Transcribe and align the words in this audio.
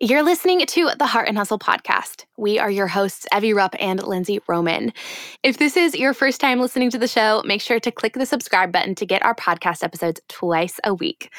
You're 0.00 0.22
listening 0.22 0.64
to 0.64 0.90
the 0.96 1.06
Heart 1.06 1.26
and 1.26 1.36
Hustle 1.36 1.58
podcast. 1.58 2.24
We 2.36 2.60
are 2.60 2.70
your 2.70 2.86
hosts, 2.86 3.26
Evie 3.36 3.52
Rupp 3.52 3.74
and 3.80 4.00
Lindsay 4.00 4.38
Roman. 4.46 4.92
If 5.42 5.58
this 5.58 5.76
is 5.76 5.96
your 5.96 6.14
first 6.14 6.40
time 6.40 6.60
listening 6.60 6.90
to 6.90 6.98
the 6.98 7.08
show, 7.08 7.42
make 7.44 7.60
sure 7.60 7.80
to 7.80 7.90
click 7.90 8.12
the 8.12 8.24
subscribe 8.24 8.70
button 8.70 8.94
to 8.94 9.06
get 9.06 9.24
our 9.24 9.34
podcast 9.34 9.82
episodes 9.82 10.20
twice 10.28 10.78
a 10.84 10.94
week. 10.94 11.32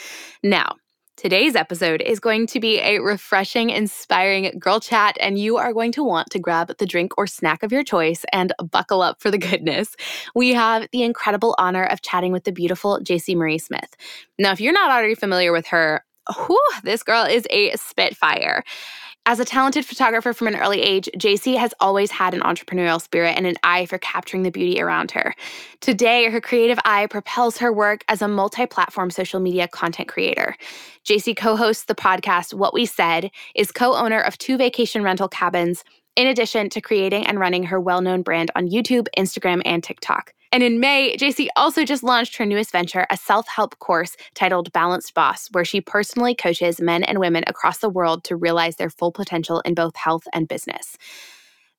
Now, 0.44 0.76
today's 1.16 1.56
episode 1.56 2.02
is 2.02 2.20
going 2.20 2.48
to 2.48 2.60
be 2.60 2.80
a 2.80 3.00
refreshing, 3.00 3.70
inspiring 3.70 4.60
girl 4.60 4.82
chat, 4.82 5.16
and 5.22 5.40
you 5.40 5.56
are 5.56 5.72
going 5.72 5.94
to 5.94 6.04
want 6.04 6.30
to 6.32 6.40
grab 6.40 6.78
the 6.80 6.86
drink 6.86 7.14
or 7.18 7.28
snack 7.28 7.64
of 7.64 7.72
your 7.72 7.86
choice 7.86 8.26
and 8.34 8.52
buckle 8.72 9.02
up 9.02 9.22
for 9.22 9.32
the 9.32 9.38
goodness. 9.38 9.96
We 10.36 10.54
have 10.54 10.86
the 10.92 11.04
incredible 11.04 11.56
honor 11.58 11.86
of 11.86 12.02
chatting 12.02 12.34
with 12.34 12.44
the 12.44 12.52
beautiful 12.52 13.00
Jaci 13.00 13.38
Marie 13.38 13.58
Smith. 13.58 13.96
Now, 14.38 14.52
if 14.52 14.60
you're 14.60 14.74
not 14.74 14.92
already 14.92 15.16
familiar 15.16 15.54
with 15.54 15.68
her, 15.68 16.04
whew, 16.36 16.60
this 16.84 17.04
girl 17.04 17.26
is 17.26 17.46
a 17.50 17.72
spitfire. 17.76 18.64
As 19.26 19.40
a 19.40 19.46
talented 19.46 19.86
photographer 19.86 20.34
from 20.34 20.48
an 20.48 20.56
early 20.56 20.82
age, 20.82 21.08
Jaci 21.16 21.56
has 21.56 21.74
always 21.80 22.10
had 22.10 22.34
an 22.34 22.40
entrepreneurial 22.40 23.00
spirit 23.00 23.36
and 23.38 23.46
an 23.46 23.58
eye 23.62 23.86
for 23.86 24.00
capturing 24.00 24.42
the 24.42 24.50
beauty 24.50 24.82
around 24.82 25.12
her. 25.12 25.36
Today, 25.82 26.32
her 26.32 26.42
creative 26.42 26.80
eye 26.84 27.06
propels 27.06 27.58
her 27.60 27.72
work 27.72 28.04
as 28.08 28.24
a 28.24 28.28
multi 28.28 28.66
platform 28.66 29.12
social 29.12 29.40
media 29.40 29.68
content 29.68 30.08
creator. 30.08 30.56
Jaci 31.06 31.38
co 31.38 31.56
hosts 31.56 31.84
the 31.84 31.94
podcast 31.94 32.54
What 32.54 32.74
We 32.74 32.88
Said, 32.88 33.30
is 33.56 33.72
co 33.72 33.94
owner 33.94 34.20
of 34.20 34.38
two 34.38 34.58
vacation 34.58 35.04
rental 35.04 35.28
cabins, 35.28 35.84
in 36.16 36.28
addition 36.28 36.70
to 36.70 36.82
creating 36.82 37.26
and 37.26 37.40
running 37.40 37.64
her 37.64 37.80
well 37.80 38.02
known 38.02 38.22
brand 38.22 38.52
on 38.56 38.70
YouTube, 38.70 39.08
Instagram, 39.18 39.62
and 39.66 39.84
TikTok. 39.84 40.34
And 40.52 40.64
in 40.64 40.80
May, 40.80 41.16
Jaci 41.16 41.48
also 41.56 41.86
just 41.86 42.02
launched 42.02 42.36
her 42.38 42.46
newest 42.46 42.72
venture, 42.72 43.06
a 43.10 43.18
self 43.18 43.48
help 43.48 43.78
course 43.80 44.18
titled 44.34 44.74
Balanced 44.74 45.14
Boss, 45.14 45.48
where 45.52 45.66
she 45.66 45.80
personally 45.80 46.34
coaches 46.34 46.82
men 46.82 47.04
and 47.04 47.20
women 47.20 47.44
across 47.46 47.80
the 47.80 47.90
world 47.90 48.24
to 48.26 48.36
realize 48.36 48.78
their 48.78 48.90
full 48.90 49.12
potential 49.12 49.62
in 49.62 49.76
both 49.76 49.96
health 49.96 50.24
and 50.34 50.48
business. 50.48 50.98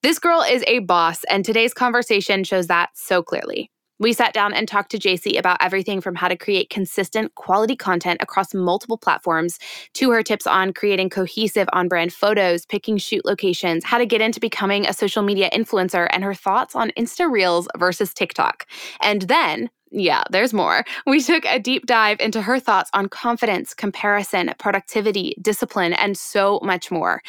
This 0.02 0.19
girl 0.19 0.43
is 0.43 0.65
a 0.66 0.79
boss, 0.80 1.24
and 1.24 1.45
today's 1.45 1.74
conversation 1.74 2.45
shows 2.45 2.69
that 2.69 2.91
so 2.95 3.23
clearly. 3.23 3.71
We 4.01 4.15
sat 4.15 4.32
down 4.32 4.54
and 4.54 4.66
talked 4.66 4.90
to 4.93 4.98
Jaci 4.98 5.38
about 5.38 5.59
everything 5.60 6.01
from 6.01 6.15
how 6.15 6.29
to 6.29 6.37
create 6.37 6.70
consistent 6.70 7.34
quality 7.34 7.76
content 7.76 8.23
across 8.23 8.54
multiple 8.54 8.96
platforms 8.96 9.59
to 9.95 10.10
her 10.10 10.23
tips 10.23 10.46
on 10.46 10.73
creating 10.73 11.10
cohesive 11.10 11.68
on 11.74 11.87
brand 11.87 12.10
photos, 12.15 12.65
picking 12.65 12.96
shoot 12.96 13.26
locations, 13.26 13.84
how 13.84 13.98
to 13.98 14.07
get 14.07 14.23
into 14.23 14.40
becoming 14.40 14.87
a 14.87 14.95
social 14.95 15.23
media 15.23 15.51
influencer, 15.52 16.09
and 16.12 16.24
her 16.24 16.32
thoughts 16.32 16.74
on 16.74 16.92
Insta 16.96 17.30
Reels 17.30 17.68
versus 17.76 18.15
TikTok. 18.15 18.66
And 19.02 19.23
then 19.23 19.68
yeah, 19.91 20.23
there's 20.30 20.52
more. 20.52 20.85
We 21.07 21.21
took 21.21 21.45
a 21.45 21.59
deep 21.59 21.87
dive 21.87 22.21
into 22.21 22.43
her 22.43 22.60
thoughts 22.60 22.91
on 22.95 23.09
confidence, 23.09 23.74
comparison, 23.74 24.52
productivity, 24.59 25.35
discipline, 25.41 25.93
and 25.95 26.16
so 26.16 26.60
much 26.63 26.91
more. 26.91 27.23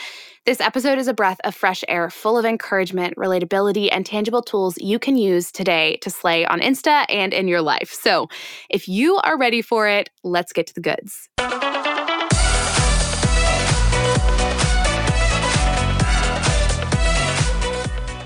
This 0.45 0.61
episode 0.61 0.97
is 0.97 1.07
a 1.07 1.13
breath 1.13 1.39
of 1.43 1.55
fresh 1.55 1.83
air 1.87 2.09
full 2.09 2.37
of 2.37 2.45
encouragement, 2.45 3.15
relatability, 3.15 3.89
and 3.91 4.05
tangible 4.05 4.41
tools 4.41 4.77
you 4.79 4.99
can 4.99 5.17
use 5.17 5.51
today 5.51 5.97
to 5.97 6.09
slay 6.09 6.45
on 6.45 6.59
Insta 6.59 7.05
and 7.09 7.33
in 7.33 7.47
your 7.47 7.61
life. 7.61 7.91
So 7.91 8.27
if 8.69 8.87
you 8.87 9.17
are 9.17 9.37
ready 9.37 9.61
for 9.61 9.87
it, 9.87 10.09
let's 10.23 10.53
get 10.53 10.67
to 10.67 10.73
the 10.73 10.81
goods. 10.81 11.29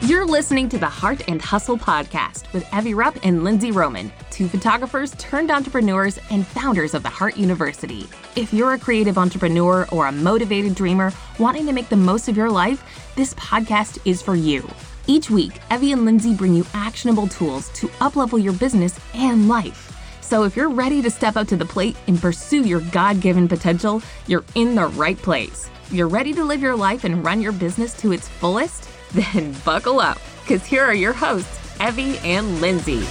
You're 0.06 0.28
listening 0.28 0.70
to 0.70 0.78
the 0.78 0.86
Heart 0.86 1.24
and 1.28 1.42
Hustle 1.42 1.80
podcast 1.80 2.54
with 2.54 2.64
Evie 2.72 2.94
Rupp 2.94 3.18
and 3.24 3.44
Lindsay 3.44 3.72
Roman, 3.72 4.12
two 4.36 4.50
photographers 4.50 5.12
turned 5.18 5.50
entrepreneurs 5.50 6.20
and 6.30 6.46
founders 6.46 6.94
of 6.94 7.04
the 7.04 7.10
Heart 7.10 7.38
University. 7.38 8.06
If 8.36 8.54
you're 8.54 8.74
a 8.74 8.78
creative 8.78 9.18
entrepreneur 9.18 9.88
or 9.94 10.08
a 10.08 10.12
motivated 10.12 10.76
dreamer 10.76 11.14
wanting 11.40 11.66
to 11.68 11.72
make 11.72 11.88
the 11.88 11.96
most 11.96 12.28
of 12.28 12.36
your 12.36 12.50
life, 12.50 12.84
this 13.16 13.34
podcast 13.36 13.98
is 14.04 14.22
for 14.22 14.36
you. 14.36 14.70
Each 15.08 15.30
week, 15.30 15.54
Evie 15.72 15.94
and 15.94 16.04
Lindsay 16.04 16.34
bring 16.34 16.54
you 16.54 16.66
actionable 16.74 17.30
tools 17.30 17.70
to 17.76 17.88
uplevel 18.02 18.44
your 18.44 18.52
business 18.52 19.00
and 19.14 19.48
life. 19.48 19.94
So 20.20 20.44
if 20.44 20.58
you're 20.58 20.70
ready 20.70 21.02
to 21.02 21.10
step 21.10 21.38
up 21.38 21.48
to 21.48 21.56
the 21.56 21.64
plate 21.64 21.96
and 22.08 22.20
pursue 22.20 22.66
your 22.66 22.82
God 22.82 23.22
given 23.22 23.48
potential, 23.48 24.02
you're 24.28 24.44
in 24.56 24.76
the 24.76 24.88
right 24.88 25.18
place. 25.18 25.70
You're 25.92 26.10
ready 26.10 26.34
to 26.34 26.44
live 26.44 26.62
your 26.62 26.76
life 26.76 27.06
and 27.06 27.24
run 27.24 27.40
your 27.40 27.54
business 27.54 27.94
to 28.02 28.12
its 28.12 28.28
fullest? 28.28 28.90
Then 29.14 29.56
buckle 29.64 30.02
up, 30.02 30.20
because 30.42 30.66
here 30.66 30.84
are 30.84 30.94
your 30.94 31.14
hosts, 31.14 31.58
Evie 31.80 32.18
and 32.18 32.60
Lindsay. 32.60 33.06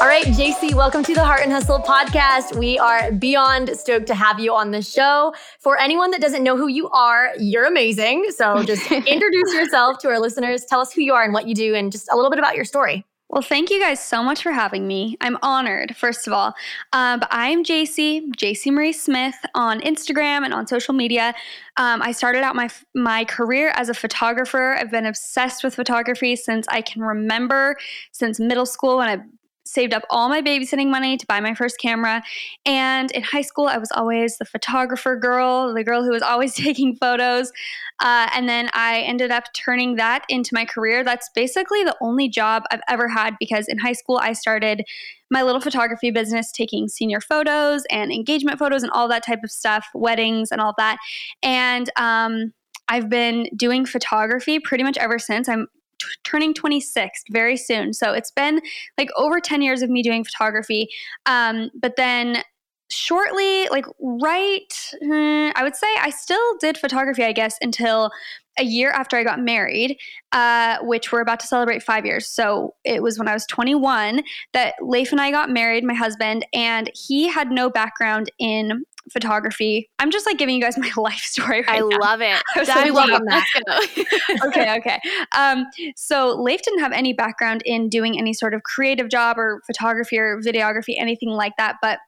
All 0.00 0.06
right, 0.06 0.24
Jaci, 0.24 0.72
welcome 0.72 1.02
to 1.02 1.12
the 1.12 1.22
Heart 1.22 1.42
and 1.42 1.52
Hustle 1.52 1.78
podcast. 1.78 2.56
We 2.58 2.78
are 2.78 3.12
beyond 3.12 3.68
stoked 3.76 4.06
to 4.06 4.14
have 4.14 4.40
you 4.40 4.54
on 4.54 4.70
the 4.70 4.80
show. 4.80 5.34
For 5.58 5.78
anyone 5.78 6.10
that 6.12 6.22
doesn't 6.22 6.42
know 6.42 6.56
who 6.56 6.68
you 6.68 6.88
are, 6.88 7.32
you're 7.38 7.66
amazing. 7.66 8.30
So 8.30 8.62
just 8.62 8.90
introduce 8.90 9.52
yourself 9.52 9.98
to 9.98 10.08
our 10.08 10.18
listeners. 10.18 10.64
Tell 10.64 10.80
us 10.80 10.90
who 10.90 11.02
you 11.02 11.12
are 11.12 11.22
and 11.22 11.34
what 11.34 11.46
you 11.46 11.54
do, 11.54 11.74
and 11.74 11.92
just 11.92 12.10
a 12.10 12.16
little 12.16 12.30
bit 12.30 12.38
about 12.38 12.56
your 12.56 12.64
story. 12.64 13.04
Well, 13.28 13.42
thank 13.42 13.68
you 13.68 13.78
guys 13.78 14.02
so 14.02 14.22
much 14.22 14.42
for 14.42 14.52
having 14.52 14.88
me. 14.88 15.18
I'm 15.20 15.36
honored, 15.42 15.94
first 15.94 16.26
of 16.26 16.32
all. 16.32 16.54
Um, 16.94 17.22
I'm 17.30 17.62
Jaci, 17.62 18.26
Jaci 18.34 18.72
Marie 18.72 18.94
Smith 18.94 19.36
on 19.54 19.80
Instagram 19.82 20.46
and 20.46 20.54
on 20.54 20.66
social 20.66 20.94
media. 20.94 21.34
Um, 21.76 22.00
I 22.00 22.12
started 22.12 22.42
out 22.42 22.56
my 22.56 22.70
my 22.94 23.26
career 23.26 23.72
as 23.76 23.90
a 23.90 23.94
photographer. 23.94 24.76
I've 24.80 24.90
been 24.90 25.04
obsessed 25.04 25.62
with 25.62 25.74
photography 25.74 26.36
since 26.36 26.66
I 26.68 26.80
can 26.80 27.02
remember, 27.02 27.76
since 28.12 28.40
middle 28.40 28.66
school 28.66 28.96
when 28.96 29.08
I 29.10 29.22
saved 29.70 29.94
up 29.94 30.02
all 30.10 30.28
my 30.28 30.42
babysitting 30.42 30.90
money 30.90 31.16
to 31.16 31.26
buy 31.26 31.40
my 31.40 31.54
first 31.54 31.78
camera. 31.78 32.22
And 32.66 33.10
in 33.12 33.22
high 33.22 33.42
school, 33.42 33.66
I 33.66 33.78
was 33.78 33.90
always 33.92 34.36
the 34.38 34.44
photographer 34.44 35.16
girl, 35.16 35.72
the 35.72 35.84
girl 35.84 36.02
who 36.02 36.10
was 36.10 36.22
always 36.22 36.54
taking 36.66 36.96
photos. 36.96 37.52
Uh, 38.00 38.28
and 38.34 38.48
then 38.48 38.70
I 38.72 39.00
ended 39.00 39.30
up 39.30 39.44
turning 39.54 39.96
that 39.96 40.24
into 40.28 40.50
my 40.52 40.64
career. 40.64 41.04
That's 41.04 41.30
basically 41.34 41.84
the 41.84 41.96
only 42.00 42.28
job 42.28 42.64
I've 42.70 42.80
ever 42.88 43.08
had 43.08 43.34
because 43.38 43.68
in 43.68 43.78
high 43.78 43.92
school, 43.92 44.18
I 44.22 44.32
started 44.32 44.82
my 45.30 45.42
little 45.42 45.60
photography 45.60 46.10
business, 46.10 46.50
taking 46.50 46.88
senior 46.88 47.20
photos 47.20 47.84
and 47.90 48.10
engagement 48.10 48.58
photos 48.58 48.82
and 48.82 48.90
all 48.90 49.06
that 49.08 49.24
type 49.24 49.40
of 49.44 49.50
stuff, 49.50 49.86
weddings 49.94 50.50
and 50.50 50.60
all 50.60 50.74
that. 50.76 50.98
And, 51.42 51.88
um, 51.96 52.52
I've 52.88 53.08
been 53.08 53.46
doing 53.54 53.86
photography 53.86 54.58
pretty 54.58 54.82
much 54.82 54.98
ever 54.98 55.20
since. 55.20 55.48
I'm 55.48 55.68
t- 56.00 56.08
turning 56.24 56.54
26 56.54 57.22
very 57.30 57.56
soon. 57.56 57.92
So 57.92 58.12
it's 58.12 58.30
been 58.30 58.60
like 58.98 59.10
over 59.16 59.40
10 59.40 59.62
years 59.62 59.82
of 59.82 59.90
me 59.90 60.02
doing 60.02 60.24
photography. 60.24 60.88
Um, 61.26 61.70
but 61.80 61.96
then 61.96 62.42
shortly, 62.90 63.68
like 63.68 63.86
right, 64.00 64.72
hmm, 65.02 65.50
I 65.54 65.62
would 65.62 65.76
say 65.76 65.86
I 66.00 66.10
still 66.10 66.56
did 66.58 66.76
photography, 66.76 67.24
I 67.24 67.32
guess, 67.32 67.56
until 67.60 68.10
a 68.58 68.64
year 68.64 68.90
after 68.90 69.16
I 69.16 69.24
got 69.24 69.40
married, 69.40 69.96
uh, 70.32 70.78
which 70.82 71.12
we're 71.12 71.20
about 71.20 71.40
to 71.40 71.46
celebrate 71.46 71.82
five 71.82 72.04
years. 72.04 72.26
So 72.26 72.74
it 72.84 73.02
was 73.02 73.18
when 73.18 73.28
I 73.28 73.32
was 73.32 73.46
21 73.46 74.22
that 74.52 74.74
Leif 74.82 75.12
and 75.12 75.20
I 75.20 75.30
got 75.30 75.50
married, 75.50 75.84
my 75.84 75.94
husband, 75.94 76.44
and 76.52 76.90
he 76.94 77.28
had 77.28 77.50
no 77.50 77.70
background 77.70 78.30
in 78.38 78.84
photography. 79.12 79.88
I'm 79.98 80.10
just 80.10 80.26
like 80.26 80.38
giving 80.38 80.54
you 80.54 80.62
guys 80.62 80.76
my 80.78 80.90
life 80.96 81.20
story 81.20 81.62
right 81.62 81.76
I 81.76 81.78
now. 81.78 81.98
love 82.00 82.20
it. 82.20 82.42
I 82.56 82.90
like, 82.90 83.08
deep. 83.08 83.20
Let's 83.66 84.44
okay, 84.46 84.76
okay. 84.78 85.00
Um, 85.36 85.66
so 85.96 86.40
Leif 86.40 86.62
didn't 86.62 86.80
have 86.80 86.92
any 86.92 87.12
background 87.12 87.62
in 87.64 87.88
doing 87.88 88.18
any 88.18 88.32
sort 88.32 88.54
of 88.54 88.62
creative 88.62 89.08
job 89.08 89.38
or 89.38 89.62
photography 89.66 90.18
or 90.18 90.40
videography, 90.40 90.94
anything 90.98 91.30
like 91.30 91.52
that, 91.58 91.76
but 91.82 91.98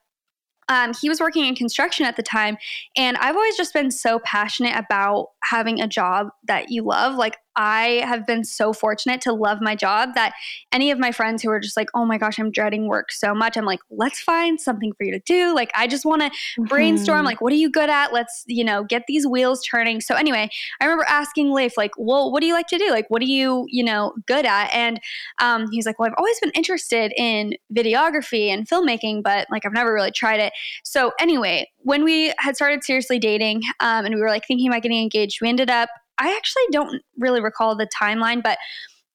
um, 0.69 0.93
he 1.01 1.09
was 1.09 1.21
working 1.21 1.45
in 1.45 1.55
construction 1.55 2.07
at 2.07 2.15
the 2.17 2.23
time 2.23 2.57
and 2.97 3.17
i've 3.19 3.35
always 3.35 3.57
just 3.57 3.75
been 3.75 3.91
so 3.91 4.21
passionate 4.21 4.75
about 4.77 5.27
having 5.43 5.81
a 5.81 5.89
job 5.89 6.29
that 6.47 6.71
you 6.71 6.85
love 6.85 7.17
like 7.17 7.37
I 7.57 8.03
have 8.05 8.27
been 8.27 8.45
so 8.45 8.73
fortunate 8.73 9.21
to 9.23 9.33
love 9.33 9.59
my 9.61 9.75
job 9.75 10.11
that 10.15 10.33
any 10.73 10.91
of 10.91 10.99
my 10.99 11.13
friends 11.13 11.43
who 11.43 11.51
are 11.51 11.61
just 11.61 11.77
like, 11.77 11.89
oh 11.95 12.05
my 12.05 12.19
gosh, 12.19 12.39
I'm 12.39 12.51
dreading 12.51 12.89
work 12.89 13.13
so 13.13 13.35
much, 13.35 13.57
I'm 13.57 13.65
like, 13.65 13.81
let's 13.91 14.21
find 14.21 14.61
something 14.61 14.93
for 14.95 15.05
you 15.05 15.13
to 15.13 15.21
do. 15.21 15.55
Like, 15.55 15.71
I 15.75 15.87
just 15.87 16.05
want 16.05 16.23
to 16.23 16.29
mm-hmm. 16.29 16.65
brainstorm, 16.65 17.25
like, 17.25 17.41
what 17.41 17.53
are 17.53 17.57
you 17.57 17.71
good 17.71 17.91
at? 17.91 18.13
Let's, 18.13 18.45
you 18.47 18.65
know, 18.65 18.85
get 18.85 19.05
these 19.07 19.27
wheels 19.27 19.63
turning. 19.63 20.01
So, 20.01 20.15
anyway, 20.15 20.49
I 20.81 20.85
remember 20.85 21.05
asking 21.09 21.53
Leif, 21.53 21.77
like, 21.77 21.93
well, 21.99 22.33
what 22.33 22.41
do 22.41 22.47
you 22.47 22.55
like 22.55 22.69
to 22.69 22.79
do? 22.79 22.91
Like, 22.91 23.07
what 23.09 23.23
are 23.23 23.27
you, 23.27 23.67
you 23.69 23.85
know, 23.85 24.15
good 24.27 24.47
at? 24.47 24.73
And 24.73 25.01
um, 25.41 25.69
he's 25.71 25.87
like, 25.87 25.99
well, 25.99 26.09
I've 26.09 26.15
always 26.19 26.39
been 26.41 26.53
interested 26.55 27.13
in 27.17 27.55
videography 27.75 28.49
and 28.49 28.69
filmmaking, 28.69 29.23
but 29.23 29.47
like, 29.51 29.67
I've 29.67 29.73
never 29.73 29.93
really 29.93 30.11
tried 30.11 30.41
it. 30.41 30.53
So, 30.85 31.13
anyway, 31.19 31.69
when 31.79 32.05
we 32.05 32.33
had 32.39 32.57
started 32.57 32.85
seriously 32.85 33.19
dating 33.19 33.63
um, 33.81 34.05
and 34.05 34.15
we 34.15 34.21
were 34.21 34.29
like 34.29 34.47
thinking 34.47 34.69
about 34.69 34.83
getting 34.83 35.03
engaged, 35.03 35.41
we 35.41 35.49
ended 35.49 35.71
up 35.71 35.89
I 36.23 36.35
actually 36.37 36.63
don't 36.71 37.03
really 37.19 37.41
recall 37.41 37.77
the 37.77 37.89
timeline, 38.01 38.43
but 38.43 38.59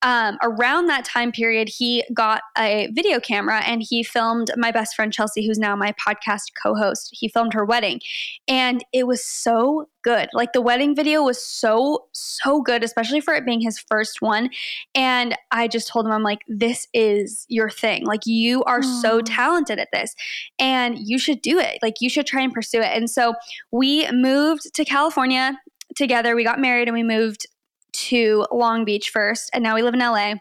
um, 0.03 0.37
around 0.43 0.87
that 0.87 1.05
time 1.05 1.31
period, 1.31 1.69
he 1.69 2.03
got 2.13 2.43
a 2.57 2.89
video 2.93 3.19
camera 3.19 3.61
and 3.65 3.81
he 3.81 4.03
filmed 4.03 4.51
my 4.55 4.71
best 4.71 4.95
friend 4.95 5.11
Chelsea, 5.11 5.45
who's 5.45 5.57
now 5.57 5.75
my 5.75 5.93
podcast 5.93 6.51
co 6.61 6.75
host. 6.75 7.09
He 7.11 7.27
filmed 7.27 7.53
her 7.53 7.65
wedding. 7.65 8.01
And 8.47 8.85
it 8.93 9.07
was 9.07 9.25
so 9.25 9.89
good. 10.03 10.29
Like 10.33 10.53
the 10.53 10.61
wedding 10.61 10.95
video 10.95 11.23
was 11.23 11.43
so, 11.43 12.05
so 12.11 12.61
good, 12.61 12.83
especially 12.83 13.21
for 13.21 13.33
it 13.33 13.45
being 13.45 13.59
his 13.59 13.79
first 13.79 14.21
one. 14.21 14.49
And 14.93 15.35
I 15.51 15.67
just 15.67 15.87
told 15.87 16.05
him, 16.05 16.11
I'm 16.11 16.23
like, 16.23 16.39
this 16.47 16.87
is 16.93 17.45
your 17.49 17.69
thing. 17.69 18.05
Like 18.05 18.25
you 18.25 18.63
are 18.65 18.81
Aww. 18.81 19.01
so 19.01 19.21
talented 19.21 19.79
at 19.79 19.89
this 19.91 20.13
and 20.59 20.97
you 20.99 21.17
should 21.17 21.41
do 21.41 21.57
it. 21.57 21.79
Like 21.81 22.01
you 22.01 22.09
should 22.09 22.27
try 22.27 22.43
and 22.43 22.53
pursue 22.53 22.81
it. 22.81 22.95
And 22.95 23.09
so 23.09 23.33
we 23.71 24.09
moved 24.11 24.73
to 24.75 24.85
California 24.85 25.57
together. 25.95 26.35
We 26.35 26.43
got 26.43 26.59
married 26.59 26.87
and 26.87 26.95
we 26.95 27.03
moved 27.03 27.47
to 27.93 28.45
Long 28.51 28.85
Beach 28.85 29.09
first, 29.09 29.49
and 29.53 29.63
now 29.63 29.75
we 29.75 29.81
live 29.81 29.93
in 29.93 29.99
LA 29.99 30.35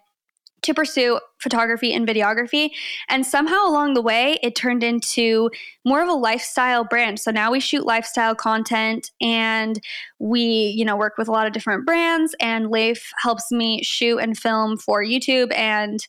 to 0.62 0.74
pursue 0.74 1.20
photography 1.38 1.94
and 1.94 2.06
videography. 2.08 2.70
And 3.08 3.24
somehow 3.24 3.66
along 3.66 3.94
the 3.94 4.02
way, 4.02 4.38
it 4.42 4.56
turned 4.56 4.82
into 4.82 5.50
more 5.84 6.02
of 6.02 6.08
a 6.08 6.14
lifestyle 6.14 6.84
brand. 6.84 7.20
So 7.20 7.30
now 7.30 7.52
we 7.52 7.60
shoot 7.60 7.86
lifestyle 7.86 8.34
content 8.34 9.10
and 9.20 9.80
we, 10.18 10.74
you 10.76 10.84
know, 10.84 10.96
work 10.96 11.14
with 11.18 11.28
a 11.28 11.32
lot 11.32 11.46
of 11.46 11.52
different 11.52 11.86
brands. 11.86 12.34
And 12.40 12.70
Leif 12.70 13.12
helps 13.22 13.52
me 13.52 13.82
shoot 13.82 14.18
and 14.18 14.36
film 14.36 14.76
for 14.76 15.04
YouTube 15.04 15.54
and 15.54 16.00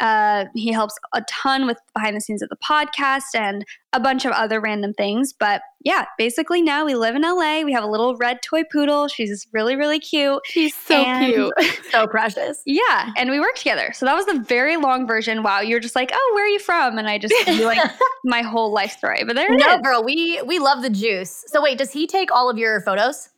uh, 0.00 0.46
he 0.54 0.72
helps 0.72 0.94
a 1.14 1.22
ton 1.28 1.66
with 1.66 1.78
behind 1.94 2.16
the 2.16 2.20
scenes 2.20 2.42
of 2.42 2.48
the 2.48 2.56
podcast 2.56 3.34
and 3.34 3.64
a 3.92 4.00
bunch 4.00 4.24
of 4.24 4.32
other 4.32 4.60
random 4.60 4.94
things. 4.94 5.32
But 5.32 5.62
yeah, 5.82 6.06
basically 6.16 6.62
now 6.62 6.84
we 6.84 6.94
live 6.94 7.14
in 7.14 7.22
LA. 7.22 7.62
We 7.62 7.72
have 7.72 7.84
a 7.84 7.88
little 7.88 8.16
red 8.16 8.42
toy 8.42 8.62
poodle. 8.70 9.08
She's 9.08 9.46
really, 9.52 9.76
really 9.76 9.98
cute. 9.98 10.40
She's 10.46 10.74
so 10.74 11.04
cute. 11.24 11.52
so 11.90 12.06
precious. 12.06 12.62
Yeah. 12.66 13.12
And 13.16 13.30
we 13.30 13.40
work 13.40 13.56
together. 13.56 13.92
So 13.92 14.06
that 14.06 14.14
was 14.14 14.26
the 14.26 14.40
very 14.40 14.76
long 14.76 15.06
version. 15.06 15.42
Wow. 15.42 15.60
You're 15.60 15.80
just 15.80 15.96
like, 15.96 16.10
oh, 16.12 16.32
where 16.34 16.44
are 16.44 16.48
you 16.48 16.60
from? 16.60 16.98
And 16.98 17.08
I 17.08 17.18
just 17.18 17.34
do 17.46 17.64
like 17.64 17.78
my 18.24 18.42
whole 18.42 18.72
life 18.72 18.92
story. 18.92 19.24
But 19.24 19.36
there 19.36 19.52
it 19.52 19.58
no, 19.58 19.74
is. 19.74 19.80
girl, 19.82 20.02
we 20.02 20.40
we 20.46 20.58
love 20.58 20.82
the 20.82 20.90
juice. 20.90 21.44
So 21.46 21.62
wait, 21.62 21.78
does 21.78 21.92
he 21.92 22.06
take 22.06 22.30
all 22.32 22.48
of 22.48 22.58
your 22.58 22.80
photos? 22.82 23.28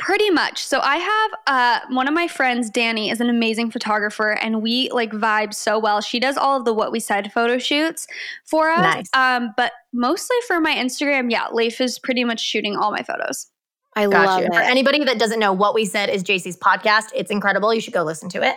Pretty 0.00 0.28
much. 0.28 0.64
So 0.64 0.80
I 0.80 0.96
have 0.96 1.30
uh, 1.46 1.94
one 1.94 2.08
of 2.08 2.14
my 2.14 2.26
friends, 2.26 2.68
Danny, 2.68 3.10
is 3.10 3.20
an 3.20 3.30
amazing 3.30 3.70
photographer, 3.70 4.32
and 4.32 4.60
we 4.60 4.90
like 4.90 5.12
vibe 5.12 5.54
so 5.54 5.78
well. 5.78 6.00
She 6.00 6.18
does 6.18 6.36
all 6.36 6.58
of 6.58 6.64
the 6.64 6.74
what 6.74 6.90
we 6.90 6.98
said 6.98 7.32
photo 7.32 7.58
shoots 7.58 8.08
for 8.44 8.70
us. 8.70 8.82
Nice. 8.82 9.08
Um, 9.14 9.54
but 9.56 9.72
mostly 9.92 10.36
for 10.48 10.60
my 10.60 10.74
Instagram, 10.74 11.30
yeah, 11.30 11.46
Leif 11.52 11.80
is 11.80 12.00
pretty 12.00 12.24
much 12.24 12.40
shooting 12.40 12.76
all 12.76 12.90
my 12.90 13.04
photos. 13.04 13.46
I 13.94 14.08
Got 14.08 14.26
love 14.26 14.40
you. 14.40 14.46
it. 14.46 14.52
For 14.52 14.60
anybody 14.60 15.04
that 15.04 15.20
doesn't 15.20 15.38
know 15.38 15.52
what 15.52 15.74
we 15.74 15.84
said 15.84 16.10
is 16.10 16.24
Jaci's 16.24 16.56
podcast, 16.56 17.10
it's 17.14 17.30
incredible. 17.30 17.72
You 17.72 17.80
should 17.80 17.94
go 17.94 18.02
listen 18.02 18.28
to 18.30 18.42
it. 18.42 18.56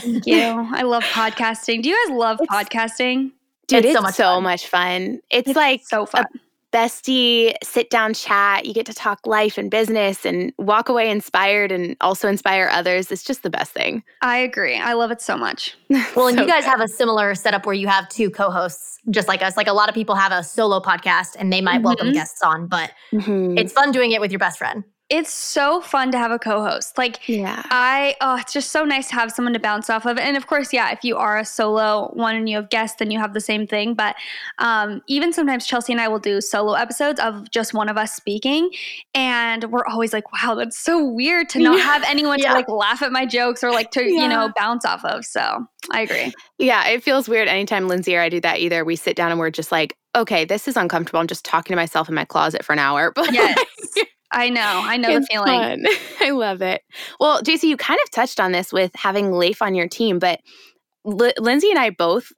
Thank 0.00 0.26
you. 0.26 0.40
I 0.72 0.82
love 0.82 1.02
podcasting. 1.04 1.82
Do 1.82 1.90
you 1.90 2.06
guys 2.06 2.16
love 2.16 2.38
it's, 2.40 2.50
podcasting? 2.50 3.32
Dude, 3.66 3.80
it's, 3.80 3.88
it's 3.88 3.94
so, 3.94 4.00
much, 4.00 4.14
so 4.14 4.24
fun. 4.24 4.42
much 4.42 4.66
fun. 4.66 5.20
It's, 5.30 5.50
it's 5.50 5.56
like 5.56 5.82
so 5.84 6.06
fun. 6.06 6.24
A, 6.24 6.38
bestie 6.72 7.54
sit 7.62 7.90
down 7.90 8.14
chat. 8.14 8.66
You 8.66 8.74
get 8.74 8.86
to 8.86 8.94
talk 8.94 9.26
life 9.26 9.58
and 9.58 9.70
business 9.70 10.24
and 10.24 10.52
walk 10.58 10.88
away 10.88 11.10
inspired 11.10 11.72
and 11.72 11.96
also 12.00 12.28
inspire 12.28 12.68
others. 12.70 13.10
It's 13.10 13.24
just 13.24 13.42
the 13.42 13.50
best 13.50 13.72
thing. 13.72 14.02
I 14.22 14.38
agree. 14.38 14.76
I 14.76 14.92
love 14.92 15.10
it 15.10 15.20
so 15.20 15.36
much. 15.36 15.76
Well, 16.16 16.28
and 16.28 16.38
you 16.38 16.46
guys 16.46 16.64
good. 16.64 16.70
have 16.70 16.80
a 16.80 16.88
similar 16.88 17.34
setup 17.34 17.64
where 17.64 17.74
you 17.74 17.86
have 17.86 18.08
two 18.08 18.30
co 18.30 18.50
hosts, 18.50 18.98
just 19.10 19.28
like 19.28 19.42
us. 19.42 19.56
Like 19.56 19.68
a 19.68 19.72
lot 19.72 19.88
of 19.88 19.94
people 19.94 20.14
have 20.14 20.32
a 20.32 20.42
solo 20.42 20.80
podcast 20.80 21.36
and 21.38 21.52
they 21.52 21.60
might 21.60 21.76
mm-hmm. 21.76 21.84
welcome 21.84 22.12
guests 22.12 22.42
on, 22.42 22.66
but 22.66 22.90
mm-hmm. 23.12 23.56
it's 23.56 23.72
fun 23.72 23.92
doing 23.92 24.12
it 24.12 24.20
with 24.20 24.32
your 24.32 24.38
best 24.38 24.58
friend 24.58 24.84
it's 25.10 25.32
so 25.32 25.80
fun 25.80 26.12
to 26.12 26.18
have 26.18 26.30
a 26.30 26.38
co-host. 26.38 26.98
Like 26.98 27.26
yeah. 27.28 27.62
I 27.70 28.14
oh 28.20 28.36
it's 28.36 28.52
just 28.52 28.70
so 28.70 28.84
nice 28.84 29.08
to 29.08 29.14
have 29.14 29.32
someone 29.32 29.54
to 29.54 29.58
bounce 29.58 29.88
off 29.88 30.04
of. 30.04 30.18
And 30.18 30.36
of 30.36 30.46
course, 30.46 30.72
yeah, 30.72 30.90
if 30.90 31.02
you 31.02 31.16
are 31.16 31.38
a 31.38 31.44
solo 31.44 32.10
one 32.12 32.36
and 32.36 32.48
you 32.48 32.56
have 32.56 32.68
guests, 32.68 32.98
then 32.98 33.10
you 33.10 33.18
have 33.18 33.32
the 33.32 33.40
same 33.40 33.66
thing. 33.66 33.94
But 33.94 34.16
um, 34.58 35.02
even 35.06 35.32
sometimes 35.32 35.66
Chelsea 35.66 35.92
and 35.92 36.00
I 36.00 36.08
will 36.08 36.18
do 36.18 36.40
solo 36.40 36.74
episodes 36.74 37.20
of 37.20 37.50
just 37.50 37.72
one 37.72 37.88
of 37.88 37.96
us 37.96 38.12
speaking. 38.12 38.70
And 39.14 39.64
we're 39.70 39.86
always 39.86 40.12
like, 40.12 40.24
wow, 40.32 40.54
that's 40.54 40.78
so 40.78 41.02
weird 41.02 41.48
to 41.50 41.58
not 41.58 41.80
have 41.88 42.04
anyone 42.06 42.38
yeah. 42.38 42.48
to 42.50 42.54
like 42.54 42.68
laugh 42.68 43.00
at 43.00 43.10
my 43.10 43.24
jokes 43.24 43.64
or 43.64 43.70
like 43.70 43.90
to, 43.92 44.04
yeah. 44.04 44.22
you 44.22 44.28
know, 44.28 44.52
bounce 44.56 44.84
off 44.84 45.04
of. 45.06 45.24
So 45.24 45.66
I 45.90 46.02
agree. 46.02 46.32
Yeah, 46.58 46.86
it 46.86 47.02
feels 47.02 47.28
weird 47.28 47.48
anytime 47.48 47.88
Lindsay 47.88 48.14
or 48.14 48.20
I 48.20 48.28
do 48.28 48.40
that 48.42 48.58
either. 48.58 48.84
We 48.84 48.96
sit 48.96 49.16
down 49.16 49.30
and 49.30 49.40
we're 49.40 49.50
just 49.50 49.72
like, 49.72 49.96
okay, 50.14 50.44
this 50.44 50.68
is 50.68 50.76
uncomfortable. 50.76 51.20
I'm 51.20 51.26
just 51.26 51.44
talking 51.44 51.72
to 51.72 51.76
myself 51.76 52.08
in 52.08 52.14
my 52.14 52.24
closet 52.24 52.64
for 52.64 52.72
an 52.74 52.78
hour. 52.78 53.12
But 53.18 53.32
yes. 53.32 53.58
I 54.30 54.50
know. 54.50 54.82
I 54.84 54.96
know 54.96 55.10
it's 55.10 55.28
the 55.28 55.34
feeling. 55.34 55.60
Fun. 55.60 55.86
I 56.20 56.30
love 56.30 56.62
it. 56.62 56.82
Well, 57.18 57.42
Jaci, 57.42 57.64
you 57.64 57.76
kind 57.76 57.98
of 58.04 58.10
touched 58.10 58.40
on 58.40 58.52
this 58.52 58.72
with 58.72 58.92
having 58.94 59.32
Leif 59.32 59.62
on 59.62 59.74
your 59.74 59.88
team, 59.88 60.18
but 60.18 60.40
L- 61.06 61.32
Lindsay 61.38 61.70
and 61.70 61.78
I 61.78 61.90
both 61.90 62.32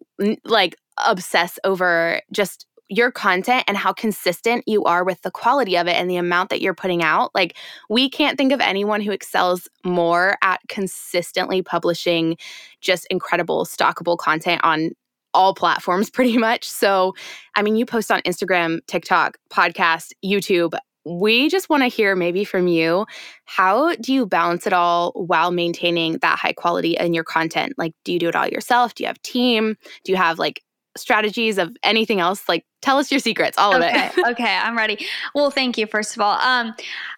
like 0.44 0.76
obsess 1.04 1.58
over 1.64 2.20
just 2.32 2.66
your 2.90 3.12
content 3.12 3.64
and 3.68 3.76
how 3.76 3.92
consistent 3.92 4.64
you 4.66 4.82
are 4.84 5.04
with 5.04 5.22
the 5.22 5.30
quality 5.30 5.76
of 5.76 5.86
it 5.86 5.94
and 5.94 6.10
the 6.10 6.16
amount 6.16 6.50
that 6.50 6.60
you're 6.60 6.74
putting 6.74 7.02
out. 7.02 7.30
Like, 7.34 7.56
we 7.88 8.10
can't 8.10 8.36
think 8.36 8.52
of 8.52 8.60
anyone 8.60 9.00
who 9.00 9.12
excels 9.12 9.68
more 9.84 10.36
at 10.42 10.60
consistently 10.68 11.62
publishing 11.62 12.36
just 12.80 13.06
incredible, 13.08 13.64
stockable 13.64 14.18
content 14.18 14.60
on 14.64 14.90
all 15.32 15.54
platforms 15.54 16.10
pretty 16.10 16.36
much. 16.36 16.68
So, 16.68 17.14
I 17.54 17.62
mean, 17.62 17.76
you 17.76 17.86
post 17.86 18.10
on 18.10 18.20
Instagram, 18.22 18.80
TikTok, 18.88 19.38
podcast, 19.52 20.12
YouTube 20.24 20.76
we 21.04 21.48
just 21.48 21.70
want 21.70 21.82
to 21.82 21.88
hear 21.88 22.14
maybe 22.14 22.44
from 22.44 22.68
you 22.68 23.06
how 23.44 23.94
do 23.96 24.12
you 24.12 24.26
balance 24.26 24.66
it 24.66 24.72
all 24.72 25.12
while 25.14 25.50
maintaining 25.50 26.18
that 26.18 26.38
high 26.38 26.52
quality 26.52 26.96
in 26.96 27.14
your 27.14 27.24
content? 27.24 27.74
Like 27.78 27.94
do 28.04 28.12
you 28.12 28.18
do 28.18 28.28
it 28.28 28.36
all 28.36 28.46
yourself? 28.46 28.94
Do 28.94 29.02
you 29.04 29.08
have 29.08 29.20
team? 29.22 29.76
Do 30.04 30.12
you 30.12 30.16
have 30.16 30.38
like 30.38 30.62
strategies 31.00 31.58
of 31.58 31.76
anything 31.82 32.20
else 32.20 32.48
like 32.48 32.64
tell 32.82 32.98
us 32.98 33.10
your 33.10 33.20
secrets 33.20 33.58
all 33.58 33.74
of 33.74 33.82
it. 33.82 34.12
Okay 34.30 34.56
i'm 34.62 34.76
ready. 34.76 35.06
Well 35.34 35.50
thank 35.50 35.76
you 35.78 35.86
first 35.86 36.14
of 36.16 36.22
all. 36.22 36.38
Um 36.40 36.74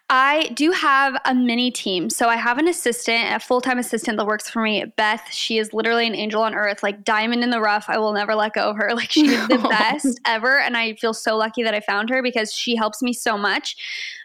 i 0.09 0.49
do 0.53 0.71
have 0.71 1.15
a 1.25 1.35
mini 1.35 1.71
team. 1.71 2.09
So 2.09 2.29
i 2.29 2.35
have 2.35 2.57
an 2.57 2.67
assistant 2.67 3.33
a 3.35 3.39
full-time 3.39 3.77
assistant 3.79 4.17
that 4.17 4.25
works 4.25 4.49
for 4.49 4.61
me 4.61 4.85
beth. 4.97 5.27
She 5.31 5.57
is 5.57 5.73
literally 5.73 6.07
an 6.07 6.15
angel 6.15 6.41
on 6.41 6.55
earth 6.55 6.83
like 6.83 7.03
diamond 7.03 7.43
in 7.43 7.49
the 7.49 7.61
rough. 7.61 7.85
I 7.87 7.97
will 7.97 8.13
never 8.13 8.35
let 8.35 8.53
go 8.53 8.69
of 8.69 8.77
her. 8.77 8.91
Like 8.95 9.11
she's 9.11 9.47
the 9.47 9.57
best 9.69 10.19
ever 10.25 10.59
and 10.59 10.77
i 10.77 10.93
feel 10.95 11.13
so 11.13 11.35
lucky 11.35 11.63
that 11.63 11.73
i 11.73 11.79
found 11.79 12.09
her 12.09 12.21
because 12.21 12.53
she 12.53 12.75
helps 12.75 13.01
me 13.01 13.13
so 13.13 13.37
much. 13.37 13.75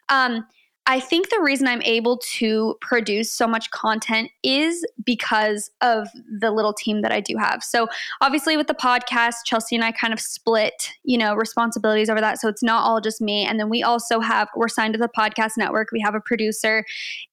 Um 0.08 0.46
I 0.90 1.00
think 1.00 1.29
the 1.29 1.40
reason 1.43 1.69
I'm 1.69 1.82
able 1.82 2.17
to 2.38 2.75
produce 2.81 3.31
so 3.31 3.46
much 3.46 3.70
content 3.73 4.31
is 4.43 4.87
because 5.05 5.70
of 5.82 6.08
the 6.40 6.50
little 6.50 6.73
team 6.73 7.02
that 7.02 7.12
I 7.12 7.20
do 7.20 7.37
have. 7.37 7.62
So, 7.62 7.88
obviously, 8.23 8.56
with 8.56 8.69
the 8.69 8.75
podcast, 8.75 9.35
Chelsea 9.44 9.76
and 9.76 9.85
I 9.85 9.93
kind 9.93 10.14
of 10.14 10.20
split, 10.20 10.90
you 11.05 11.19
know, 11.19 11.35
responsibilities 11.35 12.08
over 12.08 12.23
that. 12.23 12.40
So, 12.40 12.49
it's 12.49 12.62
not 12.62 12.85
all 12.85 13.02
just 13.02 13.20
me. 13.20 13.44
And 13.44 13.61
then 13.61 13.69
we 13.69 13.82
also 13.82 14.19
have, 14.20 14.49
we're 14.56 14.69
signed 14.69 14.94
to 14.94 14.99
the 14.99 15.11
podcast 15.11 15.58
network. 15.58 15.88
We 15.93 16.00
have 16.00 16.14
a 16.14 16.20
producer, 16.20 16.87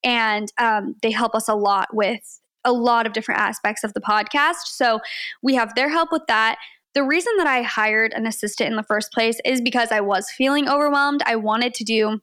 and 0.03 0.51
um, 0.57 0.95
they 1.01 1.11
help 1.11 1.33
us 1.33 1.47
a 1.47 1.55
lot 1.55 1.87
with 1.93 2.41
a 2.65 2.73
lot 2.73 3.07
of 3.07 3.13
different 3.13 3.39
aspects 3.39 3.85
of 3.85 3.93
the 3.93 4.01
podcast. 4.01 4.65
So, 4.65 4.99
we 5.41 5.55
have 5.55 5.73
their 5.75 5.87
help 5.87 6.11
with 6.11 6.23
that. 6.27 6.57
The 6.93 7.03
reason 7.03 7.31
that 7.37 7.47
I 7.47 7.61
hired 7.61 8.11
an 8.13 8.27
assistant 8.27 8.69
in 8.69 8.75
the 8.75 8.83
first 8.83 9.13
place 9.13 9.39
is 9.45 9.61
because 9.61 9.93
I 9.93 10.01
was 10.01 10.29
feeling 10.29 10.67
overwhelmed. 10.67 11.23
I 11.25 11.37
wanted 11.37 11.73
to 11.75 11.85
do 11.85 12.19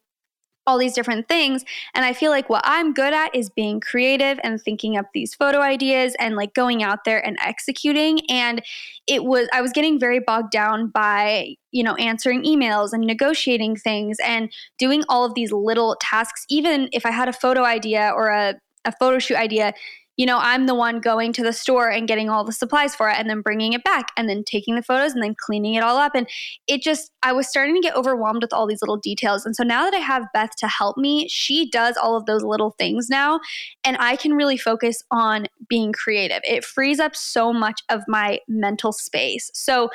all 0.67 0.79
these 0.79 0.93
different 0.93 1.29
things. 1.29 1.65
And 1.95 2.05
I 2.05 2.13
feel 2.13 2.31
like 2.31 2.49
what 2.49 2.63
I'm 2.65 2.93
good 2.93 3.13
at 3.13 3.35
is 3.35 3.51
being 3.51 3.81
creative 3.81 4.39
and 4.45 4.61
thinking 4.61 4.97
up 4.97 5.07
these 5.13 5.35
photo 5.35 5.61
ideas 5.61 6.15
and 6.19 6.37
like 6.37 6.55
going 6.55 6.83
out 6.83 7.05
there 7.05 7.25
and 7.25 7.37
executing. 7.45 8.21
And 8.31 8.63
it 9.07 9.25
was, 9.25 9.49
I 9.53 9.61
was 9.61 9.73
getting 9.73 9.99
very 9.99 10.21
bogged 10.21 10.53
down 10.53 10.89
by, 10.89 11.57
you 11.73 11.83
know, 11.83 11.95
answering 11.97 12.45
emails 12.45 12.93
and 12.93 13.05
negotiating 13.05 13.77
things 13.77 14.19
and 14.25 14.53
doing 14.79 15.03
all 15.09 15.25
of 15.25 15.35
these 15.35 15.53
little 15.53 15.97
tasks. 16.01 16.45
Even 16.49 16.89
if 16.93 17.05
I 17.05 17.11
had 17.11 17.29
a 17.29 17.33
photo 17.33 17.65
idea 17.65 18.13
or 18.15 18.29
a, 18.29 18.55
a 18.85 18.93
photo 18.93 19.19
shoot 19.19 19.37
idea, 19.37 19.73
you 20.17 20.27
know, 20.27 20.39
I'm 20.39 20.67
the 20.67 20.75
one 20.75 21.01
going 21.01 21.33
to 21.35 21.43
the 21.43 21.53
store 21.53 21.89
and 21.89 22.07
getting 22.07 22.29
all 22.29 22.45
the 22.45 22.53
supplies 22.53 22.95
for 22.95 23.09
it 23.09 23.17
and 23.19 23.31
then 23.31 23.41
bringing 23.41 23.73
it 23.73 23.83
back 23.83 24.09
and 24.17 24.29
then 24.29 24.45
taking 24.45 24.75
the 24.75 24.83
photos 24.83 25.13
and 25.13 25.23
then 25.23 25.35
cleaning 25.39 25.75
it 25.75 25.83
all 25.83 25.97
up. 25.97 26.15
And 26.15 26.29
it 26.67 26.83
just, 26.83 27.11
I 27.23 27.33
was 27.33 27.49
starting 27.49 27.75
to 27.75 27.81
get 27.81 27.97
overwhelmed 27.97 28.43
with 28.43 28.53
all 28.53 28.67
these 28.67 28.83
little 28.83 28.99
details. 28.99 29.47
And 29.47 29.57
so 29.57 29.63
now 29.63 29.85
that 29.85 29.95
I 29.95 30.01
have 30.01 30.27
Beth 30.35 30.55
to 30.59 30.69
help 30.69 30.99
me, 30.99 31.29
she 31.29 31.69
does 31.71 31.97
all 31.97 32.17
of 32.17 32.27
those 32.27 32.43
little 32.43 32.75
things 32.79 33.09
now. 33.09 33.41
And 33.85 33.97
I 33.99 34.17
can 34.17 34.35
really 34.35 34.59
focus 34.59 35.03
on 35.11 35.47
being 35.69 35.93
creative. 35.93 36.41
It 36.45 36.65
frees 36.65 37.01
up 37.01 37.17
so 37.17 37.53
much 37.53 37.81
of 37.89 38.03
my 38.07 38.39
mental 38.49 38.93
space. 38.93 39.51
So 39.55 39.89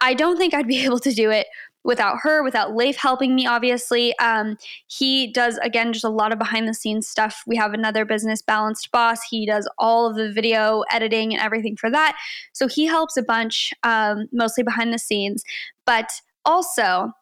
I 0.00 0.14
don't 0.14 0.36
think 0.36 0.54
I'd 0.54 0.68
be 0.68 0.78
able 0.84 1.00
to 1.00 1.12
do 1.12 1.30
it 1.30 1.46
without 1.84 2.18
her, 2.22 2.42
without 2.42 2.74
Leif 2.74 2.96
helping 2.96 3.34
me, 3.34 3.46
obviously. 3.46 4.16
Um, 4.18 4.56
he 4.86 5.32
does, 5.32 5.58
again, 5.58 5.92
just 5.92 6.04
a 6.04 6.10
lot 6.10 6.32
of 6.32 6.38
behind 6.38 6.68
the 6.68 6.74
scenes 6.74 7.08
stuff. 7.08 7.42
We 7.46 7.56
have 7.56 7.72
another 7.72 8.04
business, 8.04 8.42
Balanced 8.42 8.90
Boss. 8.90 9.20
He 9.22 9.46
does 9.46 9.68
all 9.78 10.06
of 10.06 10.16
the 10.16 10.30
video 10.30 10.84
editing 10.90 11.32
and 11.32 11.42
everything 11.42 11.76
for 11.76 11.90
that. 11.90 12.18
So 12.52 12.66
he 12.66 12.86
helps 12.86 13.16
a 13.16 13.22
bunch, 13.22 13.72
um, 13.82 14.26
mostly 14.32 14.64
behind 14.64 14.92
the 14.92 14.98
scenes. 14.98 15.44
But 15.86 16.10
also, 16.44 17.12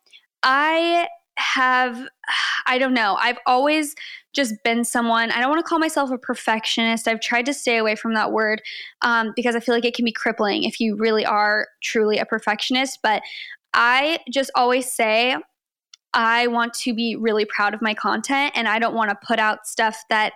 I 0.43 1.09
have 1.39 2.07
I 2.69 2.79
don't 2.79 2.95
know. 2.95 3.17
I've 3.21 3.39
always 3.47 3.95
just 4.37 4.55
been 4.65 4.85
someone, 4.85 5.31
I 5.31 5.41
don't 5.41 5.49
want 5.49 5.65
to 5.65 5.69
call 5.69 5.79
myself 5.79 6.11
a 6.11 6.19
perfectionist. 6.19 7.09
I've 7.09 7.21
tried 7.21 7.47
to 7.47 7.55
stay 7.55 7.79
away 7.79 7.95
from 7.97 8.15
that 8.15 8.33
word 8.33 8.61
um, 9.03 9.33
because 9.35 9.57
I 9.57 9.61
feel 9.61 9.75
like 9.75 9.85
it 9.85 9.95
can 9.95 10.05
be 10.05 10.13
crippling 10.13 10.65
if 10.65 10.79
you 10.79 10.95
really 10.95 11.25
are 11.25 11.69
truly 11.83 12.19
a 12.19 12.27
perfectionist. 12.27 12.99
But 13.03 13.23
I 13.77 14.19
just 14.31 14.51
always 14.57 14.91
say, 14.91 15.37
I 16.15 16.47
want 16.47 16.73
to 16.75 16.95
be 16.95 17.15
really 17.15 17.45
proud 17.45 17.75
of 17.75 17.83
my 17.83 17.95
content 17.95 18.53
and 18.57 18.67
I 18.67 18.79
don't 18.79 18.95
want 18.95 19.11
to 19.11 19.27
put 19.27 19.39
out 19.39 19.67
stuff 19.67 20.03
that 20.09 20.33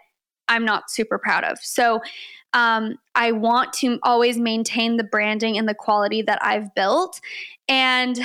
I'm 0.49 0.64
not 0.64 0.90
super 0.90 1.18
proud 1.18 1.44
of. 1.44 1.59
So 1.59 2.00
um, 2.52 2.99
I 3.14 3.32
want 3.32 3.73
to 3.75 3.99
always 4.02 4.37
maintain 4.38 4.97
the 4.99 5.04
branding 5.04 5.56
and 5.56 5.68
the 5.68 5.75
quality 5.75 6.23
that 6.23 6.38
I've 6.42 6.75
built. 6.75 7.20
And 7.66 8.18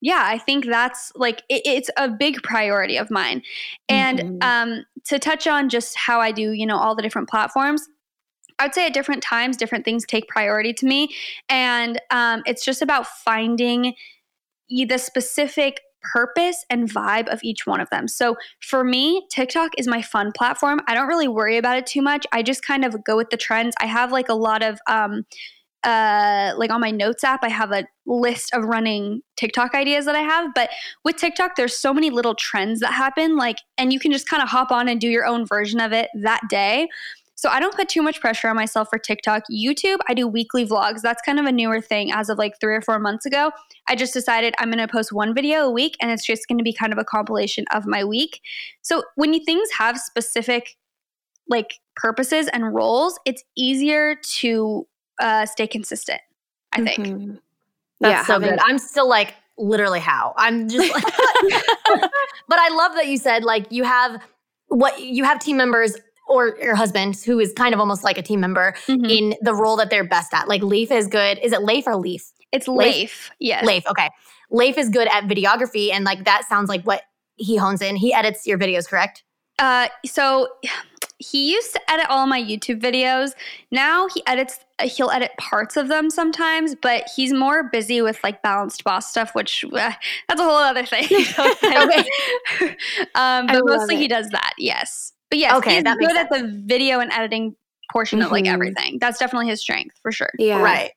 yeah, 0.00 0.22
I 0.24 0.38
think 0.38 0.66
that's 0.66 1.12
like 1.14 1.42
it, 1.48 1.62
it's 1.64 1.90
a 1.96 2.08
big 2.08 2.42
priority 2.42 2.96
of 2.96 3.10
mine. 3.10 3.42
And 3.88 4.18
mm-hmm. 4.20 4.38
um, 4.42 4.84
to 5.06 5.18
touch 5.18 5.46
on 5.46 5.68
just 5.68 5.96
how 5.96 6.20
I 6.20 6.30
do, 6.30 6.52
you 6.52 6.64
know, 6.64 6.78
all 6.78 6.94
the 6.94 7.02
different 7.02 7.28
platforms. 7.28 7.86
I 8.58 8.66
would 8.66 8.74
say 8.74 8.86
at 8.86 8.94
different 8.94 9.22
times, 9.22 9.56
different 9.56 9.84
things 9.84 10.06
take 10.06 10.28
priority 10.28 10.72
to 10.74 10.86
me. 10.86 11.12
And 11.48 12.00
um, 12.10 12.42
it's 12.46 12.64
just 12.64 12.82
about 12.82 13.06
finding 13.06 13.94
the 14.68 14.98
specific 14.98 15.80
purpose 16.12 16.64
and 16.70 16.90
vibe 16.90 17.28
of 17.28 17.40
each 17.42 17.66
one 17.66 17.80
of 17.80 17.88
them. 17.90 18.06
So 18.06 18.36
for 18.60 18.84
me, 18.84 19.26
TikTok 19.30 19.72
is 19.78 19.88
my 19.88 20.02
fun 20.02 20.32
platform. 20.36 20.80
I 20.86 20.94
don't 20.94 21.08
really 21.08 21.28
worry 21.28 21.56
about 21.56 21.78
it 21.78 21.86
too 21.86 22.02
much. 22.02 22.26
I 22.32 22.42
just 22.42 22.62
kind 22.62 22.84
of 22.84 23.02
go 23.04 23.16
with 23.16 23.30
the 23.30 23.36
trends. 23.36 23.74
I 23.80 23.86
have 23.86 24.12
like 24.12 24.28
a 24.28 24.34
lot 24.34 24.62
of 24.62 24.78
um 24.86 25.24
uh 25.82 26.52
like 26.56 26.70
on 26.70 26.80
my 26.80 26.90
notes 26.90 27.24
app, 27.24 27.42
I 27.42 27.48
have 27.48 27.72
a 27.72 27.84
list 28.06 28.52
of 28.54 28.64
running 28.64 29.20
TikTok 29.36 29.74
ideas 29.74 30.04
that 30.06 30.14
I 30.14 30.20
have, 30.20 30.50
but 30.54 30.70
with 31.04 31.16
TikTok 31.16 31.56
there's 31.56 31.76
so 31.76 31.92
many 31.92 32.10
little 32.10 32.34
trends 32.34 32.80
that 32.80 32.92
happen 32.92 33.36
like 33.36 33.58
and 33.78 33.92
you 33.92 33.98
can 33.98 34.12
just 34.12 34.28
kind 34.28 34.42
of 34.42 34.48
hop 34.48 34.70
on 34.70 34.88
and 34.88 35.00
do 35.00 35.08
your 35.08 35.26
own 35.26 35.46
version 35.46 35.80
of 35.80 35.92
it 35.92 36.08
that 36.22 36.40
day. 36.48 36.88
So 37.36 37.48
I 37.48 37.60
don't 37.60 37.74
put 37.74 37.88
too 37.88 38.02
much 38.02 38.20
pressure 38.20 38.48
on 38.48 38.56
myself 38.56 38.88
for 38.88 38.98
TikTok. 38.98 39.42
YouTube, 39.50 39.98
I 40.08 40.14
do 40.14 40.26
weekly 40.26 40.66
vlogs. 40.66 41.00
That's 41.00 41.20
kind 41.22 41.38
of 41.38 41.46
a 41.46 41.52
newer 41.52 41.80
thing 41.80 42.12
as 42.12 42.28
of 42.28 42.38
like 42.38 42.54
three 42.60 42.74
or 42.74 42.80
four 42.80 42.98
months 42.98 43.26
ago. 43.26 43.50
I 43.88 43.96
just 43.96 44.14
decided 44.14 44.54
I'm 44.58 44.70
going 44.70 44.78
to 44.78 44.90
post 44.90 45.12
one 45.12 45.34
video 45.34 45.66
a 45.66 45.70
week 45.70 45.96
and 46.00 46.10
it's 46.10 46.24
just 46.24 46.46
going 46.48 46.58
to 46.58 46.64
be 46.64 46.72
kind 46.72 46.92
of 46.92 46.98
a 46.98 47.04
compilation 47.04 47.64
of 47.72 47.86
my 47.86 48.04
week. 48.04 48.40
So 48.82 49.02
when 49.16 49.32
you 49.32 49.44
things 49.44 49.68
have 49.76 49.98
specific 49.98 50.76
like 51.48 51.74
purposes 51.96 52.48
and 52.52 52.74
roles, 52.74 53.18
it's 53.26 53.42
easier 53.56 54.16
to 54.38 54.86
uh, 55.20 55.46
stay 55.46 55.66
consistent, 55.66 56.20
I 56.72 56.82
think. 56.82 57.06
Mm-hmm. 57.06 57.34
That's 58.00 58.28
yeah, 58.28 58.34
so 58.34 58.40
good. 58.40 58.58
I'm 58.62 58.78
still 58.78 59.08
like, 59.08 59.34
literally 59.56 60.00
how? 60.00 60.34
I'm 60.36 60.68
just 60.68 60.92
like, 60.92 61.04
but 62.48 62.58
I 62.58 62.68
love 62.70 62.94
that 62.94 63.06
you 63.06 63.18
said 63.18 63.44
like 63.44 63.66
you 63.70 63.84
have 63.84 64.20
what 64.68 65.00
you 65.00 65.24
have 65.24 65.38
team 65.38 65.56
members 65.56 65.96
or 66.26 66.56
your 66.60 66.74
husband, 66.74 67.16
who 67.16 67.38
is 67.38 67.52
kind 67.52 67.74
of 67.74 67.80
almost 67.80 68.04
like 68.04 68.18
a 68.18 68.22
team 68.22 68.40
member 68.40 68.74
mm-hmm. 68.86 69.04
in 69.04 69.34
the 69.40 69.54
role 69.54 69.76
that 69.76 69.90
they're 69.90 70.04
best 70.04 70.32
at. 70.32 70.48
Like 70.48 70.62
Leif 70.62 70.90
is 70.90 71.06
good. 71.06 71.38
Is 71.38 71.52
it 71.52 71.62
Leif 71.62 71.86
or 71.86 71.96
Leaf? 71.96 72.32
It's 72.52 72.68
Leif. 72.68 72.94
Leif. 72.94 73.30
Yes. 73.40 73.66
Leif. 73.66 73.86
Okay. 73.86 74.08
Leif 74.50 74.78
is 74.78 74.88
good 74.88 75.08
at 75.08 75.24
videography, 75.24 75.92
and 75.92 76.04
like 76.04 76.24
that 76.24 76.44
sounds 76.48 76.68
like 76.68 76.82
what 76.84 77.02
he 77.36 77.56
hones 77.56 77.82
in. 77.82 77.96
He 77.96 78.12
edits 78.12 78.46
your 78.46 78.58
videos, 78.58 78.88
correct? 78.88 79.24
Uh, 79.58 79.88
so 80.04 80.48
he 81.18 81.52
used 81.52 81.72
to 81.72 81.90
edit 81.90 82.06
all 82.08 82.26
my 82.26 82.40
YouTube 82.40 82.80
videos. 82.80 83.32
Now 83.70 84.08
he 84.08 84.22
edits. 84.26 84.58
He'll 84.82 85.10
edit 85.10 85.30
parts 85.38 85.76
of 85.76 85.88
them 85.88 86.10
sometimes, 86.10 86.74
but 86.74 87.08
he's 87.14 87.32
more 87.32 87.68
busy 87.70 88.02
with 88.02 88.22
like 88.24 88.42
balanced 88.42 88.82
boss 88.84 89.08
stuff, 89.08 89.34
which 89.34 89.64
uh, 89.64 89.92
that's 90.28 90.40
a 90.40 90.44
whole 90.44 90.56
other 90.56 90.84
thing. 90.84 91.04
okay. 91.38 92.04
um, 93.14 93.46
but 93.46 93.62
mostly 93.64 93.94
it. 93.96 94.00
he 94.00 94.08
does 94.08 94.28
that. 94.30 94.54
Yes. 94.58 95.13
But 95.30 95.38
yes, 95.38 95.54
okay, 95.58 95.74
he's 95.74 95.82
good 95.82 96.16
at 96.16 96.30
the 96.30 96.62
video 96.66 97.00
and 97.00 97.12
editing 97.12 97.56
portion 97.92 98.18
mm-hmm. 98.18 98.26
of 98.26 98.32
like 98.32 98.44
mm-hmm. 98.44 98.54
everything. 98.54 98.98
That's 99.00 99.18
definitely 99.18 99.48
his 99.48 99.60
strength 99.60 99.96
for 100.02 100.12
sure. 100.12 100.30
Yeah. 100.38 100.62
Right. 100.62 100.92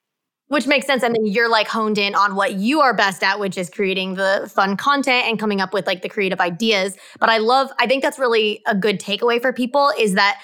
Which 0.49 0.65
makes 0.65 0.85
sense. 0.85 1.03
And 1.03 1.13
then 1.13 1.25
you're 1.25 1.49
like 1.49 1.67
honed 1.67 1.97
in 1.97 2.15
on 2.15 2.35
what 2.35 2.53
you 2.53 2.79
are 2.79 2.93
best 2.93 3.21
at, 3.21 3.39
which 3.39 3.57
is 3.57 3.69
creating 3.69 4.15
the 4.15 4.49
fun 4.53 4.77
content 4.77 5.25
and 5.27 5.37
coming 5.37 5.59
up 5.59 5.73
with 5.73 5.85
like 5.85 6.03
the 6.03 6.09
creative 6.09 6.39
ideas. 6.39 6.95
But 7.19 7.29
I 7.29 7.37
love, 7.37 7.69
I 7.79 7.87
think 7.87 8.01
that's 8.01 8.17
really 8.17 8.61
a 8.65 8.73
good 8.73 9.01
takeaway 9.01 9.41
for 9.41 9.51
people 9.51 9.91
is 9.99 10.13
that 10.13 10.39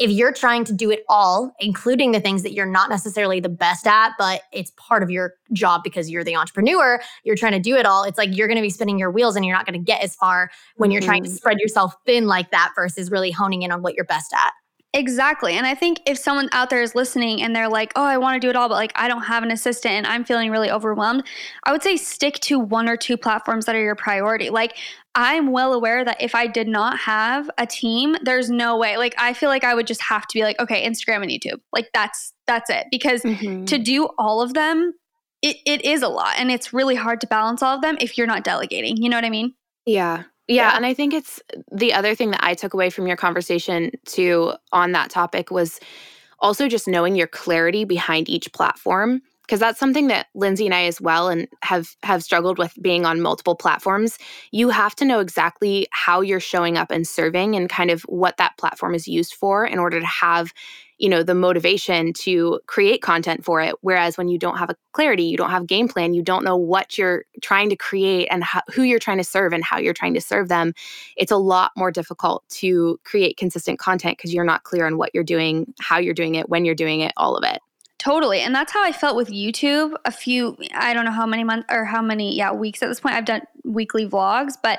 if 0.00 0.10
you're 0.10 0.32
trying 0.32 0.64
to 0.64 0.72
do 0.72 0.90
it 0.90 1.04
all, 1.10 1.54
including 1.60 2.12
the 2.12 2.20
things 2.20 2.42
that 2.42 2.52
you're 2.52 2.64
not 2.64 2.88
necessarily 2.88 3.38
the 3.38 3.50
best 3.50 3.86
at, 3.86 4.12
but 4.18 4.40
it's 4.50 4.72
part 4.76 5.02
of 5.02 5.10
your 5.10 5.34
job 5.52 5.82
because 5.84 6.08
you're 6.08 6.24
the 6.24 6.34
entrepreneur, 6.34 7.00
you're 7.22 7.36
trying 7.36 7.52
to 7.52 7.60
do 7.60 7.76
it 7.76 7.84
all. 7.84 8.04
It's 8.04 8.16
like 8.16 8.34
you're 8.34 8.48
going 8.48 8.56
to 8.56 8.62
be 8.62 8.70
spinning 8.70 8.98
your 8.98 9.10
wheels 9.10 9.36
and 9.36 9.44
you're 9.44 9.54
not 9.54 9.66
going 9.66 9.78
to 9.78 9.84
get 9.84 10.02
as 10.02 10.16
far 10.16 10.50
when 10.76 10.88
mm-hmm. 10.88 10.92
you're 10.94 11.02
trying 11.02 11.22
to 11.22 11.28
mm-hmm. 11.28 11.36
spread 11.36 11.58
yourself 11.60 11.94
thin 12.06 12.26
like 12.26 12.50
that 12.50 12.72
versus 12.74 13.10
really 13.10 13.30
honing 13.30 13.60
in 13.60 13.70
on 13.70 13.82
what 13.82 13.94
you're 13.94 14.06
best 14.06 14.32
at. 14.32 14.52
Exactly. 14.92 15.54
And 15.54 15.66
I 15.66 15.76
think 15.76 16.00
if 16.04 16.18
someone 16.18 16.48
out 16.50 16.68
there 16.68 16.82
is 16.82 16.96
listening 16.96 17.42
and 17.42 17.54
they're 17.54 17.68
like, 17.68 17.92
oh, 17.94 18.02
I 18.02 18.18
want 18.18 18.34
to 18.34 18.44
do 18.44 18.50
it 18.50 18.56
all, 18.56 18.68
but 18.68 18.74
like 18.74 18.92
I 18.96 19.06
don't 19.06 19.22
have 19.22 19.44
an 19.44 19.52
assistant 19.52 19.94
and 19.94 20.06
I'm 20.06 20.24
feeling 20.24 20.50
really 20.50 20.70
overwhelmed, 20.70 21.22
I 21.62 21.70
would 21.70 21.82
say 21.82 21.96
stick 21.96 22.40
to 22.40 22.58
one 22.58 22.88
or 22.88 22.96
two 22.96 23.16
platforms 23.16 23.66
that 23.66 23.76
are 23.76 23.82
your 23.82 23.94
priority. 23.94 24.50
Like 24.50 24.76
I'm 25.14 25.52
well 25.52 25.74
aware 25.74 26.04
that 26.04 26.20
if 26.20 26.34
I 26.34 26.48
did 26.48 26.66
not 26.66 26.98
have 26.98 27.48
a 27.56 27.66
team, 27.66 28.16
there's 28.22 28.50
no 28.50 28.76
way. 28.76 28.96
Like 28.96 29.14
I 29.16 29.32
feel 29.32 29.48
like 29.48 29.62
I 29.62 29.74
would 29.74 29.86
just 29.86 30.02
have 30.02 30.26
to 30.26 30.34
be 30.34 30.42
like, 30.42 30.58
okay, 30.58 30.84
Instagram 30.84 31.22
and 31.22 31.30
YouTube. 31.30 31.60
Like 31.72 31.90
that's 31.94 32.32
that's 32.48 32.68
it. 32.68 32.86
Because 32.90 33.22
mm-hmm. 33.22 33.66
to 33.66 33.78
do 33.78 34.08
all 34.18 34.42
of 34.42 34.54
them, 34.54 34.92
it, 35.40 35.56
it 35.66 35.84
is 35.84 36.02
a 36.02 36.08
lot. 36.08 36.34
And 36.36 36.50
it's 36.50 36.72
really 36.72 36.96
hard 36.96 37.20
to 37.20 37.28
balance 37.28 37.62
all 37.62 37.76
of 37.76 37.82
them 37.82 37.96
if 38.00 38.18
you're 38.18 38.26
not 38.26 38.42
delegating. 38.42 38.96
You 38.96 39.08
know 39.08 39.16
what 39.16 39.24
I 39.24 39.30
mean? 39.30 39.54
Yeah. 39.86 40.24
Yeah, 40.50 40.74
and 40.76 40.84
I 40.84 40.94
think 40.94 41.14
it's 41.14 41.40
the 41.70 41.94
other 41.94 42.16
thing 42.16 42.32
that 42.32 42.44
I 42.44 42.54
took 42.54 42.74
away 42.74 42.90
from 42.90 43.06
your 43.06 43.16
conversation 43.16 43.92
too 44.04 44.52
on 44.72 44.92
that 44.92 45.08
topic 45.08 45.50
was 45.52 45.78
also 46.40 46.68
just 46.68 46.88
knowing 46.88 47.16
your 47.16 47.28
clarity 47.28 47.84
behind 47.84 48.28
each 48.28 48.52
platform 48.52 49.22
because 49.42 49.60
that's 49.60 49.80
something 49.80 50.08
that 50.08 50.26
Lindsay 50.34 50.66
and 50.66 50.74
I 50.74 50.84
as 50.86 51.00
well 51.00 51.28
and 51.28 51.48
have 51.62 51.96
have 52.02 52.24
struggled 52.24 52.58
with 52.58 52.74
being 52.82 53.06
on 53.06 53.20
multiple 53.20 53.54
platforms. 53.54 54.18
You 54.52 54.70
have 54.70 54.96
to 54.96 55.04
know 55.04 55.20
exactly 55.20 55.86
how 55.92 56.20
you're 56.20 56.40
showing 56.40 56.78
up 56.78 56.90
and 56.90 57.06
serving 57.06 57.56
and 57.56 57.68
kind 57.68 57.90
of 57.90 58.02
what 58.02 58.36
that 58.38 58.58
platform 58.58 58.94
is 58.94 59.08
used 59.08 59.34
for 59.34 59.64
in 59.66 59.78
order 59.78 60.00
to 60.00 60.06
have 60.06 60.52
you 61.00 61.08
know 61.08 61.22
the 61.22 61.34
motivation 61.34 62.12
to 62.12 62.60
create 62.66 63.02
content 63.02 63.44
for 63.44 63.60
it 63.60 63.74
whereas 63.80 64.18
when 64.18 64.28
you 64.28 64.38
don't 64.38 64.58
have 64.58 64.70
a 64.70 64.76
clarity 64.92 65.24
you 65.24 65.36
don't 65.36 65.50
have 65.50 65.66
game 65.66 65.88
plan 65.88 66.14
you 66.14 66.22
don't 66.22 66.44
know 66.44 66.56
what 66.56 66.98
you're 66.98 67.24
trying 67.42 67.70
to 67.70 67.76
create 67.76 68.28
and 68.30 68.44
how, 68.44 68.60
who 68.72 68.82
you're 68.82 68.98
trying 68.98 69.18
to 69.18 69.24
serve 69.24 69.52
and 69.52 69.64
how 69.64 69.78
you're 69.78 69.94
trying 69.94 70.14
to 70.14 70.20
serve 70.20 70.48
them 70.48 70.72
it's 71.16 71.32
a 71.32 71.36
lot 71.36 71.72
more 71.76 71.90
difficult 71.90 72.44
to 72.50 73.00
create 73.04 73.36
consistent 73.36 73.78
content 73.78 74.16
because 74.18 74.32
you're 74.32 74.44
not 74.44 74.62
clear 74.64 74.86
on 74.86 74.98
what 74.98 75.10
you're 75.14 75.24
doing 75.24 75.72
how 75.80 75.98
you're 75.98 76.14
doing 76.14 76.34
it 76.34 76.48
when 76.48 76.64
you're 76.64 76.74
doing 76.74 77.00
it 77.00 77.12
all 77.16 77.34
of 77.36 77.44
it 77.44 77.60
Totally. 78.00 78.40
And 78.40 78.54
that's 78.54 78.72
how 78.72 78.82
I 78.82 78.92
felt 78.92 79.14
with 79.14 79.28
YouTube 79.28 79.94
a 80.06 80.10
few, 80.10 80.56
I 80.72 80.94
don't 80.94 81.04
know 81.04 81.10
how 81.10 81.26
many 81.26 81.44
months 81.44 81.66
or 81.70 81.84
how 81.84 82.00
many, 82.00 82.34
yeah, 82.34 82.50
weeks 82.50 82.82
at 82.82 82.88
this 82.88 82.98
point. 82.98 83.14
I've 83.14 83.26
done 83.26 83.42
weekly 83.62 84.08
vlogs, 84.08 84.54
but 84.62 84.78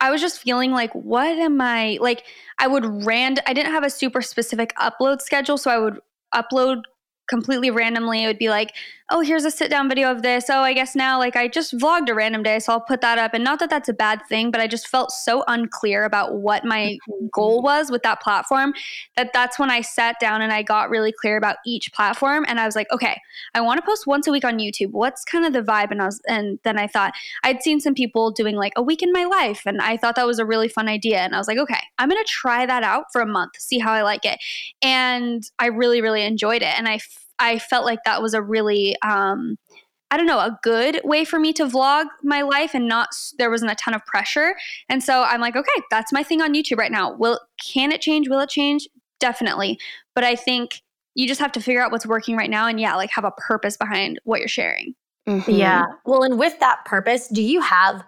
I 0.00 0.10
was 0.10 0.20
just 0.20 0.42
feeling 0.42 0.70
like, 0.70 0.94
what 0.94 1.38
am 1.38 1.62
I 1.62 1.96
like? 2.02 2.24
I 2.58 2.66
would 2.66 3.06
rand, 3.06 3.40
I 3.46 3.54
didn't 3.54 3.72
have 3.72 3.84
a 3.84 3.90
super 3.90 4.20
specific 4.20 4.74
upload 4.76 5.22
schedule. 5.22 5.56
So 5.56 5.70
I 5.70 5.78
would 5.78 5.98
upload 6.34 6.82
completely 7.26 7.70
randomly. 7.70 8.22
It 8.22 8.26
would 8.26 8.38
be 8.38 8.50
like, 8.50 8.74
oh, 9.10 9.20
here's 9.20 9.44
a 9.44 9.50
sit 9.50 9.70
down 9.70 9.88
video 9.88 10.10
of 10.10 10.20
this. 10.20 10.50
Oh, 10.50 10.60
I 10.60 10.74
guess 10.74 10.94
now, 10.94 11.18
like, 11.18 11.34
I 11.34 11.48
just 11.48 11.76
vlogged 11.76 12.10
a 12.10 12.14
random 12.14 12.42
day, 12.42 12.58
so 12.58 12.74
I'll 12.74 12.80
put 12.80 13.00
that 13.00 13.16
up. 13.16 13.32
And 13.32 13.42
not 13.42 13.58
that 13.60 13.70
that's 13.70 13.88
a 13.88 13.94
bad 13.94 14.20
thing, 14.28 14.50
but 14.50 14.60
I 14.60 14.66
just 14.66 14.86
felt 14.86 15.10
so 15.10 15.44
unclear 15.48 16.04
about 16.04 16.34
what 16.34 16.64
my 16.64 16.98
mm-hmm. 17.08 17.26
goal 17.32 17.62
was 17.62 17.90
with 17.90 18.02
that 18.02 18.20
platform 18.20 18.74
that 19.16 19.32
that's 19.32 19.58
when 19.58 19.70
I 19.70 19.80
sat 19.80 20.16
down 20.20 20.42
and 20.42 20.52
I 20.52 20.62
got 20.62 20.90
really 20.90 21.12
clear 21.12 21.38
about 21.38 21.56
each 21.64 21.90
platform. 21.94 22.44
And 22.46 22.60
I 22.60 22.66
was 22.66 22.76
like, 22.76 22.90
okay, 22.92 23.18
I 23.54 23.62
want 23.62 23.78
to 23.78 23.86
post 23.86 24.06
once 24.06 24.26
a 24.26 24.32
week 24.32 24.44
on 24.44 24.58
YouTube. 24.58 24.90
What's 24.90 25.24
kind 25.24 25.46
of 25.46 25.54
the 25.54 25.62
vibe? 25.62 25.90
And 25.90 26.02
I 26.02 26.06
was, 26.06 26.20
and 26.28 26.58
then 26.64 26.78
I 26.78 26.86
thought 26.86 27.14
I'd 27.44 27.62
seen 27.62 27.80
some 27.80 27.94
people 27.94 28.30
doing 28.30 28.56
like 28.56 28.74
a 28.76 28.82
week 28.82 29.02
in 29.02 29.12
my 29.12 29.24
life, 29.24 29.62
and 29.64 29.80
I 29.80 29.96
thought 29.96 30.16
that 30.16 30.26
was 30.26 30.38
a 30.38 30.44
really 30.44 30.68
fun 30.68 30.86
idea. 30.86 31.20
And 31.20 31.34
I 31.34 31.38
was 31.38 31.48
like, 31.48 31.58
okay, 31.58 31.80
I'm 31.98 32.10
gonna 32.10 32.24
try 32.24 32.66
that 32.66 32.82
out 32.82 33.06
for 33.12 33.22
a 33.22 33.26
month, 33.26 33.52
see 33.58 33.78
how 33.78 33.92
I 33.92 34.02
like 34.02 34.26
it. 34.26 34.38
And 34.82 35.42
I 35.58 35.66
really, 35.66 36.02
really 36.02 36.24
enjoyed 36.24 36.62
it. 36.62 36.78
And 36.78 36.86
I 36.88 36.98
I 37.38 37.58
felt 37.58 37.84
like 37.84 38.00
that 38.04 38.22
was 38.22 38.34
a 38.34 38.42
really 38.42 38.96
um, 39.02 39.56
I 40.10 40.16
don't 40.16 40.26
know, 40.26 40.38
a 40.38 40.58
good 40.62 41.00
way 41.04 41.24
for 41.24 41.38
me 41.38 41.52
to 41.54 41.66
vlog 41.66 42.06
my 42.22 42.40
life 42.40 42.74
and 42.74 42.88
not 42.88 43.10
there 43.38 43.50
wasn't 43.50 43.72
a 43.72 43.74
ton 43.74 43.94
of 43.94 44.04
pressure. 44.06 44.54
And 44.88 45.02
so 45.02 45.22
I'm 45.22 45.40
like, 45.40 45.54
okay, 45.54 45.82
that's 45.90 46.12
my 46.12 46.22
thing 46.22 46.40
on 46.40 46.54
YouTube 46.54 46.78
right 46.78 46.90
now. 46.90 47.12
Will 47.12 47.40
can 47.62 47.92
it 47.92 48.00
change? 48.00 48.28
Will 48.28 48.40
it 48.40 48.48
change? 48.48 48.88
Definitely. 49.20 49.78
But 50.14 50.24
I 50.24 50.34
think 50.34 50.80
you 51.14 51.28
just 51.28 51.40
have 51.40 51.52
to 51.52 51.60
figure 51.60 51.82
out 51.82 51.92
what's 51.92 52.06
working 52.06 52.36
right 52.36 52.48
now 52.48 52.66
and 52.66 52.80
yeah, 52.80 52.94
like 52.94 53.10
have 53.10 53.24
a 53.24 53.32
purpose 53.32 53.76
behind 53.76 54.18
what 54.24 54.38
you're 54.38 54.48
sharing. 54.48 54.94
Mm-hmm. 55.26 55.50
Yeah. 55.50 55.84
Well, 56.06 56.22
and 56.22 56.38
with 56.38 56.58
that 56.60 56.84
purpose, 56.86 57.28
do 57.28 57.42
you 57.42 57.60
have 57.60 58.02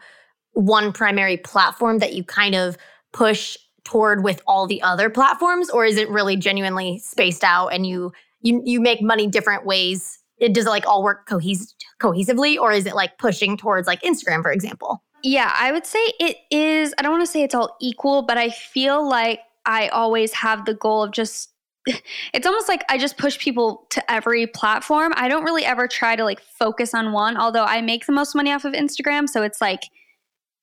one 0.53 0.93
primary 0.93 1.37
platform 1.37 1.99
that 1.99 2.15
you 2.15 2.25
kind 2.25 2.55
of 2.55 2.79
push 3.13 3.59
toward 3.85 4.25
with 4.25 4.41
all 4.47 4.67
the 4.67 4.81
other 4.83 5.11
platforms 5.11 5.69
or 5.71 5.85
is 5.85 5.97
it 5.97 6.09
really 6.09 6.37
genuinely 6.37 6.99
spaced 6.99 7.45
out 7.45 7.69
and 7.69 7.87
you 7.87 8.13
you 8.43 8.63
you 8.65 8.81
make 8.81 9.03
money 9.03 9.27
different 9.27 9.67
ways 9.67 10.19
it 10.39 10.55
does 10.55 10.67
it 10.67 10.71
like 10.71 10.87
all 10.87 11.03
work 11.03 11.29
cohes- 11.29 11.75
cohesively 12.01 12.59
or 12.59 12.73
is 12.73 12.87
it 12.87 12.95
like 12.95 13.19
pushing 13.19 13.57
towards 13.57 13.87
like 13.87 14.01
instagram 14.03 14.43
for 14.43 14.53
example 14.53 15.03
Yeah, 15.23 15.53
I 15.55 15.71
would 15.71 15.85
say 15.85 16.01
it 16.19 16.39
is. 16.51 16.95
I 16.97 17.03
don't 17.03 17.13
want 17.13 17.27
to 17.27 17.31
say 17.31 17.43
it's 17.43 17.55
all 17.55 17.77
equal, 17.81 18.23
but 18.23 18.39
I 18.39 18.49
feel 18.49 19.07
like 19.07 19.41
I 19.67 19.89
always 19.89 20.33
have 20.33 20.65
the 20.65 20.73
goal 20.73 21.03
of 21.05 21.13
just 21.13 21.53
it's 22.33 22.47
almost 22.47 22.69
like 22.69 22.85
I 22.89 22.97
just 22.97 23.19
push 23.19 23.39
people 23.39 23.87
to 23.91 24.11
every 24.11 24.47
platform. 24.47 25.13
I 25.17 25.29
don't 25.29 25.45
really 25.45 25.65
ever 25.65 25.87
try 25.87 26.17
to 26.17 26.25
like 26.25 26.41
focus 26.41 26.95
on 26.95 27.13
one, 27.13 27.37
although 27.37 27.65
I 27.65 27.83
make 27.83 28.07
the 28.07 28.13
most 28.13 28.35
money 28.35 28.51
off 28.53 28.65
of 28.65 28.73
Instagram. 28.73 29.29
So 29.29 29.43
it's 29.43 29.61
like, 29.61 29.83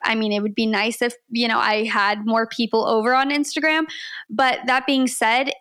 I 0.04 0.16
mean, 0.16 0.32
it 0.32 0.42
would 0.42 0.56
be 0.56 0.66
nice 0.66 1.02
if, 1.02 1.14
you 1.30 1.48
know, 1.48 1.60
I 1.60 1.86
had 1.86 2.26
more 2.26 2.48
people 2.48 2.88
over 2.88 3.14
on 3.14 3.30
Instagram. 3.30 3.86
But 4.30 4.60
that 4.66 4.86
being 4.88 5.08
said, 5.08 5.52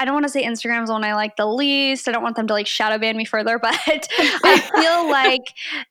I 0.00 0.04
don't 0.06 0.14
want 0.14 0.24
to 0.24 0.30
say 0.30 0.42
Instagram's 0.44 0.88
the 0.88 0.94
one 0.94 1.04
I 1.04 1.14
like 1.14 1.36
the 1.36 1.46
least. 1.46 2.08
I 2.08 2.12
don't 2.12 2.22
want 2.22 2.34
them 2.34 2.46
to 2.46 2.54
like 2.54 2.66
shadow 2.66 2.98
ban 2.98 3.16
me 3.16 3.24
further, 3.24 3.58
but 3.62 3.74
I 3.78 4.58
feel 4.74 5.10
like 5.10 5.42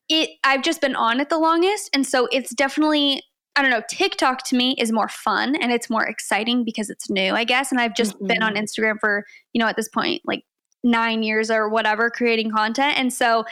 it 0.09 0.31
I've 0.43 0.63
just 0.63 0.81
been 0.81 0.95
on 0.95 1.19
it 1.21 1.29
the 1.29 1.37
longest. 1.37 1.89
And 1.93 2.05
so 2.05 2.27
it's 2.31 2.53
definitely 2.53 3.23
I 3.55 3.61
don't 3.61 3.71
know, 3.71 3.83
TikTok 3.89 4.43
to 4.45 4.55
me 4.55 4.75
is 4.77 4.91
more 4.91 5.09
fun 5.09 5.55
and 5.55 5.71
it's 5.71 5.89
more 5.89 6.05
exciting 6.05 6.63
because 6.63 6.89
it's 6.89 7.09
new, 7.09 7.33
I 7.33 7.43
guess. 7.43 7.71
And 7.71 7.81
I've 7.81 7.95
just 7.95 8.15
mm-hmm. 8.15 8.27
been 8.27 8.43
on 8.43 8.53
mm-hmm. 8.53 8.63
Instagram 8.63 8.99
for, 8.99 9.25
you 9.53 9.59
know, 9.59 9.67
at 9.67 9.75
this 9.75 9.89
point, 9.89 10.21
like 10.23 10.45
nine 10.83 11.23
years 11.23 11.51
or 11.51 11.67
whatever, 11.67 12.09
creating 12.09 12.51
content. 12.51 12.97
And 12.97 13.11
so 13.11 13.43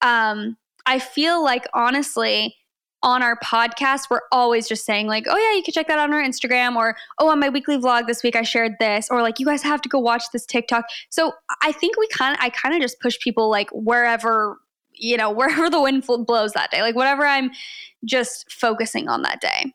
um, 0.00 0.56
I 0.86 0.98
feel 0.98 1.44
like 1.44 1.66
honestly, 1.74 2.56
on 3.02 3.22
our 3.22 3.38
podcast, 3.40 4.10
we're 4.10 4.20
always 4.30 4.68
just 4.68 4.84
saying, 4.84 5.06
like, 5.06 5.26
oh, 5.28 5.36
yeah, 5.36 5.56
you 5.56 5.62
can 5.62 5.72
check 5.72 5.88
that 5.88 5.98
on 5.98 6.12
our 6.12 6.22
Instagram, 6.22 6.76
or 6.76 6.96
oh, 7.18 7.28
on 7.28 7.40
my 7.40 7.48
weekly 7.48 7.78
vlog 7.78 8.06
this 8.06 8.22
week, 8.22 8.36
I 8.36 8.42
shared 8.42 8.72
this, 8.78 9.08
or 9.10 9.22
like, 9.22 9.38
you 9.38 9.46
guys 9.46 9.62
have 9.62 9.80
to 9.82 9.88
go 9.88 9.98
watch 9.98 10.24
this 10.32 10.44
TikTok. 10.44 10.84
So 11.08 11.32
I 11.62 11.72
think 11.72 11.96
we 11.96 12.06
kind 12.08 12.36
of, 12.36 12.42
I 12.42 12.50
kind 12.50 12.74
of 12.74 12.80
just 12.80 13.00
push 13.00 13.18
people 13.18 13.48
like 13.48 13.70
wherever 13.72 14.58
you 15.00 15.16
know, 15.16 15.30
wherever 15.34 15.68
the 15.70 15.80
wind 15.80 16.04
blows 16.26 16.52
that 16.52 16.70
day, 16.70 16.82
like 16.82 16.94
whatever 16.94 17.26
I'm 17.26 17.50
just 18.04 18.50
focusing 18.52 19.08
on 19.08 19.22
that 19.22 19.40
day. 19.40 19.72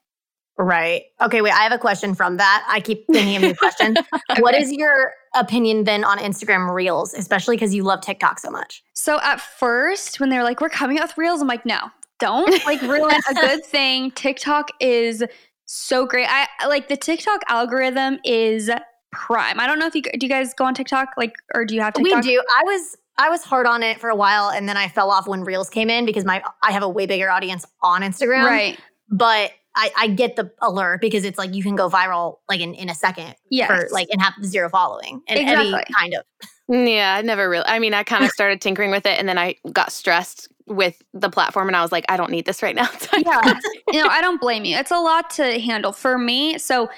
Right. 0.58 1.03
Okay, 1.22 1.41
wait, 1.41 1.51
I 1.51 1.63
have 1.63 1.74
a 1.74 1.77
question 1.77 2.15
from 2.15 2.38
that. 2.38 2.65
I 2.70 2.79
keep 2.79 3.05
thinking 3.12 3.36
of 3.36 3.41
new 3.41 3.55
question. 3.60 3.98
okay. 4.32 4.41
What 4.41 4.55
is 4.55 4.72
your 4.72 5.12
opinion 5.36 5.84
then 5.84 6.05
on 6.05 6.17
Instagram 6.17 6.74
Reels, 6.74 7.13
especially 7.13 7.58
because 7.58 7.75
you 7.75 7.84
love 7.84 8.00
TikTok 8.00 8.39
so 8.39 8.50
much? 8.50 8.82
So 8.94 9.20
at 9.22 9.41
first, 9.41 10.22
when 10.22 10.29
they're 10.29 10.44
like, 10.46 10.62
we're 10.62 10.70
coming 10.70 10.98
out 10.98 11.10
with 11.10 11.17
Reels, 11.17 11.41
I'm 11.41 11.48
like, 11.50 11.65
no, 11.65 11.91
don't. 12.19 12.65
Like, 12.65 12.81
ruin 12.81 13.19
a 13.29 13.34
good 13.41 13.65
thing. 13.65 14.12
TikTok 14.12 14.72
is 14.79 15.24
so 15.65 16.05
great. 16.05 16.27
I 16.29 16.48
like 16.67 16.88
the 16.88 16.98
TikTok 16.98 17.41
algorithm 17.48 18.19
is 18.24 18.69
prime. 19.12 19.60
I 19.60 19.67
don't 19.67 19.79
know 19.79 19.88
if 19.88 19.95
you 19.95 20.01
do 20.01 20.12
you 20.22 20.29
guys 20.29 20.53
go 20.53 20.65
on 20.65 20.74
TikTok, 20.74 21.10
like, 21.17 21.34
or 21.53 21.65
do 21.65 21.75
you 21.75 21.81
have 21.81 21.93
TikTok? 21.93 22.24
We 22.24 22.29
do. 22.29 22.43
I 22.55 22.63
was 22.63 22.98
I 23.17 23.29
was 23.29 23.43
hard 23.43 23.65
on 23.65 23.81
it 23.81 24.00
for 24.00 24.10
a 24.10 24.15
while 24.15 24.50
and 24.50 24.67
then 24.67 24.77
I 24.77 24.88
fell 24.88 25.10
off 25.10 25.27
when 25.27 25.43
Reels 25.43 25.69
came 25.69 25.89
in 25.89 26.05
because 26.05 26.25
my 26.25 26.43
I 26.63 26.72
have 26.72 26.84
a 26.84 26.89
way 26.89 27.05
bigger 27.05 27.29
audience 27.29 27.65
on 27.81 28.01
Instagram. 28.01 28.45
Right. 28.45 28.79
But 29.10 29.51
I, 29.77 29.91
I 29.98 30.07
get 30.07 30.36
the 30.36 30.51
alert 30.62 31.01
because 31.01 31.25
it's 31.25 31.38
like 31.38 31.53
you 31.53 31.62
can 31.62 31.75
go 31.75 31.89
viral 31.89 32.38
like 32.50 32.62
in, 32.62 32.74
in 32.74 32.89
a 32.89 32.95
second. 32.95 33.36
Yes. 33.50 33.67
For 33.67 33.93
like 33.93 34.07
and 34.12 34.22
have 34.22 34.34
zero 34.43 34.69
following. 34.69 35.22
And 35.27 35.39
exactly. 35.39 35.69
Evie 35.69 35.84
kind 35.93 36.13
of. 36.13 36.24
Yeah, 36.67 37.15
I 37.15 37.22
never 37.22 37.50
really 37.50 37.65
I 37.67 37.79
mean, 37.79 37.93
I 37.93 38.03
kind 38.03 38.25
of 38.25 38.31
started 38.31 38.62
tinkering 38.62 38.91
with 38.91 39.05
it 39.05 39.17
and 39.19 39.29
then 39.29 39.38
I 39.38 39.55
got 39.72 39.91
stressed 39.91 40.50
with 40.67 41.01
the 41.13 41.29
platform 41.29 41.67
and 41.67 41.75
I 41.75 41.81
was 41.81 41.91
like, 41.91 42.05
I 42.10 42.17
don't 42.17 42.31
need 42.31 42.45
this 42.45 42.63
right 42.63 42.75
now. 42.75 42.89
yeah. 43.13 43.60
you 43.91 44.01
know, 44.03 44.07
I 44.07 44.22
don't 44.22 44.41
blame 44.41 44.65
you. 44.65 44.75
It's 44.77 44.91
a 44.91 44.98
lot 44.98 45.29
to 45.31 45.60
handle 45.60 45.91
for 45.91 46.17
me. 46.17 46.57
So 46.57 46.89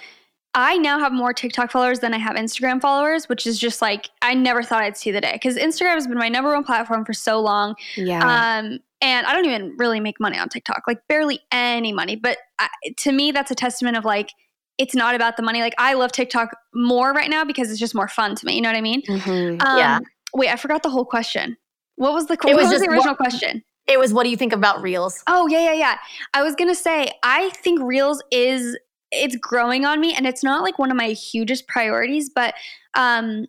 I 0.54 0.78
now 0.78 1.00
have 1.00 1.12
more 1.12 1.34
TikTok 1.34 1.72
followers 1.72 2.00
than 2.00 2.14
I 2.14 2.18
have 2.18 2.36
Instagram 2.36 2.82
followers, 2.82 3.30
which 3.30 3.46
is 3.46 3.60
just 3.60 3.82
like 3.82 4.10
I 4.22 4.34
never 4.34 4.64
thought 4.64 4.82
I'd 4.82 4.98
see 4.98 5.12
the 5.12 5.22
day 5.22 5.34
because 5.34 5.56
Instagram 5.56 5.96
has 5.96 6.08
been 6.08 6.18
my 6.18 6.30
number 6.30 6.54
one 6.54 6.64
platform 6.64 7.06
for 7.06 7.14
so 7.14 7.40
long. 7.40 7.76
Yeah. 7.96 8.20
Um, 8.22 8.80
and 9.02 9.28
I 9.28 9.34
don't 9.34 9.46
even 9.46 9.76
really 9.78 10.00
make 10.00 10.20
money 10.20 10.38
on 10.38 10.50
TikTok, 10.50 10.84
like 10.88 11.08
barely 11.08 11.42
any 11.52 11.92
money. 11.92 12.16
But 12.16 12.40
I, 12.58 12.70
to 12.98 13.12
me, 13.12 13.32
that's 13.32 13.52
a 13.52 13.56
testament 13.56 13.98
of 13.98 14.06
like 14.06 14.32
it's 14.78 14.96
not 14.96 15.14
about 15.14 15.38
the 15.38 15.44
money. 15.44 15.62
Like 15.62 15.76
I 15.78 15.94
love 15.94 16.12
TikTok 16.12 16.56
more 16.74 17.12
right 17.12 17.30
now 17.30 17.44
because 17.44 17.70
it's 17.70 17.80
just 17.80 17.94
more 17.94 18.08
fun 18.08 18.36
to 18.36 18.46
me. 18.46 18.56
You 18.56 18.62
know 18.62 18.70
what 18.70 18.78
I 18.78 18.82
mean? 18.82 19.02
Mm-hmm. 19.04 19.62
Um, 19.62 19.78
yeah. 19.78 20.00
Wait, 20.34 20.50
I 20.50 20.56
forgot 20.56 20.84
the 20.84 20.90
whole 20.90 21.06
question. 21.06 21.58
What 21.98 22.14
was 22.14 22.28
the 22.28 22.38
it 22.48 22.56
was, 22.56 22.72
was 22.72 22.82
the 22.82 22.90
original 22.90 23.14
what, 23.14 23.18
question? 23.18 23.64
It 23.88 24.00
was 24.00 24.14
what 24.14 24.24
do 24.24 24.30
you 24.30 24.38
think 24.38 24.54
about 24.54 24.82
Reels? 24.82 25.24
Oh 25.28 25.48
yeah, 25.48 25.60
yeah, 25.60 25.74
yeah. 25.74 25.98
I 26.34 26.44
was 26.44 26.56
gonna 26.56 26.76
say 26.76 27.12
I 27.24 27.50
think 27.50 27.82
Reels 27.82 28.24
is 28.32 28.78
it's 29.12 29.36
growing 29.36 29.86
on 29.86 30.00
me 30.00 30.14
and 30.14 30.26
it's 30.28 30.44
not 30.44 30.64
like 30.64 30.78
one 30.78 30.92
of 30.92 30.98
my 30.98 31.10
hugest 31.10 31.68
priorities 31.68 32.30
but 32.30 32.54
um 32.94 33.46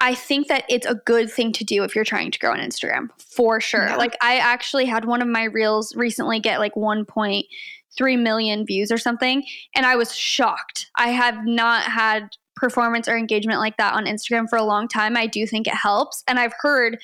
I 0.00 0.14
think 0.14 0.48
that 0.48 0.64
it's 0.68 0.86
a 0.86 0.94
good 1.06 1.30
thing 1.30 1.52
to 1.52 1.64
do 1.64 1.82
if 1.82 1.94
you're 1.94 2.04
trying 2.04 2.30
to 2.30 2.38
grow 2.38 2.52
on 2.52 2.58
Instagram 2.58 3.08
for 3.18 3.60
sure. 3.60 3.86
Yeah. 3.86 3.96
Like 3.96 4.16
I 4.20 4.36
actually 4.36 4.84
had 4.84 5.06
one 5.06 5.22
of 5.22 5.28
my 5.28 5.44
reels 5.44 5.96
recently 5.96 6.38
get 6.38 6.58
like 6.58 6.74
1.3 6.74 8.22
million 8.22 8.66
views 8.66 8.92
or 8.92 8.98
something 8.98 9.42
and 9.74 9.86
I 9.86 9.96
was 9.96 10.14
shocked. 10.14 10.90
I 10.96 11.08
have 11.08 11.46
not 11.46 11.84
had 11.84 12.28
performance 12.56 13.08
or 13.08 13.16
engagement 13.16 13.58
like 13.58 13.78
that 13.78 13.94
on 13.94 14.04
Instagram 14.04 14.48
for 14.50 14.56
a 14.56 14.64
long 14.64 14.86
time. 14.86 15.16
I 15.16 15.26
do 15.26 15.46
think 15.46 15.66
it 15.66 15.74
helps 15.74 16.22
and 16.28 16.38
I've 16.38 16.54
heard 16.60 16.98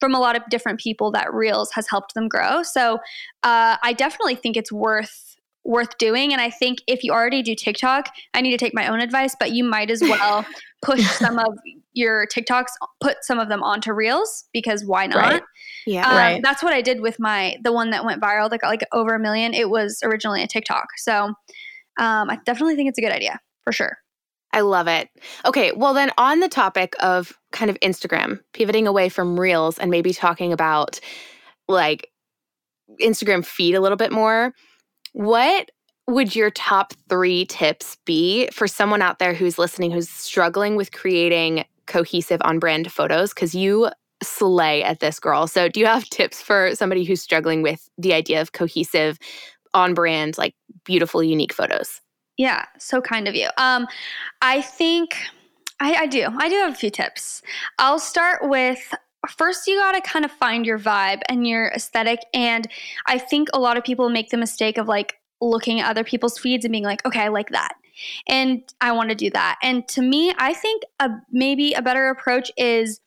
from 0.00 0.14
a 0.14 0.18
lot 0.18 0.36
of 0.36 0.42
different 0.50 0.80
people 0.80 1.10
that 1.12 1.32
reels 1.32 1.70
has 1.72 1.88
helped 1.88 2.14
them 2.14 2.28
grow. 2.28 2.62
So 2.62 2.94
uh, 3.42 3.76
I 3.82 3.92
definitely 3.96 4.36
think 4.36 4.56
it's 4.56 4.72
worth 4.72 5.28
worth 5.64 5.98
doing. 5.98 6.32
And 6.32 6.40
I 6.40 6.48
think 6.48 6.78
if 6.86 7.04
you 7.04 7.12
already 7.12 7.42
do 7.42 7.54
TikTok, 7.54 8.08
I 8.32 8.40
need 8.40 8.52
to 8.52 8.56
take 8.56 8.74
my 8.74 8.86
own 8.88 9.00
advice, 9.00 9.36
but 9.38 9.52
you 9.52 9.62
might 9.62 9.90
as 9.90 10.00
well 10.00 10.46
push 10.82 11.02
some 11.18 11.38
of 11.38 11.58
your 11.92 12.26
TikToks, 12.26 12.68
put 13.00 13.18
some 13.22 13.38
of 13.38 13.50
them 13.50 13.62
onto 13.62 13.92
Reels 13.92 14.46
because 14.54 14.86
why 14.86 15.06
not? 15.06 15.18
Right. 15.18 15.42
Yeah, 15.86 16.08
um, 16.08 16.16
right. 16.16 16.40
That's 16.42 16.62
what 16.62 16.72
I 16.72 16.80
did 16.80 17.00
with 17.00 17.20
my 17.20 17.56
the 17.62 17.72
one 17.72 17.90
that 17.90 18.04
went 18.04 18.22
viral 18.22 18.48
that 18.50 18.60
got 18.60 18.68
like 18.68 18.86
over 18.92 19.14
a 19.14 19.18
million. 19.18 19.52
It 19.52 19.68
was 19.68 20.00
originally 20.02 20.42
a 20.42 20.46
TikTok, 20.46 20.86
so 20.96 21.34
um, 21.98 22.30
I 22.30 22.38
definitely 22.46 22.76
think 22.76 22.88
it's 22.88 22.98
a 22.98 23.02
good 23.02 23.12
idea 23.12 23.38
for 23.62 23.72
sure. 23.72 23.98
I 24.52 24.60
love 24.60 24.88
it. 24.88 25.08
Okay, 25.44 25.72
well 25.72 25.94
then 25.94 26.10
on 26.16 26.40
the 26.40 26.48
topic 26.48 26.94
of 27.00 27.32
kind 27.52 27.70
of 27.70 27.78
Instagram, 27.80 28.40
pivoting 28.52 28.86
away 28.86 29.08
from 29.08 29.38
Reels 29.38 29.78
and 29.78 29.90
maybe 29.90 30.12
talking 30.12 30.52
about 30.52 31.00
like 31.68 32.10
Instagram 33.00 33.44
feed 33.44 33.74
a 33.74 33.80
little 33.80 33.96
bit 33.96 34.12
more. 34.12 34.54
What 35.12 35.70
would 36.06 36.34
your 36.34 36.50
top 36.50 36.94
three 37.08 37.44
tips 37.44 37.98
be 38.06 38.48
for 38.52 38.66
someone 38.66 39.02
out 39.02 39.18
there 39.18 39.34
who's 39.34 39.58
listening 39.58 39.90
who's 39.90 40.08
struggling 40.08 40.74
with 40.74 40.92
creating 40.92 41.64
cohesive 41.86 42.40
on 42.44 42.58
brand 42.58 42.90
photos? 42.90 43.34
Because 43.34 43.54
you 43.54 43.90
slay 44.22 44.82
at 44.82 45.00
this, 45.00 45.20
girl. 45.20 45.46
So, 45.46 45.68
do 45.68 45.80
you 45.80 45.86
have 45.86 46.04
tips 46.10 46.40
for 46.40 46.74
somebody 46.74 47.04
who's 47.04 47.20
struggling 47.20 47.62
with 47.62 47.88
the 47.98 48.14
idea 48.14 48.40
of 48.40 48.52
cohesive, 48.52 49.18
on 49.74 49.92
brand, 49.92 50.38
like 50.38 50.54
beautiful, 50.84 51.22
unique 51.22 51.52
photos? 51.52 52.00
Yeah, 52.38 52.64
so 52.78 53.00
kind 53.00 53.28
of 53.28 53.34
you. 53.34 53.48
Um, 53.58 53.86
I 54.40 54.62
think 54.62 55.16
I, 55.80 55.94
I 55.94 56.06
do. 56.06 56.28
I 56.38 56.48
do 56.48 56.54
have 56.56 56.72
a 56.72 56.76
few 56.76 56.90
tips. 56.90 57.42
I'll 57.78 57.98
start 57.98 58.48
with 58.48 58.94
first 59.28 59.66
you 59.66 59.76
got 59.76 59.92
to 59.92 60.00
kind 60.00 60.24
of 60.24 60.30
find 60.30 60.64
your 60.64 60.78
vibe 60.78 61.20
and 61.28 61.44
your 61.44 61.68
aesthetic 61.74 62.20
and 62.32 62.68
i 63.06 63.18
think 63.18 63.48
a 63.52 63.58
lot 63.58 63.76
of 63.76 63.82
people 63.82 64.08
make 64.08 64.30
the 64.30 64.36
mistake 64.36 64.78
of 64.78 64.86
like 64.86 65.18
looking 65.40 65.80
at 65.80 65.90
other 65.90 66.04
people's 66.04 66.38
feeds 66.38 66.64
and 66.64 66.70
being 66.70 66.84
like 66.84 67.04
okay 67.04 67.22
i 67.22 67.28
like 67.28 67.50
that 67.50 67.74
and 68.28 68.62
i 68.80 68.92
want 68.92 69.08
to 69.08 69.16
do 69.16 69.28
that 69.28 69.58
and 69.60 69.88
to 69.88 70.02
me 70.02 70.32
i 70.38 70.54
think 70.54 70.84
a, 71.00 71.10
maybe 71.32 71.72
a 71.72 71.82
better 71.82 72.08
approach 72.08 72.52
is 72.56 73.00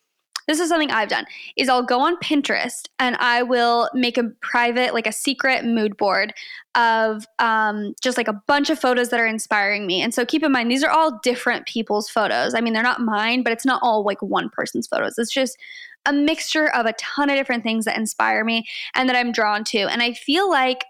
this 0.52 0.60
is 0.60 0.68
something 0.68 0.92
I've 0.92 1.08
done 1.08 1.26
is 1.56 1.70
I'll 1.70 1.82
go 1.82 2.02
on 2.02 2.18
Pinterest 2.18 2.88
and 3.00 3.16
I 3.22 3.42
will 3.42 3.90
make 3.94 4.18
a 4.18 4.26
private 4.42 4.94
like 4.94 5.08
a 5.08 5.12
secret 5.14 5.64
mood 5.64 5.96
board 5.96 6.34
of 6.76 7.26
um, 7.40 7.96
just 8.02 8.18
like 8.18 8.28
a 8.28 8.42
bunch 8.48 8.70
of 8.70 8.78
photos 8.78 9.10
that 9.10 9.20
are 9.20 9.26
inspiring 9.26 9.88
me. 9.88 10.02
And 10.02 10.14
so 10.14 10.26
keep 10.26 10.44
in 10.44 10.52
mind 10.52 10.70
these 10.70 10.84
are 10.84 10.90
all 10.90 11.20
different 11.24 11.68
people's 11.68 12.10
photos. 12.10 12.54
I 12.54 12.60
mean 12.60 12.74
they're 12.74 12.84
not 12.84 13.00
mine, 13.00 13.44
but 13.44 13.54
it's 13.54 13.66
not 13.66 13.82
all 13.82 14.04
like 14.04 14.22
one 14.22 14.50
person's 14.50 14.88
photos. 14.88 15.18
It's 15.18 15.32
just 15.32 15.58
a 16.06 16.12
mixture 16.12 16.68
of 16.68 16.86
a 16.86 16.94
ton 16.94 17.30
of 17.30 17.38
different 17.38 17.64
things 17.64 17.86
that 17.86 17.98
inspire 17.98 18.44
me 18.44 18.68
and 18.94 19.08
that 19.08 19.16
I'm 19.16 19.32
drawn 19.32 19.64
to. 19.66 19.80
And 19.80 20.04
I 20.04 20.12
feel 20.12 20.50
like 20.50 20.84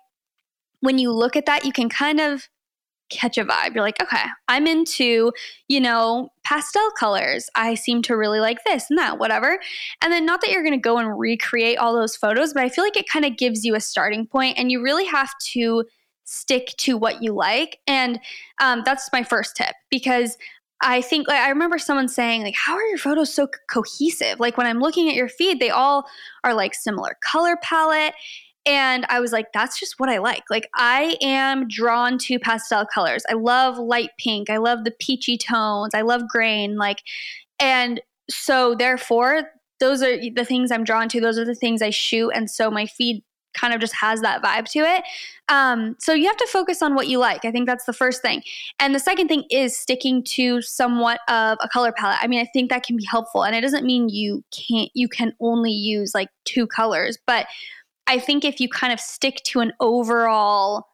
when 0.80 0.98
you 0.98 1.12
look 1.12 1.36
at 1.36 1.46
that, 1.46 1.66
you 1.66 1.72
can 1.72 1.88
kind 1.88 2.20
of 2.20 2.50
catch 3.12 3.38
a 3.38 3.46
vibe. 3.46 3.76
You're 3.76 3.84
like, 3.84 4.02
okay, 4.02 4.24
I'm 4.48 4.66
into, 4.66 5.32
you 5.68 5.80
know, 5.80 6.30
pastel 6.44 6.90
colors. 6.98 7.50
I 7.56 7.76
seem 7.76 8.02
to 8.04 8.16
really 8.16 8.40
like 8.40 8.64
this 8.66 8.90
and 8.90 8.98
that, 8.98 9.20
whatever. 9.20 9.60
And 10.02 10.12
then, 10.12 10.26
not 10.26 10.42
that 10.42 10.52
you're 10.52 10.64
going 10.64 10.74
to 10.74 10.80
go 10.80 10.98
and 10.98 11.20
recreate 11.20 11.78
all 11.78 11.94
those 11.94 12.16
photos, 12.16 12.54
but 12.54 12.64
I 12.64 12.70
feel 12.70 12.84
like 12.84 12.98
it 12.98 13.10
kind 13.10 13.26
of 13.26 13.38
gives 13.38 13.64
you 13.64 13.76
a 13.76 13.80
starting 13.82 14.26
point 14.26 14.58
and 14.58 14.72
you 14.72 14.82
really 14.82 15.06
have 15.06 15.32
to 15.52 15.86
stick 16.24 16.74
to 16.78 16.98
what 16.98 17.22
you 17.22 17.34
like. 17.34 17.80
And 17.88 18.20
um, 18.62 18.84
that's 18.86 19.10
my 19.12 19.24
first 19.24 19.56
tip 19.56 19.76
because 19.90 20.38
I 20.82 21.02
think 21.02 21.28
like 21.28 21.40
I 21.40 21.50
remember 21.50 21.78
someone 21.78 22.08
saying 22.08 22.42
like 22.44 22.56
how 22.56 22.74
are 22.74 22.84
your 22.84 22.98
photos 22.98 23.34
so 23.34 23.48
cohesive? 23.70 24.40
Like 24.40 24.58
when 24.58 24.66
I'm 24.66 24.80
looking 24.80 25.10
at 25.10 25.16
your 25.16 25.30
feed, 25.30 25.60
they 25.60 25.70
all 25.70 26.08
are 26.44 26.54
like 26.54 26.74
similar 26.74 27.18
color 27.24 27.58
palette 27.62 28.14
and 28.66 29.06
I 29.10 29.20
was 29.20 29.32
like 29.32 29.48
that's 29.54 29.80
just 29.80 29.96
what 30.00 30.10
I 30.10 30.20
like. 30.20 30.44
Like 30.50 30.70
I 30.76 31.18
am 31.22 31.68
drawn 31.68 32.18
to 32.20 32.40
pastel 32.40 32.86
colors. 32.86 33.24
I 33.30 33.34
love 33.34 33.78
light 33.78 34.12
pink. 34.18 34.50
I 34.50 34.58
love 34.58 34.84
the 34.84 34.94
peachy 35.00 35.38
tones. 35.38 35.94
I 35.94 36.02
love 36.02 36.28
grain 36.28 36.78
like 36.78 37.00
and 37.60 38.02
so 38.30 38.76
therefore 38.76 39.44
those 39.80 40.04
are 40.04 40.18
the 40.18 40.46
things 40.46 40.72
I'm 40.72 40.84
drawn 40.84 41.10
to. 41.10 41.20
Those 41.20 41.40
are 41.40 41.46
the 41.46 41.56
things 41.56 41.82
I 41.82 41.90
shoot 41.90 42.32
and 42.32 42.50
so 42.50 42.70
my 42.70 42.86
feed 42.86 43.24
kind 43.54 43.74
of 43.74 43.82
just 43.82 43.94
has 43.96 44.22
that 44.22 44.42
vibe 44.42 44.66
to 44.72 44.80
it. 44.80 45.04
Um, 45.50 45.96
so 46.00 46.14
you 46.14 46.28
have 46.28 46.38
to 46.38 46.48
focus 46.48 46.82
on 46.82 46.96
what 46.96 47.08
you 47.08 47.20
like. 47.20 47.46
I 47.46 47.52
think 47.52 47.68
that's 47.68 47.86
the 47.86 47.94
first 47.94 48.22
thing. 48.22 48.44
And 48.80 48.96
the 48.96 49.00
second 49.00 49.28
thing 49.28 49.44
is 49.50 49.78
sticking 49.78 50.24
to 50.36 50.62
somewhat 50.62 51.20
of 51.28 51.58
a 51.62 51.68
color 51.68 51.92
palette. 51.92 52.20
I 52.22 52.28
mean, 52.28 52.40
I 52.40 52.50
think 52.54 52.70
that 52.70 52.84
can 52.84 52.98
be 52.98 53.06
helpful. 53.10 53.44
And 53.44 53.56
it 53.56 53.62
doesn't 53.62 53.86
mean 53.86 54.10
you 54.10 54.44
can't, 54.52 54.90
you 54.94 55.08
can 55.10 55.34
only 55.40 55.72
use 55.72 56.14
like 56.14 56.30
two 56.46 56.68
colors, 56.68 57.18
but 57.28 57.48
I 58.12 58.20
think 58.20 58.44
if 58.44 58.60
you 58.60 58.68
kind 58.68 58.92
of 58.92 59.00
stick 59.00 59.42
to 59.46 59.62
an 59.62 59.72
overall 59.80 60.88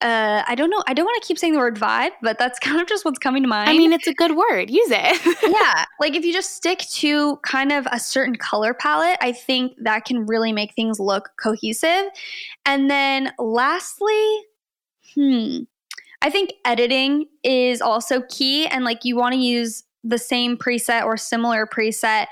uh, 0.00 0.42
I 0.46 0.54
don't 0.54 0.68
know. 0.68 0.82
I 0.86 0.92
don't 0.92 1.06
want 1.06 1.22
to 1.22 1.26
keep 1.26 1.38
saying 1.38 1.54
the 1.54 1.58
word 1.58 1.76
vibe, 1.76 2.10
but 2.20 2.38
that's 2.38 2.58
kind 2.62 2.78
of 2.78 2.86
just 2.86 3.06
what's 3.06 3.18
coming 3.18 3.42
to 3.42 3.48
mind. 3.48 3.70
I 3.70 3.72
mean, 3.72 3.92
it's 3.92 4.06
a 4.06 4.12
good 4.12 4.36
word. 4.36 4.68
Use 4.68 4.90
it. 4.90 5.38
yeah. 5.50 5.86
Like 5.98 6.14
if 6.14 6.26
you 6.26 6.32
just 6.32 6.54
stick 6.54 6.80
to 6.96 7.36
kind 7.38 7.72
of 7.72 7.88
a 7.90 7.98
certain 7.98 8.36
color 8.36 8.74
palette, 8.74 9.16
I 9.22 9.32
think 9.32 9.72
that 9.80 10.04
can 10.04 10.26
really 10.26 10.52
make 10.52 10.74
things 10.74 11.00
look 11.00 11.30
cohesive. 11.42 12.06
And 12.66 12.90
then 12.90 13.32
lastly, 13.38 14.42
hmm, 15.14 15.60
I 16.20 16.28
think 16.28 16.52
editing 16.66 17.26
is 17.42 17.80
also 17.80 18.22
key. 18.28 18.66
And 18.66 18.84
like 18.84 19.04
you 19.04 19.16
want 19.16 19.32
to 19.32 19.40
use 19.40 19.84
the 20.02 20.18
same 20.18 20.58
preset 20.58 21.04
or 21.04 21.16
similar 21.16 21.66
preset 21.66 22.26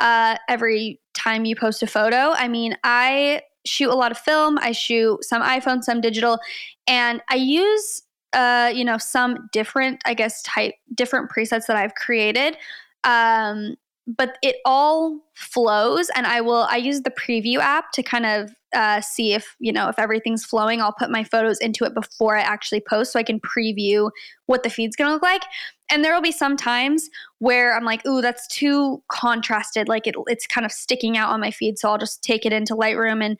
uh, 0.00 0.38
every 0.48 1.00
time 1.14 1.44
you 1.44 1.54
post 1.54 1.84
a 1.84 1.86
photo. 1.86 2.32
I 2.32 2.48
mean, 2.48 2.76
I 2.82 3.42
shoot 3.64 3.90
a 3.90 3.94
lot 3.94 4.10
of 4.10 4.18
film. 4.18 4.58
I 4.60 4.72
shoot 4.72 5.24
some 5.24 5.42
iPhone, 5.42 5.82
some 5.82 6.00
digital, 6.00 6.38
and 6.86 7.22
I 7.30 7.36
use 7.36 8.02
uh, 8.34 8.72
you 8.74 8.82
know, 8.82 8.96
some 8.96 9.48
different, 9.52 10.00
I 10.06 10.14
guess, 10.14 10.42
type 10.42 10.72
different 10.94 11.30
presets 11.30 11.66
that 11.66 11.76
I've 11.76 11.94
created. 11.96 12.56
Um, 13.04 13.76
but 14.06 14.38
it 14.42 14.56
all 14.64 15.20
flows 15.34 16.10
and 16.16 16.26
i 16.26 16.40
will 16.40 16.66
i 16.68 16.76
use 16.76 17.02
the 17.02 17.10
preview 17.10 17.58
app 17.58 17.92
to 17.92 18.02
kind 18.02 18.26
of 18.26 18.52
uh, 18.74 19.00
see 19.00 19.34
if 19.34 19.54
you 19.58 19.72
know 19.72 19.88
if 19.88 19.98
everything's 19.98 20.44
flowing 20.44 20.80
i'll 20.80 20.92
put 20.92 21.10
my 21.10 21.24
photos 21.24 21.58
into 21.58 21.84
it 21.84 21.94
before 21.94 22.36
i 22.36 22.40
actually 22.40 22.80
post 22.80 23.12
so 23.12 23.18
i 23.18 23.22
can 23.22 23.40
preview 23.40 24.10
what 24.46 24.62
the 24.62 24.70
feed's 24.70 24.96
going 24.96 25.08
to 25.08 25.12
look 25.12 25.22
like. 25.22 25.42
And 25.90 26.02
there 26.02 26.14
will 26.14 26.22
be 26.22 26.32
some 26.32 26.56
times 26.56 27.10
where 27.38 27.76
i'm 27.76 27.84
like 27.84 28.04
ooh 28.06 28.22
that's 28.22 28.46
too 28.48 29.02
contrasted 29.08 29.88
like 29.88 30.06
it, 30.06 30.14
it's 30.26 30.46
kind 30.46 30.64
of 30.64 30.72
sticking 30.72 31.16
out 31.16 31.30
on 31.30 31.40
my 31.40 31.50
feed 31.50 31.78
so 31.78 31.90
i'll 31.90 31.98
just 31.98 32.22
take 32.22 32.46
it 32.46 32.52
into 32.52 32.74
lightroom 32.74 33.22
and 33.22 33.36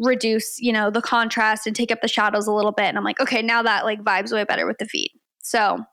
reduce 0.00 0.58
you 0.60 0.72
know 0.72 0.90
the 0.90 1.02
contrast 1.02 1.66
and 1.66 1.76
take 1.76 1.92
up 1.92 2.00
the 2.02 2.08
shadows 2.08 2.46
a 2.46 2.52
little 2.52 2.72
bit. 2.72 2.86
And 2.86 2.98
i'm 2.98 3.04
like 3.04 3.20
okay 3.20 3.42
now 3.42 3.62
that 3.62 3.84
like 3.84 4.02
vibes 4.02 4.32
way 4.32 4.44
better 4.44 4.66
with 4.66 4.78
the 4.78 4.86
feed. 4.86 5.10
So 5.42 5.84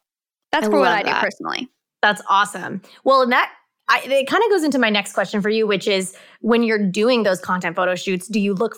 that's 0.52 0.68
I 0.68 0.70
for 0.70 0.80
what 0.80 0.92
i 0.92 1.04
that. 1.04 1.22
do 1.22 1.26
personally. 1.26 1.70
That's 2.02 2.22
awesome. 2.30 2.82
Well 3.04 3.22
and 3.22 3.32
that 3.32 3.52
I, 3.88 4.02
it 4.06 4.28
kind 4.28 4.44
of 4.44 4.50
goes 4.50 4.64
into 4.64 4.80
my 4.80 4.90
next 4.90 5.14
question 5.14 5.42
for 5.42 5.50
you, 5.50 5.68
which 5.68 5.88
is 5.88 6.16
when 6.40 6.64
you're 6.64 6.90
doing 6.90 7.24
those 7.24 7.40
content 7.42 7.76
photo 7.76 7.96
shoots, 7.96 8.28
do 8.28 8.40
you 8.40 8.54
look 8.54 8.76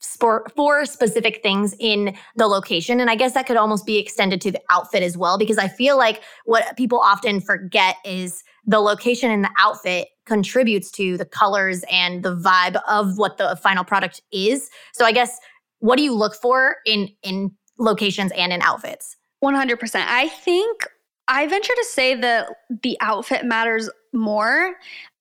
for, 0.00 0.46
for 0.56 0.84
specific 0.84 1.42
things 1.42 1.74
in 1.78 2.16
the 2.36 2.46
location? 2.46 3.00
And 3.00 3.10
I 3.10 3.14
guess 3.14 3.34
that 3.34 3.46
could 3.46 3.56
almost 3.56 3.86
be 3.86 3.98
extended 3.98 4.40
to 4.42 4.50
the 4.50 4.60
outfit 4.70 5.02
as 5.02 5.16
well, 5.16 5.38
because 5.38 5.58
I 5.58 5.68
feel 5.68 5.96
like 5.96 6.22
what 6.44 6.76
people 6.76 6.98
often 7.00 7.40
forget 7.40 7.96
is 8.04 8.44
the 8.66 8.80
location 8.80 9.30
and 9.30 9.44
the 9.44 9.50
outfit 9.58 10.08
contributes 10.26 10.90
to 10.92 11.16
the 11.16 11.24
colors 11.24 11.84
and 11.90 12.22
the 12.22 12.36
vibe 12.36 12.80
of 12.88 13.18
what 13.18 13.38
the 13.38 13.56
final 13.56 13.84
product 13.84 14.22
is. 14.32 14.70
So 14.92 15.04
I 15.04 15.12
guess 15.12 15.38
what 15.80 15.96
do 15.96 16.02
you 16.04 16.14
look 16.14 16.34
for 16.34 16.76
in 16.86 17.08
in 17.22 17.50
locations 17.78 18.30
and 18.32 18.52
in 18.52 18.62
outfits? 18.62 19.16
100%. 19.42 20.04
I 20.06 20.28
think 20.28 20.86
I 21.28 21.46
venture 21.46 21.74
to 21.74 21.86
say 21.88 22.14
that 22.16 22.48
the 22.82 22.96
outfit 23.00 23.44
matters 23.44 23.88
more 24.12 24.74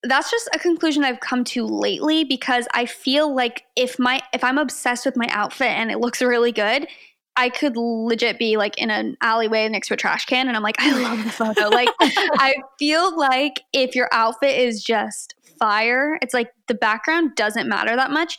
that's 0.03 0.31
just 0.31 0.49
a 0.53 0.59
conclusion 0.59 1.03
I've 1.03 1.19
come 1.19 1.43
to 1.45 1.65
lately 1.65 2.23
because 2.23 2.67
I 2.73 2.85
feel 2.85 3.33
like 3.33 3.63
if 3.75 3.99
my 3.99 4.21
if 4.33 4.43
I'm 4.43 4.57
obsessed 4.57 5.05
with 5.05 5.15
my 5.15 5.27
outfit 5.29 5.67
and 5.67 5.91
it 5.91 5.99
looks 5.99 6.21
really 6.21 6.51
good, 6.51 6.87
I 7.35 7.49
could 7.49 7.77
legit 7.77 8.39
be 8.39 8.57
like 8.57 8.77
in 8.77 8.89
an 8.89 9.15
alleyway 9.21 9.67
next 9.69 9.89
to 9.89 9.93
a 9.93 9.97
trash 9.97 10.25
can 10.25 10.47
and 10.47 10.57
I'm 10.57 10.63
like, 10.63 10.77
I 10.79 11.01
love 11.01 11.23
the 11.23 11.29
photo. 11.29 11.69
like 11.69 11.89
I 11.99 12.55
feel 12.79 13.17
like 13.17 13.61
if 13.73 13.95
your 13.95 14.09
outfit 14.11 14.57
is 14.57 14.83
just 14.83 15.35
fire, 15.59 16.17
it's 16.21 16.33
like 16.33 16.51
the 16.67 16.73
background 16.73 17.35
doesn't 17.35 17.69
matter 17.69 17.95
that 17.95 18.11
much. 18.11 18.37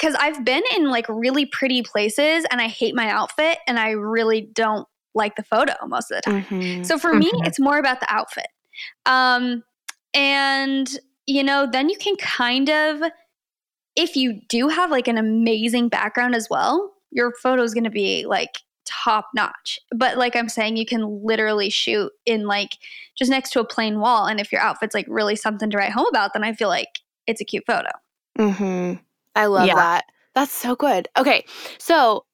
Cause 0.00 0.14
I've 0.18 0.44
been 0.44 0.62
in 0.76 0.90
like 0.90 1.06
really 1.08 1.46
pretty 1.46 1.82
places 1.82 2.44
and 2.50 2.60
I 2.60 2.68
hate 2.68 2.94
my 2.94 3.08
outfit 3.08 3.58
and 3.66 3.78
I 3.78 3.90
really 3.90 4.42
don't 4.42 4.86
like 5.16 5.34
the 5.34 5.42
photo 5.42 5.74
most 5.86 6.10
of 6.12 6.18
the 6.18 6.22
time. 6.22 6.44
Mm-hmm. 6.44 6.84
So 6.84 6.98
for 6.98 7.10
mm-hmm. 7.10 7.18
me, 7.20 7.30
it's 7.46 7.58
more 7.58 7.78
about 7.78 8.00
the 8.00 8.12
outfit. 8.12 8.48
Um, 9.06 9.64
and, 10.14 10.88
you 11.26 11.42
know, 11.42 11.66
then 11.70 11.88
you 11.88 11.96
can 11.96 12.16
kind 12.16 12.70
of, 12.70 13.02
if 13.96 14.14
you 14.14 14.40
do 14.48 14.68
have 14.68 14.90
like 14.90 15.08
an 15.08 15.18
amazing 15.18 15.88
background 15.88 16.34
as 16.34 16.48
well, 16.48 16.92
your 17.10 17.32
photo 17.42 17.62
is 17.62 17.74
going 17.74 17.84
to 17.84 17.90
be 17.90 18.26
like 18.26 18.58
top 18.84 19.28
notch. 19.34 19.80
But 19.94 20.18
like 20.18 20.36
I'm 20.36 20.48
saying, 20.48 20.76
you 20.76 20.86
can 20.86 21.24
literally 21.24 21.70
shoot 21.70 22.12
in 22.26 22.46
like 22.46 22.76
just 23.16 23.30
next 23.30 23.50
to 23.52 23.60
a 23.60 23.64
plain 23.64 24.00
wall. 24.00 24.26
And 24.26 24.38
if 24.38 24.52
your 24.52 24.60
outfit's 24.60 24.94
like 24.94 25.06
really 25.08 25.34
something 25.34 25.70
to 25.70 25.76
write 25.76 25.92
home 25.92 26.06
about, 26.08 26.34
then 26.34 26.44
I 26.44 26.52
feel 26.52 26.68
like 26.68 27.00
it's 27.26 27.40
a 27.40 27.44
cute 27.44 27.64
photo. 27.66 27.90
Hmm. 28.36 28.94
I 29.34 29.46
love 29.46 29.66
yeah. 29.66 29.74
that. 29.74 30.04
That's 30.34 30.52
so 30.52 30.76
good. 30.76 31.08
Okay, 31.16 31.46
so 31.78 32.26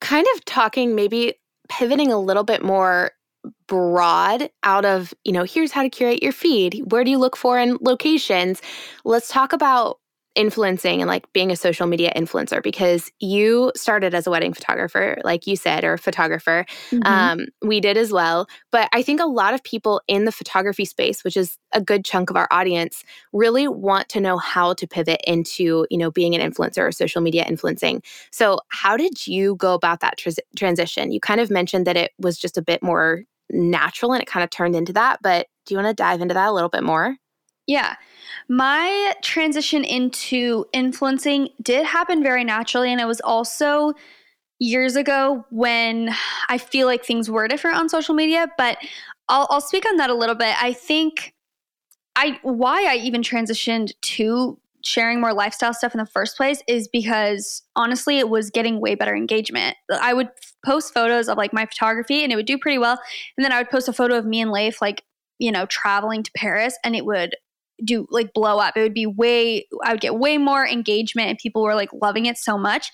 kind 0.00 0.26
of 0.34 0.44
talking 0.44 0.94
maybe 0.96 1.34
pivoting 1.68 2.12
a 2.12 2.18
little 2.18 2.44
bit 2.44 2.62
more 2.62 3.12
broad 3.66 4.50
out 4.62 4.84
of, 4.84 5.12
you 5.24 5.32
know, 5.32 5.44
here's 5.44 5.72
how 5.72 5.82
to 5.82 5.90
curate 5.90 6.22
your 6.22 6.32
feed. 6.32 6.82
Where 6.90 7.04
do 7.04 7.10
you 7.10 7.18
look 7.18 7.36
for 7.36 7.58
in 7.58 7.78
locations? 7.80 8.62
Let's 9.04 9.28
talk 9.28 9.52
about 9.52 9.98
influencing 10.34 11.00
and 11.00 11.08
like 11.08 11.30
being 11.32 11.50
a 11.50 11.56
social 11.56 11.86
media 11.86 12.12
influencer 12.16 12.62
because 12.62 13.10
you 13.20 13.72
started 13.76 14.14
as 14.14 14.26
a 14.26 14.30
wedding 14.30 14.52
photographer 14.52 15.18
like 15.24 15.46
you 15.46 15.56
said 15.56 15.84
or 15.84 15.96
photographer 15.96 16.64
mm-hmm. 16.90 17.06
um, 17.06 17.46
we 17.62 17.80
did 17.80 17.96
as 17.96 18.12
well 18.12 18.46
but 18.72 18.88
i 18.92 19.02
think 19.02 19.20
a 19.20 19.26
lot 19.26 19.54
of 19.54 19.62
people 19.62 20.00
in 20.08 20.24
the 20.24 20.32
photography 20.32 20.84
space 20.84 21.22
which 21.24 21.36
is 21.36 21.56
a 21.72 21.80
good 21.80 22.04
chunk 22.04 22.30
of 22.30 22.36
our 22.36 22.48
audience 22.50 23.04
really 23.32 23.68
want 23.68 24.08
to 24.08 24.20
know 24.20 24.36
how 24.36 24.72
to 24.74 24.86
pivot 24.86 25.20
into 25.26 25.86
you 25.90 25.98
know 25.98 26.10
being 26.10 26.34
an 26.34 26.52
influencer 26.52 26.86
or 26.86 26.92
social 26.92 27.20
media 27.20 27.44
influencing 27.44 28.02
so 28.30 28.58
how 28.68 28.96
did 28.96 29.26
you 29.26 29.56
go 29.56 29.74
about 29.74 30.00
that 30.00 30.18
tr- 30.18 30.30
transition 30.56 31.12
you 31.12 31.20
kind 31.20 31.40
of 31.40 31.50
mentioned 31.50 31.86
that 31.86 31.96
it 31.96 32.12
was 32.18 32.38
just 32.38 32.58
a 32.58 32.62
bit 32.62 32.82
more 32.82 33.24
natural 33.50 34.12
and 34.12 34.22
it 34.22 34.26
kind 34.26 34.44
of 34.44 34.50
turned 34.50 34.76
into 34.76 34.92
that. 34.92 35.20
But 35.22 35.46
do 35.66 35.74
you 35.74 35.78
want 35.78 35.96
to 35.96 36.02
dive 36.02 36.20
into 36.20 36.34
that 36.34 36.48
a 36.48 36.52
little 36.52 36.68
bit 36.68 36.82
more? 36.82 37.16
Yeah. 37.66 37.96
My 38.48 39.14
transition 39.22 39.84
into 39.84 40.66
influencing 40.72 41.48
did 41.62 41.86
happen 41.86 42.22
very 42.22 42.44
naturally. 42.44 42.92
And 42.92 43.00
it 43.00 43.06
was 43.06 43.20
also 43.20 43.94
years 44.58 44.96
ago 44.96 45.44
when 45.50 46.10
I 46.48 46.58
feel 46.58 46.86
like 46.86 47.04
things 47.04 47.30
were 47.30 47.48
different 47.48 47.78
on 47.78 47.88
social 47.88 48.14
media. 48.14 48.48
But 48.58 48.78
I'll, 49.28 49.46
I'll 49.50 49.60
speak 49.60 49.86
on 49.86 49.96
that 49.96 50.10
a 50.10 50.14
little 50.14 50.34
bit. 50.34 50.54
I 50.62 50.72
think 50.72 51.34
I 52.16 52.38
why 52.42 52.86
I 52.88 52.96
even 52.96 53.22
transitioned 53.22 53.92
to 54.02 54.58
sharing 54.84 55.20
more 55.20 55.32
lifestyle 55.32 55.72
stuff 55.72 55.94
in 55.94 55.98
the 55.98 56.06
first 56.06 56.36
place 56.36 56.62
is 56.68 56.88
because 56.88 57.62
honestly, 57.74 58.18
it 58.18 58.28
was 58.28 58.50
getting 58.50 58.80
way 58.80 58.94
better 58.94 59.16
engagement. 59.16 59.76
I 59.90 60.12
would 60.12 60.28
post 60.64 60.92
photos 60.92 61.28
of 61.28 61.38
like 61.38 61.54
my 61.54 61.64
photography 61.64 62.22
and 62.22 62.30
it 62.32 62.36
would 62.36 62.46
do 62.46 62.58
pretty 62.58 62.78
well. 62.78 62.98
And 63.36 63.44
then 63.44 63.52
I 63.52 63.58
would 63.58 63.70
post 63.70 63.88
a 63.88 63.92
photo 63.92 64.16
of 64.16 64.26
me 64.26 64.42
and 64.42 64.52
Leif, 64.52 64.82
like, 64.82 65.02
you 65.38 65.50
know, 65.50 65.66
traveling 65.66 66.22
to 66.22 66.30
Paris 66.36 66.78
and 66.84 66.94
it 66.94 67.06
would 67.06 67.34
do 67.84 68.06
like 68.10 68.32
blow 68.32 68.58
up. 68.58 68.76
It 68.76 68.82
would 68.82 68.94
be 68.94 69.06
way, 69.06 69.66
I 69.84 69.92
would 69.92 70.00
get 70.00 70.16
way 70.16 70.38
more 70.38 70.66
engagement 70.66 71.28
and 71.28 71.38
people 71.38 71.62
were 71.62 71.74
like 71.74 71.90
loving 71.92 72.26
it 72.26 72.38
so 72.38 72.56
much. 72.58 72.90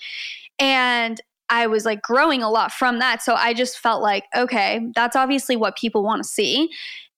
And 0.59 1.19
I 1.49 1.67
was 1.67 1.85
like 1.85 2.01
growing 2.01 2.41
a 2.41 2.49
lot 2.49 2.71
from 2.71 2.99
that. 2.99 3.21
So 3.21 3.35
I 3.35 3.53
just 3.53 3.77
felt 3.77 4.01
like, 4.01 4.23
okay, 4.35 4.79
that's 4.95 5.15
obviously 5.15 5.55
what 5.55 5.75
people 5.75 6.03
want 6.03 6.23
to 6.23 6.27
see. 6.27 6.69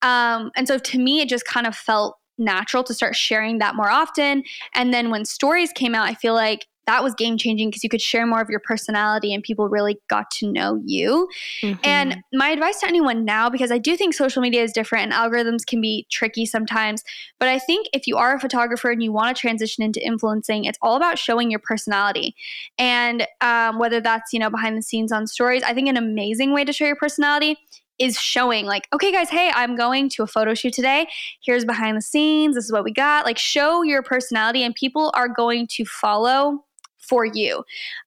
Um, 0.02 0.52
and 0.56 0.68
so 0.68 0.78
to 0.78 1.00
me, 1.00 1.22
it 1.22 1.30
just 1.30 1.46
kind 1.46 1.68
of 1.68 1.76
felt 1.76 2.18
natural 2.38 2.84
to 2.84 2.94
start 2.94 3.16
sharing 3.16 3.60
that 3.60 3.76
more 3.76 3.90
often. 3.90 4.44
And 4.74 4.94
then 4.94 5.12
when 5.12 5.24
stories 5.24 5.72
came 5.72 5.94
out, 5.94 6.10
I 6.10 6.16
feel 6.16 6.34
like 6.34 6.66
that 6.86 7.04
was 7.04 7.14
game 7.14 7.38
changing 7.38 7.70
because 7.70 7.84
you 7.84 7.90
could 7.90 8.02
share 8.02 8.26
more 8.26 8.42
of 8.42 8.50
your 8.50 8.60
personality 8.60 9.34
and 9.34 9.44
people 9.44 9.70
really 9.70 9.98
got 10.10 10.30
to 10.32 10.52
know 10.52 10.82
you. 10.86 11.28
Mm-hmm. 11.62 11.80
And 11.84 12.24
my 12.34 12.50
advice 12.50 12.80
to 12.82 12.88
anyone 12.88 13.26
now, 13.26 13.50
because 13.50 13.72
I 13.72 13.78
do 13.78 13.96
think 13.96 14.14
social 14.14 14.42
media 14.42 14.64
is 14.64 14.72
different 14.72 15.12
and 15.12 15.14
algorithms 15.14 15.66
can 15.66 15.82
be 15.82 16.06
tricky 16.12 16.46
sometimes, 16.46 17.04
but 17.40 17.48
I 17.48 17.60
think 17.60 17.88
if 17.94 18.08
you 18.08 18.18
are 18.18 18.36
a 18.36 18.40
photographer 18.40 18.92
and 18.92 19.02
you 19.02 19.12
want 19.12 19.36
to 19.36 19.40
transition 19.40 19.84
into 19.84 20.06
influencing, 20.06 20.66
it's 20.66 20.80
all 20.82 20.96
about 20.96 21.18
showing 21.18 21.50
your 21.50 21.62
personality. 21.62 22.36
And 22.78 23.28
um, 23.42 23.80
whether 23.80 24.02
that's, 24.02 24.34
you 24.34 24.40
know, 24.40 24.50
behind 24.50 24.78
the 24.78 24.82
scenes 24.82 25.12
on 25.12 25.28
stories, 25.28 25.64
I 25.64 25.74
think 25.74 25.88
an 25.88 25.98
amazing 25.98 26.54
way 26.54 26.66
to 26.66 26.74
show 26.74 26.86
your 26.86 26.96
personality 26.96 27.58
is 28.00 28.18
showing 28.18 28.66
like 28.66 28.88
okay 28.92 29.12
guys 29.12 29.30
hey 29.30 29.52
i'm 29.54 29.76
going 29.76 30.10
to 30.10 30.24
a 30.24 30.28
photo 30.28 30.56
shoot 30.56 30.74
today 30.74 31.08
here's 31.44 31.64
behind 31.64 31.96
the 31.96 32.02
scenes 32.02 32.56
this 32.56 32.66
is 32.66 32.72
what 32.72 32.84
we 32.84 32.92
got 32.92 33.24
like 33.24 33.38
show 33.38 33.84
your 33.84 34.02
personality 34.02 34.64
and 34.64 34.74
people 34.74 35.12
are 35.16 35.28
going 35.28 35.68
to 35.68 35.86
follow 35.86 36.64
for 37.08 37.26
you 37.26 37.64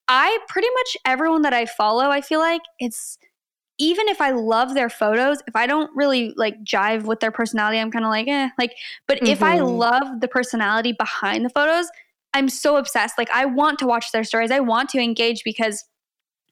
i 0.07 0.37
pretty 0.47 0.67
much 0.73 0.97
everyone 1.05 1.41
that 1.41 1.53
i 1.53 1.65
follow 1.65 2.09
i 2.09 2.21
feel 2.21 2.39
like 2.39 2.61
it's 2.79 3.17
even 3.79 4.07
if 4.07 4.19
i 4.21 4.31
love 4.31 4.73
their 4.73 4.89
photos 4.89 5.39
if 5.47 5.55
i 5.55 5.67
don't 5.67 5.89
really 5.95 6.33
like 6.35 6.55
jive 6.63 7.03
with 7.03 7.19
their 7.19 7.31
personality 7.31 7.79
i'm 7.79 7.91
kind 7.91 8.05
of 8.05 8.09
like 8.09 8.27
eh 8.27 8.49
like 8.57 8.75
but 9.07 9.17
mm-hmm. 9.17 9.27
if 9.27 9.43
i 9.43 9.57
mm-hmm. 9.57 9.77
love 9.77 10.21
the 10.21 10.27
personality 10.27 10.93
behind 10.93 11.45
the 11.45 11.49
photos 11.49 11.87
I'm 12.33 12.49
so 12.49 12.77
obsessed. 12.77 13.17
Like 13.17 13.31
I 13.31 13.45
want 13.45 13.79
to 13.79 13.87
watch 13.87 14.11
their 14.11 14.23
stories. 14.23 14.51
I 14.51 14.59
want 14.59 14.89
to 14.89 14.99
engage 14.99 15.43
because 15.43 15.83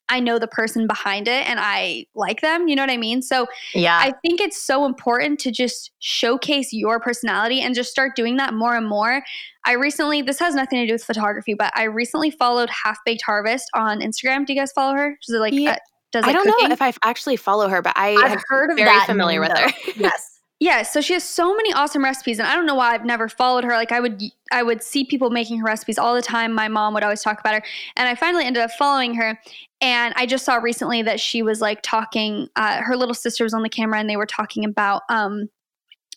I 0.10 0.20
know 0.20 0.38
the 0.38 0.48
person 0.48 0.88
behind 0.88 1.28
it 1.28 1.50
and 1.50 1.60
I 1.60 2.06
like 2.14 2.42
them. 2.42 2.68
You 2.68 2.76
know 2.76 2.84
what 2.84 2.92
I 2.92 2.98
mean? 2.98 3.22
So 3.22 3.48
yeah, 3.74 3.98
I 3.98 4.14
think 4.22 4.40
it's 4.40 4.62
so 4.62 4.86
important 4.86 5.40
to 5.42 5.52
just 5.52 5.92
showcase 6.00 6.72
your 6.72 7.00
personality 7.00 7.62
and 7.62 7.74
just 7.74 7.90
start 7.90 8.16
doing 8.16 8.38
that 8.38 8.54
more 8.54 8.76
and 8.76 8.88
more. 8.88 9.24
I 9.66 9.74
recently, 9.74 10.22
this 10.22 10.38
has 10.40 10.54
nothing 10.54 10.80
to 10.80 10.86
do 10.88 10.94
with 10.94 11.04
photography, 11.04 11.56
but 11.56 11.74
I 11.76 11.84
recently 11.84 12.30
followed 12.30 12.70
Half 12.70 13.00
Baked 13.04 13.24
Harvest 13.26 13.70
on 13.74 14.00
Instagram. 14.00 14.46
Do 14.46 14.54
you 14.54 14.60
guys 14.60 14.72
follow 14.72 14.94
her? 14.94 15.18
She's 15.22 15.36
like, 15.36 15.54
yeah. 15.54 15.72
uh, 15.72 15.76
does 16.12 16.24
like 16.24 16.30
I 16.30 16.34
don't 16.34 16.46
cooking. 16.46 16.70
know 16.70 16.74
if 16.74 16.82
I 16.82 16.94
actually 17.04 17.36
follow 17.36 17.68
her, 17.68 17.82
but 17.82 17.94
I 17.96 18.16
I've 18.16 18.44
heard 18.48 18.70
of 18.72 18.78
very 18.78 18.90
that. 18.90 19.06
familiar 19.08 19.42
with 19.42 19.58
her. 19.58 19.72
yes. 19.96 20.32
Yeah, 20.62 20.84
so 20.84 21.02
she 21.02 21.12
has 21.12 21.24
so 21.26 21.54
many 21.54 21.74
awesome 21.74 22.02
recipes, 22.02 22.40
and 22.40 22.48
I 22.48 22.56
don't 22.56 22.66
know 22.66 22.76
why 22.76 22.94
I've 22.94 23.04
never 23.04 23.28
followed 23.28 23.66
her. 23.66 23.74
Like 23.74 23.92
I 23.92 24.00
would, 24.00 24.24
I 24.54 24.64
would 24.64 24.82
see 24.82 25.04
people 25.04 25.30
making 25.30 25.60
her 25.60 25.66
recipes 25.66 25.98
all 25.98 26.16
the 26.16 26.22
time. 26.22 26.54
My 26.54 26.70
mom 26.70 26.94
would 26.94 27.04
always 27.04 27.22
talk 27.22 27.42
about 27.42 27.56
her, 27.56 27.64
and 27.98 28.08
I 28.08 28.16
finally 28.16 28.46
ended 28.46 28.64
up 28.64 28.72
following 28.72 29.14
her. 29.16 29.38
And 29.86 30.16
I 30.18 30.26
just 30.26 30.44
saw 30.44 30.56
recently 30.56 31.04
that 31.04 31.20
she 31.20 31.44
was 31.44 31.62
like 31.62 31.84
talking. 31.84 32.48
Uh, 32.56 32.82
her 32.82 32.98
little 32.98 33.14
sister 33.14 33.44
was 33.44 33.54
on 33.54 33.62
the 33.62 33.70
camera, 33.70 34.00
and 34.00 34.10
they 34.10 34.18
were 34.18 34.26
talking 34.26 34.66
about 34.66 35.04
um, 35.10 35.48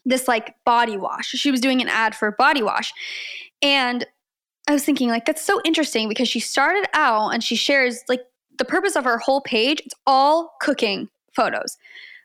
this 0.07 0.27
like 0.27 0.55
body 0.65 0.97
wash. 0.97 1.27
She 1.27 1.51
was 1.51 1.61
doing 1.61 1.83
an 1.83 1.89
ad 1.91 2.15
for 2.15 2.33
body 2.33 2.63
wash, 2.63 2.95
and 3.61 4.07
I 4.71 4.73
was 4.73 4.87
thinking 4.87 5.11
like 5.11 5.27
that's 5.27 5.45
so 5.45 5.61
interesting 5.67 6.09
because 6.09 6.31
she 6.31 6.41
started 6.41 6.87
out 6.95 7.35
and 7.35 7.45
she 7.45 7.57
shares 7.57 8.01
like 8.09 8.23
the 8.57 8.65
purpose 8.65 8.97
of 8.97 9.05
her 9.05 9.19
whole 9.19 9.43
page. 9.43 9.83
It's 9.85 9.95
all 10.07 10.55
cooking 10.63 11.11
photos, 11.37 11.77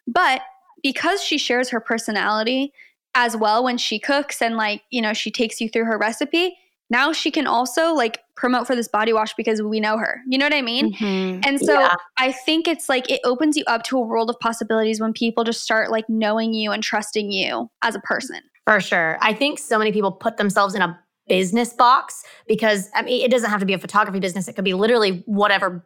but 0.07 0.43
because 0.81 1.21
she 1.21 1.37
shares 1.37 1.67
her 1.71 1.81
personality 1.81 2.71
as 3.15 3.35
well 3.35 3.65
when 3.65 3.77
she 3.77 3.99
cooks 3.99 4.41
and 4.41 4.55
like 4.55 4.83
you 4.91 5.01
know 5.01 5.11
she 5.11 5.29
takes 5.29 5.59
you 5.59 5.67
through 5.67 5.85
her 5.85 5.97
recipe 5.97 6.55
now 6.93 7.11
she 7.11 7.29
can 7.31 7.47
also 7.47 7.93
like 7.93 8.19
promote 8.35 8.65
for 8.67 8.75
this 8.75 8.87
body 8.87 9.11
wash 9.13 9.33
because 9.35 9.61
we 9.61 9.79
know 9.79 9.97
her 9.97 10.21
you 10.27 10.37
know 10.37 10.45
what 10.45 10.53
i 10.53 10.61
mean 10.61 10.93
Mhm. 10.93 11.45
and 11.45 11.59
so 11.59 11.73
Yeah. 11.79 11.95
i 12.17 12.31
think 12.31 12.67
it's 12.67 12.87
like 12.89 13.09
it 13.09 13.19
opens 13.23 13.57
you 13.57 13.63
up 13.67 13.83
to 13.89 13.97
a 13.97 14.01
world 14.01 14.29
of 14.29 14.39
possibilities 14.39 14.99
when 15.01 15.13
people 15.13 15.43
just 15.43 15.61
start 15.61 15.91
like 15.91 16.05
knowing 16.07 16.53
you 16.53 16.71
and 16.71 16.81
trusting 16.83 17.31
you 17.31 17.69
as 17.81 17.95
a 17.95 17.99
person 18.01 18.39
For 18.65 18.79
sure. 18.79 19.17
I 19.21 19.33
think 19.33 19.59
so 19.59 19.77
many 19.77 19.91
people 19.91 20.11
put 20.11 20.37
themselves 20.37 20.73
in 20.73 20.81
a 20.81 20.97
business 21.27 21.73
box 21.73 22.23
because 22.47 22.89
I 22.95 23.01
mean 23.01 23.19
it 23.25 23.29
doesn't 23.31 23.49
have 23.49 23.59
to 23.59 23.65
be 23.65 23.73
a 23.73 23.77
photography 23.77 24.19
business. 24.21 24.47
It 24.47 24.53
could 24.55 24.63
be 24.71 24.73
literally 24.73 25.21
whatever 25.25 25.85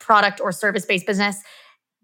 product 0.00 0.40
or 0.40 0.50
service 0.52 0.84
based 0.84 1.06
business 1.06 1.36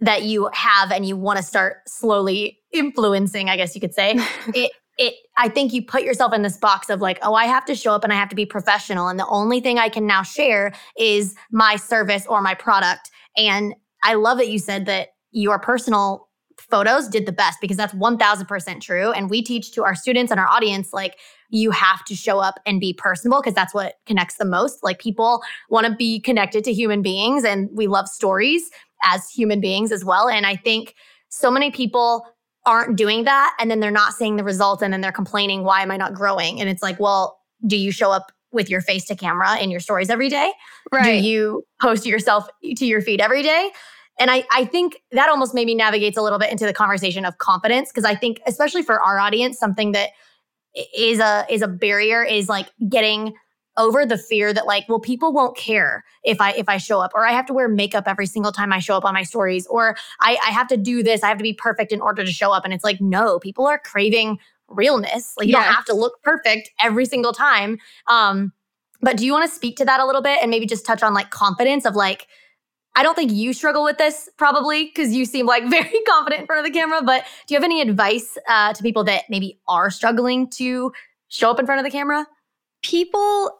that 0.00 0.22
you 0.22 0.48
have 0.52 0.92
and 0.92 1.04
you 1.06 1.16
want 1.16 1.36
to 1.38 1.42
start 1.42 1.78
slowly 1.88 2.58
influencing, 2.72 3.48
I 3.48 3.56
guess 3.56 3.74
you 3.74 3.80
could 3.80 3.94
say. 3.94 4.14
it 4.54 4.70
it 4.98 5.14
I 5.36 5.48
think 5.48 5.72
you 5.72 5.84
put 5.84 6.02
yourself 6.02 6.32
in 6.32 6.42
this 6.42 6.56
box 6.56 6.88
of 6.88 7.00
like, 7.00 7.18
oh, 7.22 7.34
I 7.34 7.46
have 7.46 7.64
to 7.66 7.74
show 7.74 7.92
up 7.92 8.04
and 8.04 8.12
I 8.12 8.16
have 8.16 8.28
to 8.28 8.36
be 8.36 8.46
professional. 8.46 9.08
And 9.08 9.18
the 9.18 9.26
only 9.26 9.60
thing 9.60 9.78
I 9.78 9.88
can 9.88 10.06
now 10.06 10.22
share 10.22 10.72
is 10.96 11.34
my 11.50 11.76
service 11.76 12.26
or 12.26 12.40
my 12.40 12.54
product. 12.54 13.10
And 13.36 13.74
I 14.02 14.14
love 14.14 14.38
that 14.38 14.48
you 14.48 14.58
said 14.58 14.86
that 14.86 15.08
your 15.32 15.58
personal 15.58 16.28
photos 16.58 17.08
did 17.08 17.26
the 17.26 17.32
best 17.32 17.60
because 17.60 17.76
that's 17.76 17.94
1000% 17.94 18.80
true. 18.80 19.10
And 19.10 19.28
we 19.28 19.42
teach 19.42 19.72
to 19.72 19.82
our 19.82 19.96
students 19.96 20.30
and 20.30 20.38
our 20.38 20.46
audience 20.46 20.92
like 20.92 21.18
you 21.50 21.72
have 21.72 22.04
to 22.04 22.14
show 22.14 22.38
up 22.38 22.60
and 22.64 22.80
be 22.80 22.92
personable 22.92 23.40
because 23.40 23.54
that's 23.54 23.74
what 23.74 23.94
connects 24.06 24.36
the 24.36 24.44
most. 24.44 24.82
Like 24.84 25.00
people 25.00 25.42
want 25.68 25.86
to 25.86 25.94
be 25.94 26.20
connected 26.20 26.62
to 26.64 26.72
human 26.72 27.02
beings 27.02 27.44
and 27.44 27.68
we 27.72 27.88
love 27.88 28.08
stories 28.08 28.70
as 29.04 29.28
human 29.28 29.60
beings 29.60 29.92
as 29.92 30.04
well. 30.04 30.28
And 30.28 30.46
i 30.46 30.56
think 30.56 30.94
so 31.28 31.50
many 31.50 31.70
people 31.70 32.24
aren't 32.66 32.96
doing 32.96 33.24
that 33.24 33.54
and 33.60 33.70
then 33.70 33.80
they're 33.80 33.90
not 33.90 34.14
seeing 34.14 34.36
the 34.36 34.44
results 34.44 34.82
and 34.82 34.92
then 34.92 35.00
they're 35.00 35.12
complaining 35.12 35.64
why 35.64 35.82
am 35.82 35.90
i 35.90 35.96
not 35.96 36.14
growing? 36.14 36.60
And 36.60 36.68
it's 36.68 36.82
like 36.82 36.98
well 36.98 37.38
do 37.66 37.76
you 37.76 37.90
show 37.90 38.10
up 38.10 38.32
with 38.52 38.70
your 38.70 38.80
face 38.80 39.04
to 39.06 39.16
camera 39.16 39.58
in 39.58 39.70
your 39.70 39.80
stories 39.80 40.08
every 40.08 40.28
day? 40.28 40.52
Do 41.20 41.26
you 41.26 41.64
post 41.82 42.06
yourself 42.06 42.46
to 42.76 42.86
your 42.86 43.02
feed 43.02 43.20
every 43.20 43.42
day? 43.42 43.70
And 44.18 44.30
I, 44.30 44.44
I 44.52 44.64
think 44.64 45.02
that 45.10 45.28
almost 45.28 45.54
maybe 45.54 45.74
navigates 45.74 46.16
a 46.16 46.22
little 46.22 46.38
bit 46.38 46.52
into 46.52 46.64
the 46.64 46.72
conversation 46.72 47.24
of 47.24 47.38
confidence 47.38 47.90
because 47.90 48.04
I 48.04 48.14
think 48.14 48.40
especially 48.46 48.82
for 48.82 49.02
our 49.02 49.18
audience, 49.18 49.58
something 49.58 49.92
that 49.92 50.10
is 50.96 51.18
a 51.18 51.46
is 51.50 51.62
a 51.62 51.68
barrier 51.68 52.22
is 52.24 52.48
like 52.48 52.68
getting 52.88 53.34
over 53.76 54.06
the 54.06 54.18
fear 54.18 54.52
that 54.52 54.66
like, 54.66 54.84
well, 54.88 55.00
people 55.00 55.32
won't 55.32 55.56
care 55.56 56.04
if 56.22 56.40
I 56.40 56.52
if 56.52 56.68
I 56.68 56.76
show 56.76 57.00
up, 57.00 57.12
or 57.14 57.26
I 57.26 57.32
have 57.32 57.46
to 57.46 57.52
wear 57.52 57.68
makeup 57.68 58.04
every 58.06 58.26
single 58.26 58.52
time 58.52 58.72
I 58.72 58.78
show 58.78 58.96
up 58.96 59.04
on 59.04 59.14
my 59.14 59.22
stories, 59.22 59.66
or 59.66 59.96
I, 60.20 60.38
I 60.46 60.50
have 60.50 60.68
to 60.68 60.76
do 60.76 61.02
this, 61.02 61.22
I 61.22 61.28
have 61.28 61.38
to 61.38 61.42
be 61.42 61.54
perfect 61.54 61.92
in 61.92 62.00
order 62.00 62.24
to 62.24 62.32
show 62.32 62.52
up. 62.52 62.64
And 62.64 62.72
it's 62.72 62.84
like, 62.84 63.00
no, 63.00 63.38
people 63.38 63.66
are 63.66 63.78
craving 63.78 64.38
realness. 64.68 65.34
Like 65.36 65.48
you 65.48 65.52
Yes. 65.52 65.64
don't 65.64 65.74
have 65.74 65.84
to 65.86 65.94
look 65.94 66.22
perfect 66.22 66.70
every 66.80 67.04
single 67.06 67.32
time. 67.32 67.78
Um, 68.06 68.52
but 69.00 69.16
do 69.16 69.26
you 69.26 69.32
want 69.32 69.48
to 69.48 69.54
speak 69.54 69.76
to 69.78 69.84
that 69.84 70.00
a 70.00 70.06
little 70.06 70.22
bit 70.22 70.38
and 70.40 70.50
maybe 70.50 70.66
just 70.66 70.86
touch 70.86 71.02
on 71.02 71.12
like 71.14 71.30
confidence 71.30 71.84
of 71.84 71.94
like 71.96 72.26
I 72.96 73.02
don't 73.02 73.16
think 73.16 73.32
you 73.32 73.52
struggle 73.52 73.82
with 73.82 73.98
this 73.98 74.28
probably 74.36 74.84
because 74.84 75.12
you 75.12 75.24
seem 75.24 75.46
like 75.46 75.64
very 75.68 76.00
confident 76.06 76.42
in 76.42 76.46
front 76.46 76.64
of 76.64 76.72
the 76.72 76.78
camera. 76.78 77.02
But 77.02 77.24
do 77.46 77.54
you 77.54 77.58
have 77.58 77.64
any 77.64 77.80
advice 77.80 78.38
uh, 78.48 78.72
to 78.72 78.82
people 78.82 79.02
that 79.04 79.24
maybe 79.28 79.58
are 79.66 79.90
struggling 79.90 80.48
to 80.50 80.92
show 81.28 81.50
up 81.50 81.58
in 81.58 81.66
front 81.66 81.80
of 81.80 81.84
the 81.84 81.90
camera? 81.90 82.26
people 82.82 83.50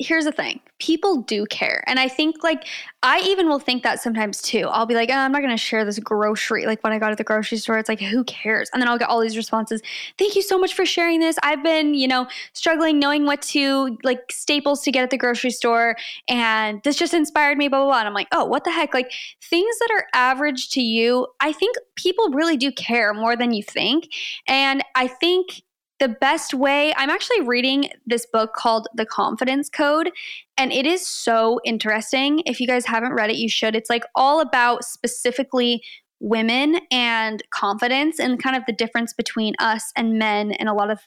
here's 0.00 0.24
the 0.24 0.32
thing 0.32 0.60
people 0.80 1.22
do 1.22 1.46
care 1.46 1.84
and 1.86 2.00
i 2.00 2.08
think 2.08 2.42
like 2.42 2.66
i 3.04 3.20
even 3.20 3.48
will 3.48 3.60
think 3.60 3.84
that 3.84 4.00
sometimes 4.00 4.42
too. 4.42 4.66
I'll 4.68 4.86
be 4.86 4.94
like 4.94 5.08
oh, 5.08 5.14
i'm 5.14 5.30
not 5.30 5.40
going 5.40 5.50
to 5.50 5.56
share 5.56 5.84
this 5.84 6.00
grocery 6.00 6.66
like 6.66 6.82
when 6.82 6.92
i 6.92 6.98
got 6.98 7.10
to 7.10 7.16
the 7.16 7.22
grocery 7.24 7.58
store 7.58 7.78
it's 7.78 7.88
like 7.88 8.00
who 8.00 8.24
cares? 8.24 8.68
And 8.72 8.82
then 8.82 8.88
i'll 8.88 8.98
get 8.98 9.08
all 9.08 9.20
these 9.20 9.36
responses 9.36 9.80
thank 10.18 10.34
you 10.34 10.42
so 10.42 10.58
much 10.58 10.74
for 10.74 10.84
sharing 10.84 11.20
this. 11.20 11.36
I've 11.42 11.62
been 11.62 11.94
you 11.94 12.08
know 12.08 12.26
struggling 12.54 12.98
knowing 12.98 13.24
what 13.24 13.40
to 13.42 13.96
like 14.02 14.32
staples 14.32 14.82
to 14.82 14.90
get 14.90 15.04
at 15.04 15.10
the 15.10 15.18
grocery 15.18 15.52
store 15.52 15.96
and 16.28 16.82
this 16.82 16.96
just 16.96 17.14
inspired 17.14 17.56
me 17.56 17.68
blah 17.68 17.78
blah 17.78 17.86
blah. 17.86 17.98
And 18.00 18.08
i'm 18.08 18.14
like 18.14 18.28
oh 18.32 18.44
what 18.44 18.64
the 18.64 18.72
heck? 18.72 18.94
Like 18.94 19.12
things 19.48 19.78
that 19.78 19.90
are 19.92 20.06
average 20.12 20.70
to 20.70 20.80
you 20.80 21.28
i 21.40 21.52
think 21.52 21.76
people 21.94 22.30
really 22.30 22.56
do 22.56 22.72
care 22.72 23.14
more 23.14 23.36
than 23.36 23.52
you 23.52 23.62
think 23.62 24.08
and 24.48 24.82
i 24.96 25.06
think 25.06 25.62
the 26.00 26.08
best 26.08 26.54
way 26.54 26.92
i'm 26.96 27.10
actually 27.10 27.40
reading 27.42 27.88
this 28.06 28.26
book 28.26 28.52
called 28.54 28.88
the 28.94 29.06
confidence 29.06 29.68
code 29.68 30.10
and 30.56 30.72
it 30.72 30.86
is 30.86 31.06
so 31.06 31.60
interesting. 31.64 32.42
If 32.46 32.60
you 32.60 32.66
guys 32.66 32.86
haven't 32.86 33.12
read 33.12 33.30
it 33.30 33.36
you 33.36 33.48
should. 33.48 33.74
It's 33.74 33.90
like 33.90 34.04
all 34.14 34.40
about 34.40 34.84
specifically 34.84 35.82
women 36.20 36.80
and 36.90 37.42
confidence 37.50 38.18
and 38.18 38.42
kind 38.42 38.56
of 38.56 38.62
the 38.66 38.72
difference 38.72 39.12
between 39.12 39.54
us 39.58 39.92
and 39.96 40.18
men 40.18 40.52
and 40.52 40.68
a 40.68 40.72
lot 40.72 40.90
of 40.90 41.00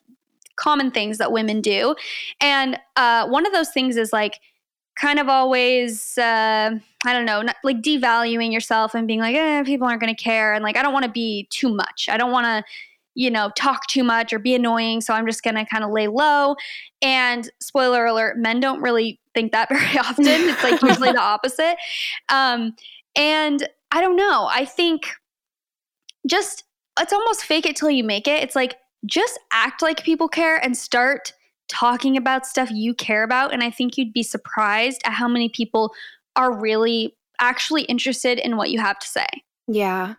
common 0.57 0.91
things 0.91 1.17
that 1.17 1.31
women 1.31 1.61
do. 1.61 1.95
And 2.41 2.77
uh, 2.95 3.27
one 3.27 3.45
of 3.45 3.53
those 3.53 3.69
things 3.69 3.95
is 3.95 4.11
like 4.11 4.39
kind 4.99 5.19
of 5.19 5.29
always 5.29 6.17
uh, 6.17 6.71
i 7.05 7.13
don't 7.13 7.25
know 7.25 7.43
not, 7.43 7.55
like 7.63 7.83
devaluing 7.83 8.51
yourself 8.51 8.95
and 8.95 9.05
being 9.05 9.19
like 9.19 9.35
eh, 9.35 9.61
people 9.61 9.87
aren't 9.87 10.01
going 10.01 10.13
to 10.13 10.19
care 10.19 10.55
and 10.55 10.63
like 10.63 10.75
i 10.75 10.81
don't 10.81 10.91
want 10.91 11.05
to 11.05 11.11
be 11.11 11.47
too 11.51 11.69
much. 11.69 12.09
I 12.11 12.17
don't 12.17 12.31
want 12.31 12.45
to 12.45 12.63
you 13.17 13.31
know, 13.31 13.51
talk 13.57 13.87
too 13.87 14.03
much 14.03 14.31
or 14.31 14.37
be 14.37 14.53
annoying. 14.53 15.01
So 15.01 15.11
I'm 15.11 15.25
just 15.25 15.41
going 15.41 15.55
to 15.55 15.65
kind 15.65 15.83
of 15.83 15.89
lay 15.89 16.07
low. 16.07 16.55
And 17.01 17.49
spoiler 17.59 18.05
alert, 18.05 18.37
men 18.37 18.59
don't 18.59 18.79
really 18.79 19.19
think 19.33 19.51
that 19.53 19.69
very 19.73 19.97
often. 19.97 20.27
It's 20.27 20.63
like 20.63 20.79
usually 20.83 21.11
the 21.11 21.19
opposite. 21.21 21.77
Um, 22.29 22.75
and 23.15 23.67
I 23.91 24.01
don't 24.01 24.15
know. 24.15 24.47
I 24.51 24.65
think 24.65 25.09
just 26.27 26.63
it's 26.99 27.11
almost 27.11 27.43
fake 27.43 27.65
it 27.65 27.75
till 27.75 27.89
you 27.89 28.03
make 28.03 28.27
it. 28.27 28.43
It's 28.43 28.55
like 28.55 28.75
just 29.07 29.39
act 29.51 29.81
like 29.81 30.03
people 30.03 30.27
care 30.27 30.63
and 30.63 30.77
start 30.77 31.33
talking 31.69 32.17
about 32.17 32.45
stuff 32.45 32.69
you 32.69 32.93
care 32.93 33.23
about. 33.23 33.51
And 33.51 33.63
I 33.63 33.71
think 33.71 33.97
you'd 33.97 34.13
be 34.13 34.23
surprised 34.23 35.01
at 35.05 35.13
how 35.13 35.27
many 35.27 35.49
people 35.49 35.91
are 36.35 36.55
really 36.55 37.15
actually 37.41 37.83
interested 37.83 38.37
in 38.37 38.57
what 38.57 38.69
you 38.69 38.79
have 38.79 38.99
to 38.99 39.07
say. 39.07 39.27
Yeah. 39.67 40.13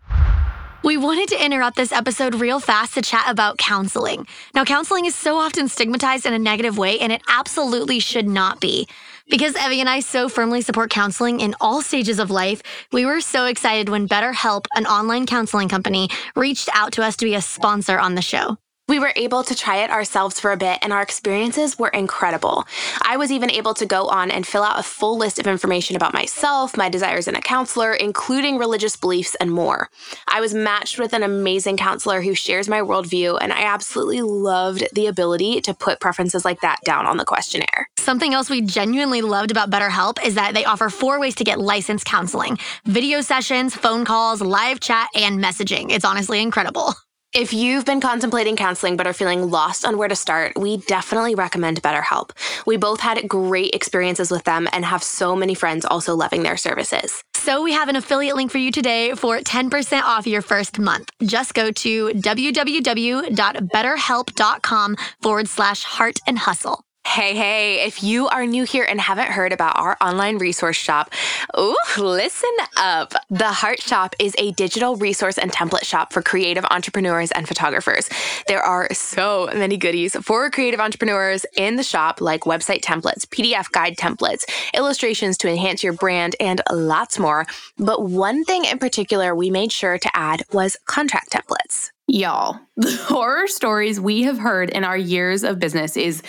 We 0.85 0.97
wanted 0.97 1.29
to 1.31 1.45
interrupt 1.45 1.77
this 1.77 1.91
episode 1.91 2.37
real 2.37 2.61
fast 2.61 2.95
to 2.95 3.03
chat 3.03 3.25
about 3.27 3.59
counseling. 3.59 4.29
Now, 4.55 4.65
counseling 4.65 5.07
is 5.07 5.15
so 5.17 5.37
often 5.37 5.67
stigmatized 5.67 6.25
in 6.25 6.33
a 6.33 6.39
negative 6.39 6.79
way, 6.79 7.01
and 7.01 7.11
it 7.11 7.21
absolutely 7.29 7.99
should 7.99 8.29
not 8.29 8.61
be. 8.61 8.87
Because 9.29 9.57
Evie 9.57 9.81
and 9.81 9.91
I 9.91 9.99
so 9.99 10.29
firmly 10.29 10.63
support 10.63 10.91
counseling 10.91 11.41
in 11.41 11.57
all 11.61 11.83
stages 11.83 12.21
of 12.21 12.31
life, 12.31 12.63
we 12.93 13.05
were 13.05 13.21
so 13.21 13.47
excited 13.47 13.89
when 13.89 14.07
BetterHelp, 14.07 14.67
an 14.77 14.87
online 14.87 15.27
counseling 15.27 15.69
company, 15.69 16.11
reached 16.37 16.69
out 16.73 16.93
to 16.93 17.03
us 17.03 17.17
to 17.17 17.25
be 17.25 17.35
a 17.35 17.43
sponsor 17.43 17.99
on 17.99 18.15
the 18.15 18.23
show. 18.23 18.57
We 18.89 18.99
were 18.99 19.13
able 19.17 19.45
to 19.45 19.55
try 19.55 19.85
it 19.85 19.91
ourselves 19.91 20.41
for 20.41 20.51
a 20.51 20.57
bit, 20.57 20.79
and 20.81 20.95
our 20.95 21.03
experiences 21.03 21.79
were 21.79 21.89
incredible. 21.91 22.67
I 23.03 23.19
was 23.19 23.31
even 23.31 23.51
able 23.51 23.75
to 23.75 23.85
go 23.85 24.07
on 24.07 24.31
and 24.31 24.47
fill 24.47 24.63
out 24.63 24.81
a 24.81 24.83
full 24.83 25.19
list 25.19 25.39
of 25.39 25.47
information 25.47 25.95
about 25.95 26.15
myself, 26.15 26.75
my 26.75 26.89
desires 26.89 27.29
in 27.29 27.37
a 27.37 27.43
counselor, 27.43 27.93
including 27.93 28.57
religious 28.57 28.97
beliefs 28.97 29.35
and 29.35 29.53
more. 29.53 29.91
I 30.27 30.41
was 30.41 30.55
matched 30.55 30.99
with 30.99 31.13
an 31.13 31.23
amazing 31.23 31.77
counselor 31.77 32.23
who 32.23 32.35
shares 32.35 32.67
my 32.67 32.81
worldview, 32.81 33.37
and 33.43 33.53
I 33.53 33.65
absolutely 33.65 34.23
loved 34.23 34.89
the 34.95 35.07
ability 35.07 35.61
to 35.63 35.75
put 35.75 36.01
preferences 36.01 36.47
like 36.47 36.63
that 36.63 36.79
down 36.83 37.05
on 37.05 37.19
the 37.19 37.27
questionnaire. 37.27 37.91
Something 37.99 38.33
else 38.33 38.49
we 38.49 38.63
genuinely 38.63 39.21
loved 39.21 39.51
about 39.51 39.71
BetterHelp 39.71 40.25
is 40.25 40.35
that 40.37 40.55
they 40.55 40.65
offer 40.65 40.89
four 40.89 41.21
ways 41.21 41.35
to 41.35 41.45
get 41.45 41.61
licensed 41.61 42.07
counseling 42.07 42.57
video 42.87 43.21
sessions, 43.21 43.75
phone 43.75 44.07
calls, 44.07 44.41
live 44.41 44.81
chat, 44.81 45.09
and 45.15 45.45
messaging. 45.45 45.91
It's 45.91 46.07
honestly 46.07 46.41
incredible. 46.41 46.95
If 47.35 47.53
you've 47.53 47.85
been 47.85 48.01
contemplating 48.01 48.57
counseling 48.57 48.97
but 48.97 49.07
are 49.07 49.13
feeling 49.13 49.51
lost 49.51 49.85
on 49.85 49.99
where 49.99 50.09
to 50.09 50.17
start, 50.17 50.57
we 50.57 50.79
definitely 50.79 51.35
recommend 51.35 51.83
BetterHelp. 51.83 52.31
We 52.67 52.79
both 52.79 53.01
had 53.01 53.29
great 53.29 53.75
experiences 53.75 54.31
with 54.31 54.45
them 54.45 54.67
and 54.73 54.83
have 54.83 55.03
so 55.03 55.37
many 55.37 55.53
friends 55.53 55.85
also 55.85 56.17
loving 56.17 56.43
their 56.43 56.57
services. 56.57 57.23
So 57.35 57.63
we 57.63 57.73
have 57.73 57.91
an 57.91 57.97
affiliate 57.97 58.35
link 58.35 58.51
for 58.51 58.57
you 58.57 58.73
today 58.73 59.13
for 59.15 59.41
10% 59.41 60.03
off 60.03 60.27
your 60.27 60.41
first 60.41 60.79
month. 60.79 61.11
Just 61.23 61.53
go 61.53 61.71
to 61.71 62.09
www.betterhelp.com 62.09 64.97
forward 65.21 65.49
slash 65.49 65.85
heart 65.85 66.19
and 66.27 66.39
hustle. 66.39 66.83
Hey, 67.07 67.35
hey, 67.35 67.87
if 67.87 68.05
you 68.05 68.29
are 68.29 68.47
new 68.47 68.65
here 68.65 68.85
and 68.85 69.01
haven't 69.01 69.29
heard 69.29 69.53
about 69.53 69.77
our 69.77 69.97
online 70.01 70.39
resource 70.39 70.77
shop, 70.77 71.11
ooh, 71.59 71.75
listen 71.97 72.55
up. 72.77 73.13
The 73.29 73.51
Heart 73.51 73.81
Shop 73.81 74.15
is 74.21 74.37
a 74.39 74.53
digital 74.53 74.95
resource 74.95 75.37
and 75.37 75.51
template 75.51 75.85
shop 75.85 76.13
for 76.13 76.23
creative 76.23 76.65
entrepreneurs 76.71 77.33
and 77.33 77.49
photographers. 77.49 78.09
There 78.47 78.63
are 78.63 78.89
so 78.93 79.51
many 79.53 79.77
goodies 79.77 80.15
for 80.23 80.49
creative 80.51 80.79
entrepreneurs 80.79 81.45
in 81.57 81.75
the 81.75 81.83
shop, 81.83 82.21
like 82.21 82.43
website 82.43 82.83
templates, 82.83 83.27
PDF 83.27 83.71
guide 83.73 83.97
templates, 83.97 84.45
illustrations 84.73 85.37
to 85.39 85.49
enhance 85.49 85.83
your 85.83 85.95
brand, 85.95 86.37
and 86.39 86.61
lots 86.71 87.19
more. 87.19 87.47
But 87.79 88.05
one 88.05 88.45
thing 88.45 88.65
in 88.65 88.79
particular 88.79 89.35
we 89.35 89.51
made 89.51 89.73
sure 89.73 89.99
to 89.99 90.11
add 90.17 90.43
was 90.53 90.77
contract 90.85 91.33
templates. 91.33 91.91
Y'all, 92.07 92.59
the 92.77 92.97
horror 93.05 93.47
stories 93.47 94.01
we 94.01 94.23
have 94.23 94.39
heard 94.39 94.71
in 94.71 94.85
our 94.85 94.97
years 94.97 95.43
of 95.43 95.59
business 95.59 95.97
is 95.97 96.23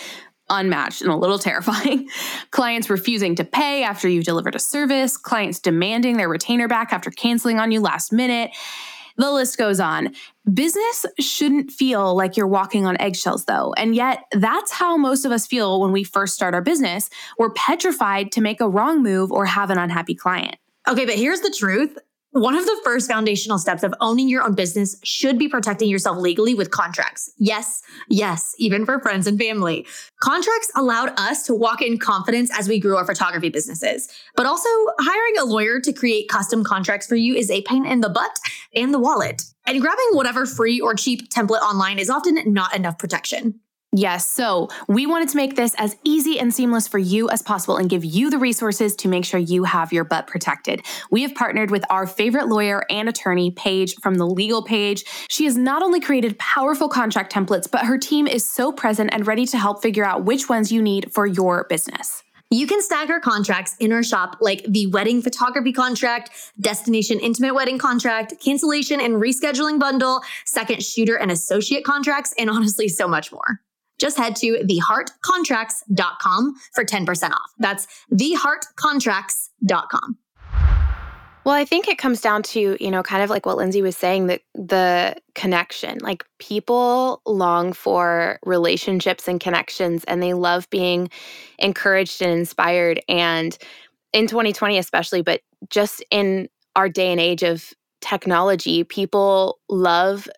unmatched 0.50 1.00
and 1.02 1.10
a 1.10 1.16
little 1.16 1.38
terrifying. 1.50 2.08
clients 2.50 2.90
refusing 2.90 3.34
to 3.36 3.44
pay 3.44 3.82
after 3.82 4.08
you've 4.08 4.24
delivered 4.24 4.54
a 4.54 4.58
service, 4.58 5.16
clients 5.16 5.58
demanding 5.58 6.16
their 6.16 6.28
retainer 6.28 6.68
back 6.68 6.92
after 6.92 7.10
canceling 7.10 7.58
on 7.58 7.72
you 7.72 7.80
last 7.80 8.12
minute. 8.12 8.50
The 9.16 9.30
list 9.30 9.58
goes 9.58 9.80
on. 9.80 10.14
Business 10.52 11.04
shouldn't 11.18 11.70
feel 11.70 12.16
like 12.16 12.36
you're 12.36 12.46
walking 12.46 12.86
on 12.86 12.96
eggshells, 12.98 13.44
though. 13.44 13.74
And 13.74 13.94
yet, 13.94 14.24
that's 14.32 14.72
how 14.72 14.96
most 14.96 15.24
of 15.26 15.32
us 15.32 15.46
feel 15.46 15.80
when 15.80 15.92
we 15.92 16.04
first 16.04 16.34
start 16.34 16.54
our 16.54 16.62
business. 16.62 17.10
We're 17.38 17.52
petrified 17.52 18.32
to 18.32 18.40
make 18.40 18.62
a 18.62 18.68
wrong 18.68 19.02
move 19.02 19.30
or 19.30 19.44
have 19.44 19.68
an 19.68 19.78
unhappy 19.78 20.14
client. 20.14 20.56
Okay, 20.88 21.04
but 21.04 21.16
here's 21.16 21.40
the 21.40 21.54
truth 21.56 21.98
one 22.32 22.54
of 22.54 22.64
the 22.64 22.80
first 22.84 23.10
foundational 23.10 23.58
steps 23.58 23.82
of 23.82 23.92
owning 24.00 24.28
your 24.28 24.42
own 24.42 24.54
business 24.54 24.96
should 25.02 25.38
be 25.38 25.48
protecting 25.48 25.88
yourself 25.88 26.16
legally 26.16 26.54
with 26.54 26.70
contracts. 26.70 27.30
Yes, 27.38 27.82
yes, 28.08 28.54
even 28.58 28.86
for 28.86 29.00
friends 29.00 29.26
and 29.26 29.38
family. 29.38 29.84
Contracts 30.20 30.70
allowed 30.76 31.12
us 31.18 31.42
to 31.46 31.54
walk 31.54 31.82
in 31.82 31.98
confidence 31.98 32.50
as 32.56 32.68
we 32.68 32.78
grew 32.78 32.96
our 32.96 33.04
photography 33.04 33.48
businesses. 33.48 34.08
But 34.36 34.46
also, 34.46 34.68
hiring 35.00 35.38
a 35.40 35.44
lawyer 35.44 35.80
to 35.80 35.92
create 35.92 36.28
custom 36.28 36.62
contracts 36.62 37.06
for 37.06 37.16
you 37.16 37.34
is 37.34 37.50
a 37.50 37.62
pain 37.62 37.84
in 37.84 38.00
the 38.00 38.08
butt 38.08 38.38
and 38.76 38.94
the 38.94 39.00
wallet. 39.00 39.42
And 39.66 39.80
grabbing 39.80 40.10
whatever 40.12 40.46
free 40.46 40.80
or 40.80 40.94
cheap 40.94 41.30
template 41.30 41.62
online 41.62 41.98
is 41.98 42.10
often 42.10 42.38
not 42.52 42.74
enough 42.76 42.98
protection. 42.98 43.60
Yes. 43.92 44.24
So 44.30 44.68
we 44.86 45.04
wanted 45.08 45.30
to 45.30 45.36
make 45.36 45.56
this 45.56 45.74
as 45.76 45.96
easy 46.04 46.38
and 46.38 46.54
seamless 46.54 46.86
for 46.86 46.98
you 46.98 47.28
as 47.28 47.42
possible 47.42 47.76
and 47.76 47.90
give 47.90 48.04
you 48.04 48.30
the 48.30 48.38
resources 48.38 48.94
to 48.96 49.08
make 49.08 49.24
sure 49.24 49.40
you 49.40 49.64
have 49.64 49.92
your 49.92 50.04
butt 50.04 50.28
protected. 50.28 50.82
We 51.10 51.22
have 51.22 51.34
partnered 51.34 51.72
with 51.72 51.84
our 51.90 52.06
favorite 52.06 52.46
lawyer 52.46 52.84
and 52.88 53.08
attorney, 53.08 53.50
Paige 53.50 53.96
from 53.96 54.14
the 54.14 54.26
Legal 54.26 54.62
Paige. 54.62 55.04
She 55.28 55.44
has 55.44 55.56
not 55.56 55.82
only 55.82 55.98
created 55.98 56.38
powerful 56.38 56.88
contract 56.88 57.32
templates, 57.32 57.68
but 57.68 57.84
her 57.84 57.98
team 57.98 58.28
is 58.28 58.48
so 58.48 58.70
present 58.70 59.10
and 59.12 59.26
ready 59.26 59.44
to 59.46 59.58
help 59.58 59.82
figure 59.82 60.04
out 60.04 60.24
which 60.24 60.48
ones 60.48 60.70
you 60.70 60.80
need 60.80 61.12
for 61.12 61.26
your 61.26 61.66
business. 61.68 62.22
You 62.52 62.68
can 62.68 62.82
stack 62.82 63.08
her 63.08 63.20
contracts 63.20 63.74
in 63.80 63.92
our 63.92 64.04
shop 64.04 64.36
like 64.40 64.64
the 64.68 64.86
wedding 64.86 65.20
photography 65.20 65.72
contract, 65.72 66.30
destination 66.60 67.18
intimate 67.18 67.54
wedding 67.54 67.78
contract, 67.78 68.34
cancellation 68.40 69.00
and 69.00 69.14
rescheduling 69.14 69.80
bundle, 69.80 70.22
second 70.44 70.84
shooter 70.84 71.16
and 71.16 71.32
associate 71.32 71.84
contracts, 71.84 72.32
and 72.38 72.48
honestly, 72.48 72.86
so 72.86 73.08
much 73.08 73.32
more 73.32 73.60
just 74.00 74.16
head 74.16 74.34
to 74.36 74.64
theheartcontracts.com 74.64 76.54
for 76.72 76.84
10% 76.84 77.30
off. 77.30 77.52
That's 77.58 77.86
theheartcontracts.com. 78.12 80.18
Well, 81.44 81.54
I 81.54 81.64
think 81.64 81.88
it 81.88 81.96
comes 81.96 82.20
down 82.20 82.42
to, 82.44 82.76
you 82.78 82.90
know, 82.90 83.02
kind 83.02 83.22
of 83.22 83.30
like 83.30 83.46
what 83.46 83.56
Lindsay 83.56 83.80
was 83.80 83.96
saying, 83.96 84.26
that 84.26 84.42
the 84.54 85.16
connection. 85.34 85.98
Like 85.98 86.24
people 86.38 87.22
long 87.24 87.72
for 87.72 88.38
relationships 88.44 89.26
and 89.26 89.40
connections 89.40 90.04
and 90.04 90.22
they 90.22 90.34
love 90.34 90.68
being 90.68 91.08
encouraged 91.58 92.20
and 92.20 92.30
inspired. 92.30 93.00
And 93.08 93.56
in 94.12 94.26
2020, 94.26 94.76
especially, 94.76 95.22
but 95.22 95.40
just 95.70 96.04
in 96.10 96.48
our 96.76 96.88
day 96.88 97.10
and 97.10 97.20
age 97.20 97.42
of 97.42 97.72
technology, 98.02 98.84
people 98.84 99.58
love 99.68 100.28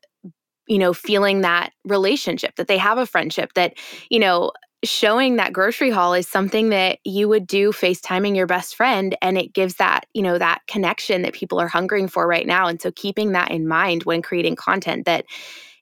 you 0.72 0.78
know, 0.78 0.94
feeling 0.94 1.42
that 1.42 1.70
relationship, 1.84 2.56
that 2.56 2.66
they 2.66 2.78
have 2.78 2.96
a 2.96 3.04
friendship, 3.04 3.52
that, 3.52 3.74
you 4.08 4.18
know, 4.18 4.50
showing 4.82 5.36
that 5.36 5.52
grocery 5.52 5.90
haul 5.90 6.14
is 6.14 6.26
something 6.26 6.70
that 6.70 6.98
you 7.04 7.28
would 7.28 7.46
do 7.46 7.72
FaceTiming 7.72 8.34
your 8.34 8.46
best 8.46 8.74
friend. 8.74 9.14
And 9.20 9.36
it 9.36 9.52
gives 9.52 9.74
that, 9.74 10.06
you 10.14 10.22
know, 10.22 10.38
that 10.38 10.62
connection 10.68 11.20
that 11.22 11.34
people 11.34 11.60
are 11.60 11.68
hungering 11.68 12.08
for 12.08 12.26
right 12.26 12.46
now. 12.46 12.68
And 12.68 12.80
so 12.80 12.90
keeping 12.90 13.32
that 13.32 13.50
in 13.50 13.68
mind 13.68 14.04
when 14.04 14.22
creating 14.22 14.56
content 14.56 15.04
that 15.04 15.26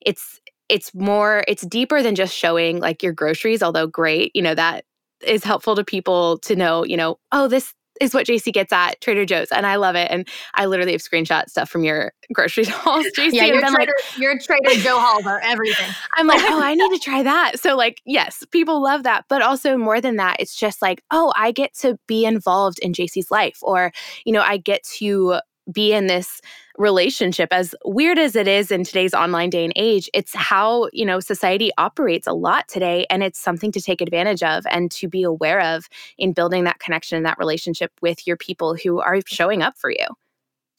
it's, 0.04 0.40
it's 0.68 0.92
more, 0.92 1.44
it's 1.46 1.64
deeper 1.64 2.02
than 2.02 2.16
just 2.16 2.34
showing 2.34 2.80
like 2.80 3.00
your 3.00 3.12
groceries, 3.12 3.62
although 3.62 3.86
great, 3.86 4.34
you 4.34 4.42
know, 4.42 4.56
that 4.56 4.84
is 5.24 5.44
helpful 5.44 5.76
to 5.76 5.84
people 5.84 6.38
to 6.38 6.56
know, 6.56 6.84
you 6.84 6.96
know, 6.96 7.16
oh, 7.30 7.46
this 7.46 7.74
is 8.00 8.14
what 8.14 8.26
Jaci 8.26 8.52
gets 8.52 8.72
at 8.72 9.00
Trader 9.00 9.24
Joe's, 9.24 9.48
and 9.52 9.66
I 9.66 9.76
love 9.76 9.94
it. 9.94 10.08
And 10.10 10.26
I 10.54 10.66
literally 10.66 10.92
have 10.92 11.02
screenshot 11.02 11.48
stuff 11.48 11.70
from 11.70 11.84
your 11.84 12.12
grocery 12.32 12.64
hauls, 12.64 13.06
Jaci. 13.16 13.34
Yeah, 13.34 13.44
your 13.44 13.60
Trader, 13.60 13.74
like, 13.74 14.18
your 14.18 14.38
Trader 14.38 14.80
Joe 14.80 14.98
hauls 14.98 15.26
are 15.26 15.40
everything. 15.40 15.90
I'm 16.16 16.26
like, 16.26 16.40
oh, 16.42 16.60
I 16.60 16.74
need 16.74 16.90
to 16.90 16.98
try 17.02 17.22
that. 17.22 17.60
So 17.60 17.76
like, 17.76 18.00
yes, 18.04 18.44
people 18.50 18.82
love 18.82 19.02
that, 19.04 19.26
but 19.28 19.42
also 19.42 19.76
more 19.76 20.00
than 20.00 20.16
that, 20.16 20.36
it's 20.40 20.56
just 20.56 20.82
like, 20.82 21.02
oh, 21.10 21.32
I 21.36 21.52
get 21.52 21.74
to 21.78 21.98
be 22.06 22.24
involved 22.24 22.78
in 22.80 22.92
Jaci's 22.92 23.30
life, 23.30 23.58
or 23.62 23.92
you 24.24 24.32
know, 24.32 24.42
I 24.42 24.56
get 24.56 24.82
to 24.98 25.40
be 25.72 25.92
in 25.92 26.06
this 26.06 26.40
relationship 26.78 27.48
as 27.52 27.74
weird 27.84 28.18
as 28.18 28.34
it 28.34 28.48
is 28.48 28.70
in 28.70 28.84
today's 28.84 29.12
online 29.12 29.50
day 29.50 29.64
and 29.64 29.72
age 29.76 30.08
it's 30.14 30.34
how 30.34 30.88
you 30.92 31.04
know 31.04 31.20
society 31.20 31.70
operates 31.76 32.26
a 32.26 32.32
lot 32.32 32.66
today 32.68 33.06
and 33.10 33.22
it's 33.22 33.38
something 33.38 33.70
to 33.70 33.80
take 33.80 34.00
advantage 34.00 34.42
of 34.42 34.64
and 34.70 34.90
to 34.90 35.08
be 35.08 35.22
aware 35.22 35.60
of 35.60 35.88
in 36.16 36.32
building 36.32 36.64
that 36.64 36.78
connection 36.78 37.16
and 37.16 37.26
that 37.26 37.38
relationship 37.38 37.92
with 38.00 38.26
your 38.26 38.36
people 38.36 38.74
who 38.74 39.00
are 39.00 39.20
showing 39.26 39.62
up 39.62 39.76
for 39.76 39.90
you. 39.90 40.06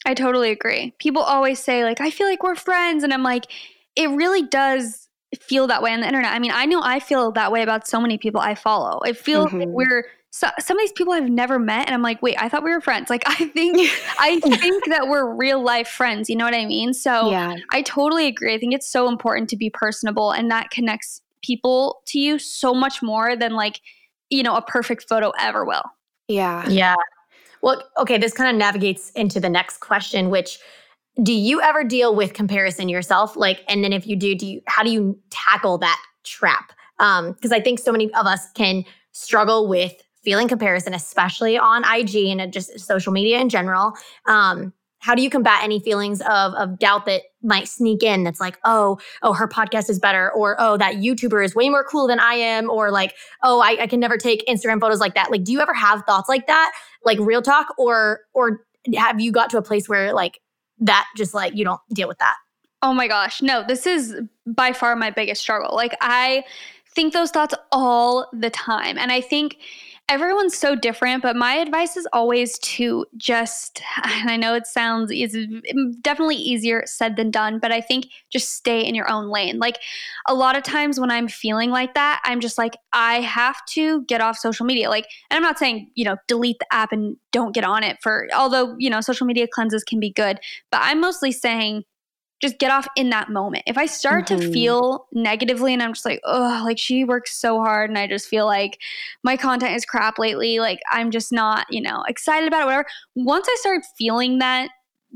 I 0.05 0.15
totally 0.15 0.49
agree. 0.49 0.93
People 0.97 1.21
always 1.21 1.59
say 1.59 1.83
like 1.83 2.01
i 2.01 2.09
feel 2.09 2.27
like 2.27 2.43
we're 2.43 2.55
friends 2.55 3.03
and 3.03 3.13
i'm 3.13 3.23
like 3.23 3.45
it 3.95 4.09
really 4.09 4.43
does 4.43 5.00
feel 5.39 5.67
that 5.67 5.81
way 5.81 5.91
on 5.93 6.01
the 6.01 6.07
internet 6.07 6.33
i 6.33 6.39
mean 6.39 6.51
i 6.53 6.65
know 6.65 6.81
i 6.83 6.99
feel 6.99 7.31
that 7.31 7.51
way 7.51 7.61
about 7.61 7.87
so 7.87 8.01
many 8.01 8.17
people 8.17 8.41
i 8.41 8.53
follow 8.53 8.99
I 9.05 9.13
feel 9.13 9.47
mm-hmm. 9.47 9.59
like 9.59 9.67
we're 9.69 10.05
so, 10.33 10.47
some 10.59 10.77
of 10.77 10.81
these 10.81 10.93
people 10.93 11.13
I've 11.13 11.29
never 11.29 11.59
met, 11.59 11.87
and 11.87 11.93
I'm 11.93 12.01
like, 12.01 12.21
wait, 12.21 12.41
I 12.41 12.47
thought 12.47 12.63
we 12.63 12.71
were 12.71 12.79
friends. 12.79 13.09
Like, 13.09 13.23
I 13.25 13.47
think, 13.47 13.77
I 14.17 14.39
think 14.39 14.85
that 14.85 15.07
we're 15.09 15.35
real 15.35 15.61
life 15.61 15.89
friends. 15.89 16.29
You 16.29 16.37
know 16.37 16.45
what 16.45 16.55
I 16.55 16.65
mean? 16.65 16.93
So, 16.93 17.29
yeah. 17.29 17.57
I 17.71 17.81
totally 17.81 18.27
agree. 18.27 18.53
I 18.53 18.57
think 18.57 18.73
it's 18.73 18.89
so 18.89 19.09
important 19.09 19.49
to 19.49 19.57
be 19.57 19.69
personable, 19.69 20.31
and 20.31 20.49
that 20.49 20.69
connects 20.69 21.21
people 21.43 22.01
to 22.07 22.19
you 22.19 22.39
so 22.39 22.73
much 22.73 23.01
more 23.01 23.35
than 23.35 23.55
like, 23.55 23.81
you 24.29 24.41
know, 24.41 24.55
a 24.55 24.61
perfect 24.61 25.09
photo 25.09 25.33
ever 25.37 25.65
will. 25.65 25.83
Yeah. 26.29 26.67
Yeah. 26.69 26.95
Well, 27.61 27.83
okay. 27.97 28.17
This 28.17 28.31
kind 28.31 28.49
of 28.49 28.55
navigates 28.57 29.11
into 29.11 29.39
the 29.39 29.49
next 29.49 29.79
question, 29.79 30.29
which 30.29 30.59
do 31.21 31.33
you 31.33 31.61
ever 31.61 31.83
deal 31.83 32.15
with 32.15 32.33
comparison 32.33 32.89
yourself? 32.89 33.35
Like, 33.35 33.61
and 33.67 33.83
then 33.83 33.93
if 33.93 34.07
you 34.07 34.15
do, 34.15 34.35
do 34.35 34.47
you, 34.47 34.61
how 34.67 34.83
do 34.83 34.91
you 34.91 35.19
tackle 35.29 35.77
that 35.79 36.01
trap? 36.23 36.71
Um, 36.99 37.33
because 37.33 37.51
I 37.51 37.59
think 37.59 37.79
so 37.79 37.91
many 37.91 38.13
of 38.13 38.25
us 38.25 38.51
can 38.53 38.85
struggle 39.11 39.67
with 39.67 39.93
feeling 40.23 40.47
comparison, 40.47 40.93
especially 40.93 41.57
on 41.57 41.83
IG 41.83 42.15
and 42.27 42.53
just 42.53 42.79
social 42.79 43.11
media 43.11 43.39
in 43.39 43.49
general. 43.49 43.93
Um, 44.25 44.73
how 44.99 45.15
do 45.15 45.23
you 45.23 45.29
combat 45.29 45.63
any 45.63 45.79
feelings 45.79 46.21
of 46.21 46.53
of 46.53 46.79
doubt 46.79 47.05
that 47.05 47.23
might 47.41 47.67
sneak 47.67 48.03
in 48.03 48.23
that's 48.23 48.39
like 48.39 48.57
oh 48.65 48.99
oh 49.23 49.33
her 49.33 49.47
podcast 49.47 49.89
is 49.89 49.99
better 49.99 50.31
or 50.31 50.55
oh 50.59 50.77
that 50.77 50.95
youtuber 50.95 51.43
is 51.43 51.55
way 51.55 51.69
more 51.69 51.83
cool 51.83 52.07
than 52.07 52.19
i 52.19 52.33
am 52.33 52.69
or 52.69 52.91
like 52.91 53.15
oh 53.41 53.59
I, 53.61 53.77
I, 53.81 53.87
can 53.87 53.99
never 53.99 54.15
take 54.15 54.45
instagram 54.47 54.79
photos 54.79 54.99
like 54.99 55.15
that 55.15 55.31
like 55.31 55.43
do 55.43 55.51
you 55.51 55.59
ever 55.59 55.73
have 55.73 56.03
thoughts 56.05 56.29
like 56.29 56.45
that 56.47 56.71
like 57.03 57.17
real 57.19 57.41
talk 57.41 57.73
or 57.77 58.21
or 58.33 58.63
have 58.95 59.19
you 59.19 59.31
got 59.31 59.49
to 59.49 59.57
a 59.57 59.61
place 59.61 59.89
where 59.89 60.13
like 60.13 60.39
that 60.81 61.07
just 61.15 61.33
like 61.33 61.55
you 61.55 61.63
don't 61.63 61.81
deal 61.93 62.07
with 62.07 62.17
that. 62.19 62.35
Oh 62.81 62.93
my 62.93 63.07
gosh. 63.07 63.41
No 63.41 63.63
this 63.65 63.85
is 63.87 64.15
by 64.45 64.73
far 64.73 64.95
my 64.95 65.11
biggest 65.11 65.41
struggle. 65.41 65.75
Like 65.75 65.95
i 66.01 66.43
think 66.93 67.13
those 67.13 67.31
thoughts 67.31 67.55
all 67.71 68.27
the 68.33 68.49
time. 68.49 68.97
And 68.97 69.11
i 69.11 69.21
think 69.21 69.57
everyone's 70.11 70.57
so 70.57 70.75
different, 70.75 71.23
but 71.23 71.37
my 71.37 71.53
advice 71.53 71.95
is 71.95 72.05
always 72.11 72.59
to 72.59 73.05
just, 73.15 73.81
and 74.03 74.29
I 74.29 74.35
know 74.35 74.53
it 74.53 74.67
sounds 74.67 75.09
is 75.09 75.37
definitely 76.01 76.35
easier 76.35 76.83
said 76.85 77.15
than 77.15 77.31
done, 77.31 77.59
but 77.59 77.71
I 77.71 77.79
think 77.79 78.07
just 78.29 78.53
stay 78.53 78.85
in 78.85 78.93
your 78.93 79.09
own 79.09 79.29
lane. 79.29 79.57
Like 79.57 79.79
a 80.27 80.33
lot 80.33 80.57
of 80.57 80.63
times 80.63 80.99
when 80.99 81.09
I'm 81.09 81.29
feeling 81.29 81.69
like 81.71 81.93
that, 81.93 82.21
I'm 82.25 82.41
just 82.41 82.57
like, 82.57 82.75
I 82.91 83.21
have 83.21 83.55
to 83.69 84.03
get 84.03 84.19
off 84.19 84.37
social 84.37 84.65
media. 84.65 84.89
Like, 84.89 85.07
and 85.29 85.37
I'm 85.37 85.43
not 85.43 85.57
saying, 85.57 85.89
you 85.95 86.03
know, 86.03 86.17
delete 86.27 86.59
the 86.59 86.73
app 86.73 86.91
and 86.91 87.15
don't 87.31 87.55
get 87.55 87.63
on 87.63 87.81
it 87.81 87.97
for, 88.03 88.27
although, 88.35 88.75
you 88.77 88.89
know, 88.89 88.99
social 88.99 89.25
media 89.25 89.47
cleanses 89.47 89.85
can 89.85 90.01
be 90.01 90.11
good, 90.11 90.39
but 90.71 90.81
I'm 90.83 90.99
mostly 90.99 91.31
saying, 91.31 91.83
just 92.41 92.57
get 92.57 92.71
off 92.71 92.87
in 92.95 93.11
that 93.11 93.29
moment. 93.29 93.63
If 93.67 93.77
I 93.77 93.85
start 93.85 94.27
mm-hmm. 94.27 94.41
to 94.41 94.51
feel 94.51 95.07
negatively 95.11 95.73
and 95.73 95.81
I'm 95.81 95.93
just 95.93 96.05
like, 96.05 96.19
oh, 96.25 96.61
like 96.65 96.79
she 96.79 97.05
works 97.05 97.37
so 97.39 97.59
hard 97.59 97.89
and 97.89 97.99
I 97.99 98.07
just 98.07 98.27
feel 98.27 98.45
like 98.45 98.79
my 99.23 99.37
content 99.37 99.75
is 99.75 99.85
crap 99.85 100.17
lately, 100.17 100.59
like 100.59 100.79
I'm 100.89 101.11
just 101.11 101.31
not, 101.31 101.67
you 101.69 101.81
know, 101.81 102.03
excited 102.07 102.47
about 102.47 102.63
it, 102.63 102.65
whatever. 102.65 102.85
Once 103.15 103.47
I 103.49 103.55
start 103.59 103.83
feeling 103.97 104.39
that, 104.39 104.69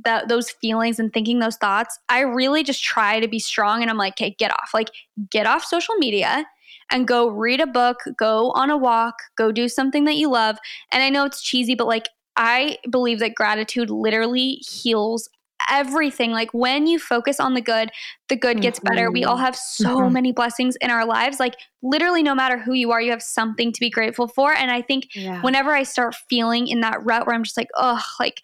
that 0.03 0.27
those 0.27 0.51
feelings 0.51 0.99
and 0.99 1.11
thinking 1.11 1.39
those 1.39 1.55
thoughts, 1.57 1.97
I 2.09 2.19
really 2.19 2.63
just 2.63 2.83
try 2.83 3.19
to 3.19 3.27
be 3.27 3.39
strong 3.39 3.81
and 3.81 3.89
I'm 3.89 3.97
like, 3.97 4.13
okay, 4.13 4.35
get 4.37 4.51
off. 4.51 4.69
Like 4.73 4.91
get 5.31 5.47
off 5.47 5.63
social 5.63 5.95
media 5.95 6.45
and 6.91 7.07
go 7.07 7.27
read 7.27 7.59
a 7.59 7.67
book, 7.67 7.97
go 8.17 8.51
on 8.51 8.69
a 8.69 8.77
walk, 8.77 9.15
go 9.35 9.51
do 9.51 9.67
something 9.67 10.03
that 10.03 10.15
you 10.15 10.29
love. 10.29 10.57
And 10.91 11.01
I 11.01 11.09
know 11.09 11.25
it's 11.25 11.41
cheesy, 11.41 11.73
but 11.73 11.87
like 11.87 12.07
I 12.35 12.77
believe 12.91 13.19
that 13.19 13.33
gratitude 13.33 13.89
literally 13.89 14.55
heals 14.55 15.29
everything. 15.69 16.31
Like 16.31 16.53
when 16.53 16.87
you 16.87 16.99
focus 16.99 17.39
on 17.39 17.53
the 17.53 17.61
good, 17.61 17.91
the 18.29 18.35
good 18.35 18.61
gets 18.61 18.79
mm-hmm. 18.79 18.93
better. 18.93 19.11
We 19.11 19.23
all 19.23 19.35
mm-hmm. 19.35 19.45
have 19.45 19.55
so 19.55 19.97
mm-hmm. 19.97 20.13
many 20.13 20.31
blessings 20.31 20.75
in 20.81 20.89
our 20.89 21.05
lives. 21.05 21.39
Like 21.39 21.55
literally, 21.81 22.23
no 22.23 22.35
matter 22.35 22.57
who 22.57 22.73
you 22.73 22.91
are, 22.91 23.01
you 23.01 23.11
have 23.11 23.21
something 23.21 23.71
to 23.71 23.79
be 23.79 23.89
grateful 23.89 24.27
for. 24.27 24.53
And 24.53 24.71
I 24.71 24.81
think 24.81 25.07
yeah. 25.15 25.41
whenever 25.41 25.71
I 25.71 25.83
start 25.83 26.15
feeling 26.29 26.67
in 26.67 26.81
that 26.81 27.03
rut 27.03 27.25
where 27.25 27.35
I'm 27.35 27.43
just 27.43 27.57
like, 27.57 27.69
oh, 27.75 28.01
like, 28.19 28.41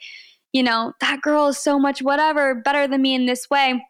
you 0.54 0.64
know, 0.64 0.94
that 1.02 1.22
girl 1.22 1.48
is 1.48 1.58
so 1.58 1.80
much 1.80 2.02
whatever 2.02 2.56
better 2.56 2.88
than 2.88 3.02
me 3.02 3.16
in 3.16 3.26
this 3.26 3.50
way. 3.50 3.86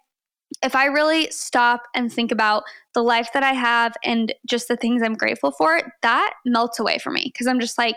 If 0.63 0.75
I 0.75 0.85
really 0.85 1.31
stop 1.31 1.83
and 1.95 2.11
think 2.11 2.31
about 2.31 2.63
the 2.93 3.01
life 3.01 3.29
that 3.33 3.41
I 3.41 3.53
have 3.53 3.93
and 4.03 4.33
just 4.45 4.67
the 4.67 4.75
things 4.75 5.01
I'm 5.01 5.15
grateful 5.15 5.51
for, 5.51 5.93
that 6.01 6.33
melts 6.45 6.79
away 6.79 6.97
for 6.97 7.09
me 7.09 7.23
because 7.25 7.47
I'm 7.47 7.59
just 7.59 7.77
like, 7.77 7.95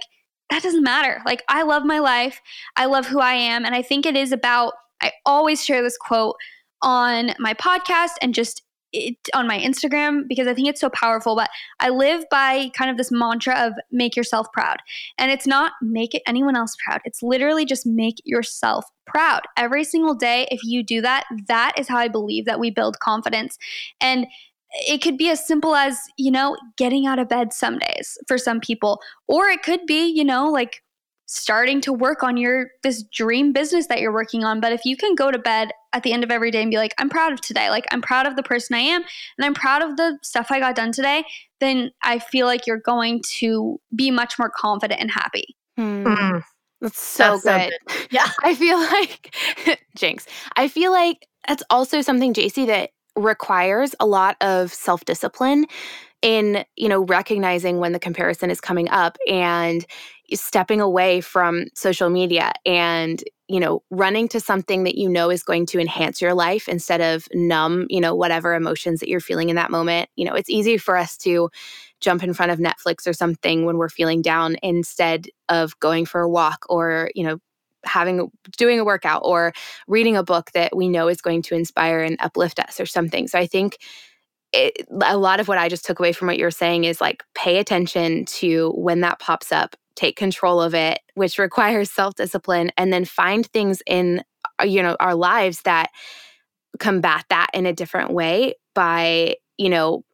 that 0.51 0.63
doesn't 0.63 0.85
matter. 0.85 1.21
Like, 1.27 1.43
I 1.49 1.63
love 1.63 1.85
my 1.85 1.99
life. 1.99 2.41
I 2.77 2.85
love 2.85 3.07
who 3.07 3.19
I 3.19 3.33
am. 3.33 3.65
And 3.65 3.75
I 3.75 3.83
think 3.83 4.07
it 4.07 4.17
is 4.17 4.31
about 4.31 4.75
I 5.05 5.13
always 5.27 5.65
share 5.65 5.83
this 5.83 5.99
quote 5.99 6.37
on 6.83 7.33
my 7.39 7.55
podcast 7.55 8.13
and 8.21 8.35
just 8.35 8.63
it, 8.95 9.17
on 9.35 9.47
my 9.47 9.59
Instagram 9.59 10.23
because 10.29 10.47
I 10.47 10.55
think 10.55 10.69
it's 10.69 10.81
so 10.81 10.89
powerful. 10.89 11.37
But 11.37 11.51
I 11.81 11.91
live 11.91 12.25
by 12.31 12.71
kind 12.77 12.91
of 12.91 12.97
this 12.97 13.11
mantra 13.11 13.55
of 13.67 13.75
make 13.91 14.17
yourself 14.17 14.47
proud. 14.53 14.79
And 15.19 15.31
it's 15.31 15.47
not 15.47 15.73
make 15.83 16.15
it 16.15 16.23
anyone 16.27 16.57
else 16.57 16.77
proud. 16.85 17.01
It's 17.05 17.23
literally 17.23 17.67
just 17.67 17.87
make 17.87 18.17
yourself 18.25 18.87
proud. 19.07 19.43
Every 19.57 19.85
single 19.85 20.15
day, 20.15 20.47
if 20.51 20.61
you 20.63 20.83
do 20.83 21.01
that, 21.03 21.25
that 21.49 21.73
is 21.77 21.89
how 21.89 21.99
I 21.99 22.09
believe 22.09 22.47
that 22.47 22.61
we 22.61 22.71
build 22.71 23.01
confidence. 23.01 23.59
And 24.01 24.27
it 24.87 25.03
could 25.03 25.19
be 25.19 25.29
as 25.29 25.47
simple 25.47 25.75
as, 25.75 25.99
you 26.17 26.31
know, 26.31 26.57
getting 26.77 27.07
out 27.07 27.19
of 27.19 27.29
bed 27.29 27.53
some 27.53 27.79
days 27.79 28.17
for 28.27 28.39
some 28.39 28.61
people. 28.61 29.01
Or 29.29 29.49
it 29.49 29.63
could 29.63 29.87
be, 29.87 30.07
you 30.07 30.25
know, 30.25 30.49
like 30.49 30.84
starting 31.27 31.81
to 31.81 31.93
work 31.93 32.23
on 32.23 32.37
your 32.37 32.69
this 32.83 33.03
dream 33.03 33.53
business 33.53 33.87
that 33.87 34.01
you're 34.01 34.13
working 34.13 34.45
on. 34.45 34.61
But 34.61 34.73
if 34.73 34.85
you 34.85 34.97
can 34.97 35.15
go 35.15 35.31
to 35.31 35.39
bed 35.39 35.71
at 35.93 36.03
the 36.03 36.13
end 36.13 36.25
of 36.25 36.31
every 36.31 36.51
day 36.51 36.61
and 36.61 36.71
be 36.71 36.77
like 36.77 36.95
i'm 36.99 37.09
proud 37.09 37.33
of 37.33 37.41
today. 37.41 37.71
Like 37.71 37.87
i'm 37.91 38.03
proud 38.03 38.27
of 38.27 38.37
the 38.37 38.43
person 38.43 38.75
i 38.77 38.81
am 38.81 39.03
and 39.03 39.45
i'm 39.45 39.55
proud 39.55 39.83
of 39.83 39.97
the 39.97 40.19
stuff 40.23 40.49
i 40.51 40.61
got 40.61 40.77
done 40.77 40.93
today 40.93 41.25
then 41.61 41.91
i 42.03 42.19
feel 42.19 42.47
like 42.47 42.67
you're 42.67 42.77
going 42.79 43.23
to 43.39 43.81
be 43.95 44.11
much 44.11 44.39
more 44.39 44.51
confident 44.51 45.01
and 45.01 45.11
happy. 45.11 45.57
Mm. 45.79 46.43
that's 46.81 47.01
so 47.01 47.39
that's 47.39 47.45
good. 47.45 47.73
So 47.89 47.97
good. 47.97 48.07
yeah. 48.11 48.29
I 48.43 48.55
feel 48.55 48.79
like 48.79 49.35
jinx 49.97 50.27
i 50.57 50.69
feel 50.69 50.93
like 50.93 51.27
that's 51.49 51.63
also 51.71 52.01
something 52.01 52.35
Jaci 52.35 52.67
that 52.67 52.91
requires 53.17 53.95
a 54.01 54.07
lot 54.07 54.37
of 54.41 54.73
self-discipline 54.73 55.67
in 56.23 56.65
you 56.77 56.89
know 56.89 57.05
recognizing 57.05 57.79
when 57.79 57.93
the 57.93 57.99
comparison 57.99 58.51
is 58.51 58.61
coming 58.61 58.89
up 58.89 59.17
and 59.29 59.87
stepping 60.33 60.81
away 60.81 61.21
from 61.21 61.67
social 61.75 62.09
media 62.11 62.53
and 62.65 63.23
you 63.49 63.61
know 63.61 63.83
running 63.91 64.27
to 64.29 64.41
something 64.41 64.85
that 64.85 64.97
you 64.97 65.09
know 65.09 65.31
is 65.31 65.43
going 65.43 65.67
to 65.67 65.79
enhance 65.79 66.23
your 66.23 66.33
life 66.33 66.69
instead 66.69 67.01
of 67.01 67.29
numb 67.35 67.87
you 67.91 68.01
know 68.01 68.15
whatever 68.15 68.55
emotions 68.55 69.01
that 69.01 69.09
you're 69.09 69.21
feeling 69.21 69.51
in 69.51 69.57
that 69.57 69.71
moment. 69.71 70.09
You 70.17 70.25
know 70.25 70.35
it's 70.35 70.51
easy 70.51 70.79
for 70.79 70.97
us 70.97 71.17
to 71.19 71.51
jump 72.01 72.23
in 72.23 72.35
front 72.35 72.53
of 72.53 72.59
netflix 72.59 73.07
or 73.07 73.13
something 73.13 73.65
when 73.65 73.77
we're 73.77 73.89
feeling 73.89 74.23
down 74.23 74.57
instead 74.63 75.27
of 75.49 75.79
going 75.81 76.07
for 76.07 76.21
a 76.21 76.29
walk 76.29 76.65
or 76.69 77.11
you 77.15 77.25
know 77.25 77.39
having 77.85 78.31
doing 78.57 78.81
a 78.81 78.85
workout 78.85 79.21
or 79.25 79.53
reading 79.87 80.17
a 80.17 80.23
book 80.23 80.51
that 80.53 80.75
we 80.75 80.89
know 80.89 81.09
is 81.09 81.21
going 81.21 81.43
to 81.43 81.55
inspire 81.55 82.01
and 82.01 82.17
uplift 82.21 82.59
us 82.59 82.81
or 82.81 82.87
something. 82.87 83.29
So 83.29 83.39
i 83.39 83.47
think 83.47 83.79
it, 84.55 84.87
a 85.03 85.19
lot 85.19 85.41
of 85.41 85.49
what 85.49 85.59
I 85.59 85.69
just 85.69 85.85
took 85.85 85.99
away 85.99 86.13
from 86.13 86.29
what 86.29 86.39
you're 86.39 86.51
saying 86.51 86.85
is 86.85 87.01
like 87.01 87.25
pay 87.35 87.59
attention 87.59 88.25
to 88.27 88.71
when 88.77 89.01
that 89.01 89.19
pops 89.19 89.51
up 89.51 89.75
take 89.97 90.17
control 90.17 90.61
of 90.61 90.75
it, 90.75 90.99
which 91.15 91.39
requires 91.39 91.91
self 91.91 92.15
discipline, 92.15 92.71
and 92.77 92.93
then 92.93 93.05
find 93.05 93.47
things 93.47 93.83
in 93.87 94.23
uh, 94.61 94.65
you 94.65 94.83
know 94.83 94.97
our 95.01 95.15
lives 95.15 95.63
that 95.63 95.91
combat 96.79 97.25
that 97.31 97.49
in 97.55 97.67
a 97.67 97.73
different 97.73 98.13
way 98.13 98.55
by 98.75 99.37
you 99.59 99.69
know 99.69 100.05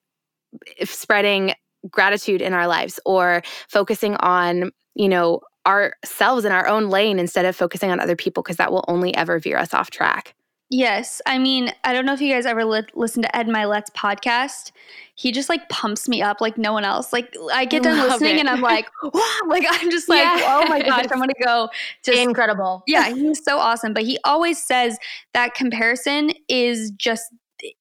spreading 0.84 1.52
gratitude 1.90 2.42
in 2.42 2.52
our 2.52 2.66
lives 2.66 3.00
or 3.06 3.42
focusing 3.68 4.16
on 4.16 4.70
you 4.94 5.08
know 5.08 5.40
ourselves 5.66 6.44
in 6.44 6.52
our 6.52 6.66
own 6.66 6.88
lane 6.88 7.18
instead 7.18 7.44
of 7.44 7.54
focusing 7.54 7.90
on 7.90 8.00
other 8.00 8.16
people 8.16 8.42
because 8.42 8.56
that 8.56 8.72
will 8.72 8.84
only 8.88 9.14
ever 9.14 9.38
veer 9.38 9.58
us 9.58 9.74
off 9.74 9.90
track 9.90 10.34
Yes. 10.70 11.20
I 11.26 11.38
mean, 11.38 11.72
I 11.82 11.92
don't 11.92 12.06
know 12.06 12.12
if 12.12 12.20
you 12.20 12.32
guys 12.32 12.46
ever 12.46 12.64
li- 12.64 12.86
listen 12.94 13.22
to 13.22 13.36
Ed 13.36 13.48
Mylett's 13.48 13.90
podcast. 13.90 14.70
He 15.16 15.32
just 15.32 15.48
like 15.48 15.68
pumps 15.68 16.08
me 16.08 16.22
up 16.22 16.40
like 16.40 16.56
no 16.56 16.72
one 16.72 16.84
else. 16.84 17.12
Like 17.12 17.34
I 17.52 17.64
get 17.64 17.82
done 17.82 17.98
Love 17.98 18.12
listening 18.12 18.36
it. 18.36 18.40
and 18.40 18.48
I'm 18.48 18.60
like, 18.60 18.88
wow, 19.02 19.38
like 19.48 19.64
I'm 19.68 19.90
just 19.90 20.08
like, 20.08 20.22
yeah. 20.22 20.46
oh 20.46 20.68
my 20.68 20.80
gosh, 20.80 21.06
I'm 21.12 21.18
gonna 21.18 21.32
go 21.44 21.68
just 22.04 22.18
incredible. 22.18 22.84
Yeah, 22.86 23.12
he's 23.12 23.44
so 23.44 23.58
awesome. 23.58 23.92
But 23.92 24.04
he 24.04 24.18
always 24.24 24.62
says 24.62 24.96
that 25.34 25.54
comparison 25.54 26.30
is 26.48 26.92
just 26.92 27.24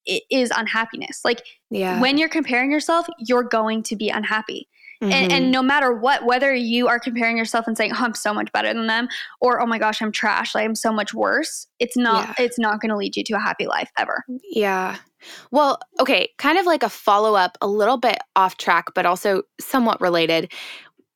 it 0.04 0.24
is 0.30 0.52
unhappiness. 0.54 1.20
Like 1.24 1.42
yeah. 1.70 2.00
when 2.00 2.18
you're 2.18 2.28
comparing 2.28 2.70
yourself, 2.70 3.06
you're 3.18 3.44
going 3.44 3.84
to 3.84 3.96
be 3.96 4.10
unhappy. 4.10 4.68
Mm-hmm. 5.02 5.12
And, 5.12 5.32
and, 5.32 5.44
mm-hmm. 5.44 5.50
no 5.52 5.62
matter 5.62 5.94
what, 5.94 6.26
whether 6.26 6.54
you 6.54 6.88
are 6.88 6.98
comparing 6.98 7.38
yourself 7.38 7.66
and 7.66 7.76
saying, 7.76 7.92
oh, 7.94 8.04
I'm 8.04 8.14
so 8.14 8.34
much 8.34 8.52
better 8.52 8.72
than 8.74 8.86
them, 8.86 9.08
or 9.40 9.60
oh 9.60 9.66
my 9.66 9.78
gosh, 9.78 10.02
I'm 10.02 10.12
trash, 10.12 10.54
like 10.54 10.66
I'm 10.66 10.74
so 10.74 10.92
much 10.92 11.14
worse, 11.14 11.66
it's 11.78 11.96
not 11.96 12.28
yeah. 12.28 12.44
it's 12.44 12.58
not 12.58 12.80
gonna 12.80 12.96
lead 12.96 13.16
you 13.16 13.24
to 13.24 13.34
a 13.34 13.38
happy 13.38 13.66
life 13.66 13.90
ever. 13.98 14.24
Yeah. 14.42 14.96
Well, 15.50 15.78
okay, 16.00 16.30
kind 16.38 16.58
of 16.58 16.66
like 16.66 16.82
a 16.82 16.88
follow-up, 16.88 17.56
a 17.60 17.66
little 17.66 17.96
bit 17.96 18.18
off 18.36 18.56
track, 18.56 18.88
but 18.94 19.06
also 19.06 19.42
somewhat 19.60 20.00
related. 20.00 20.52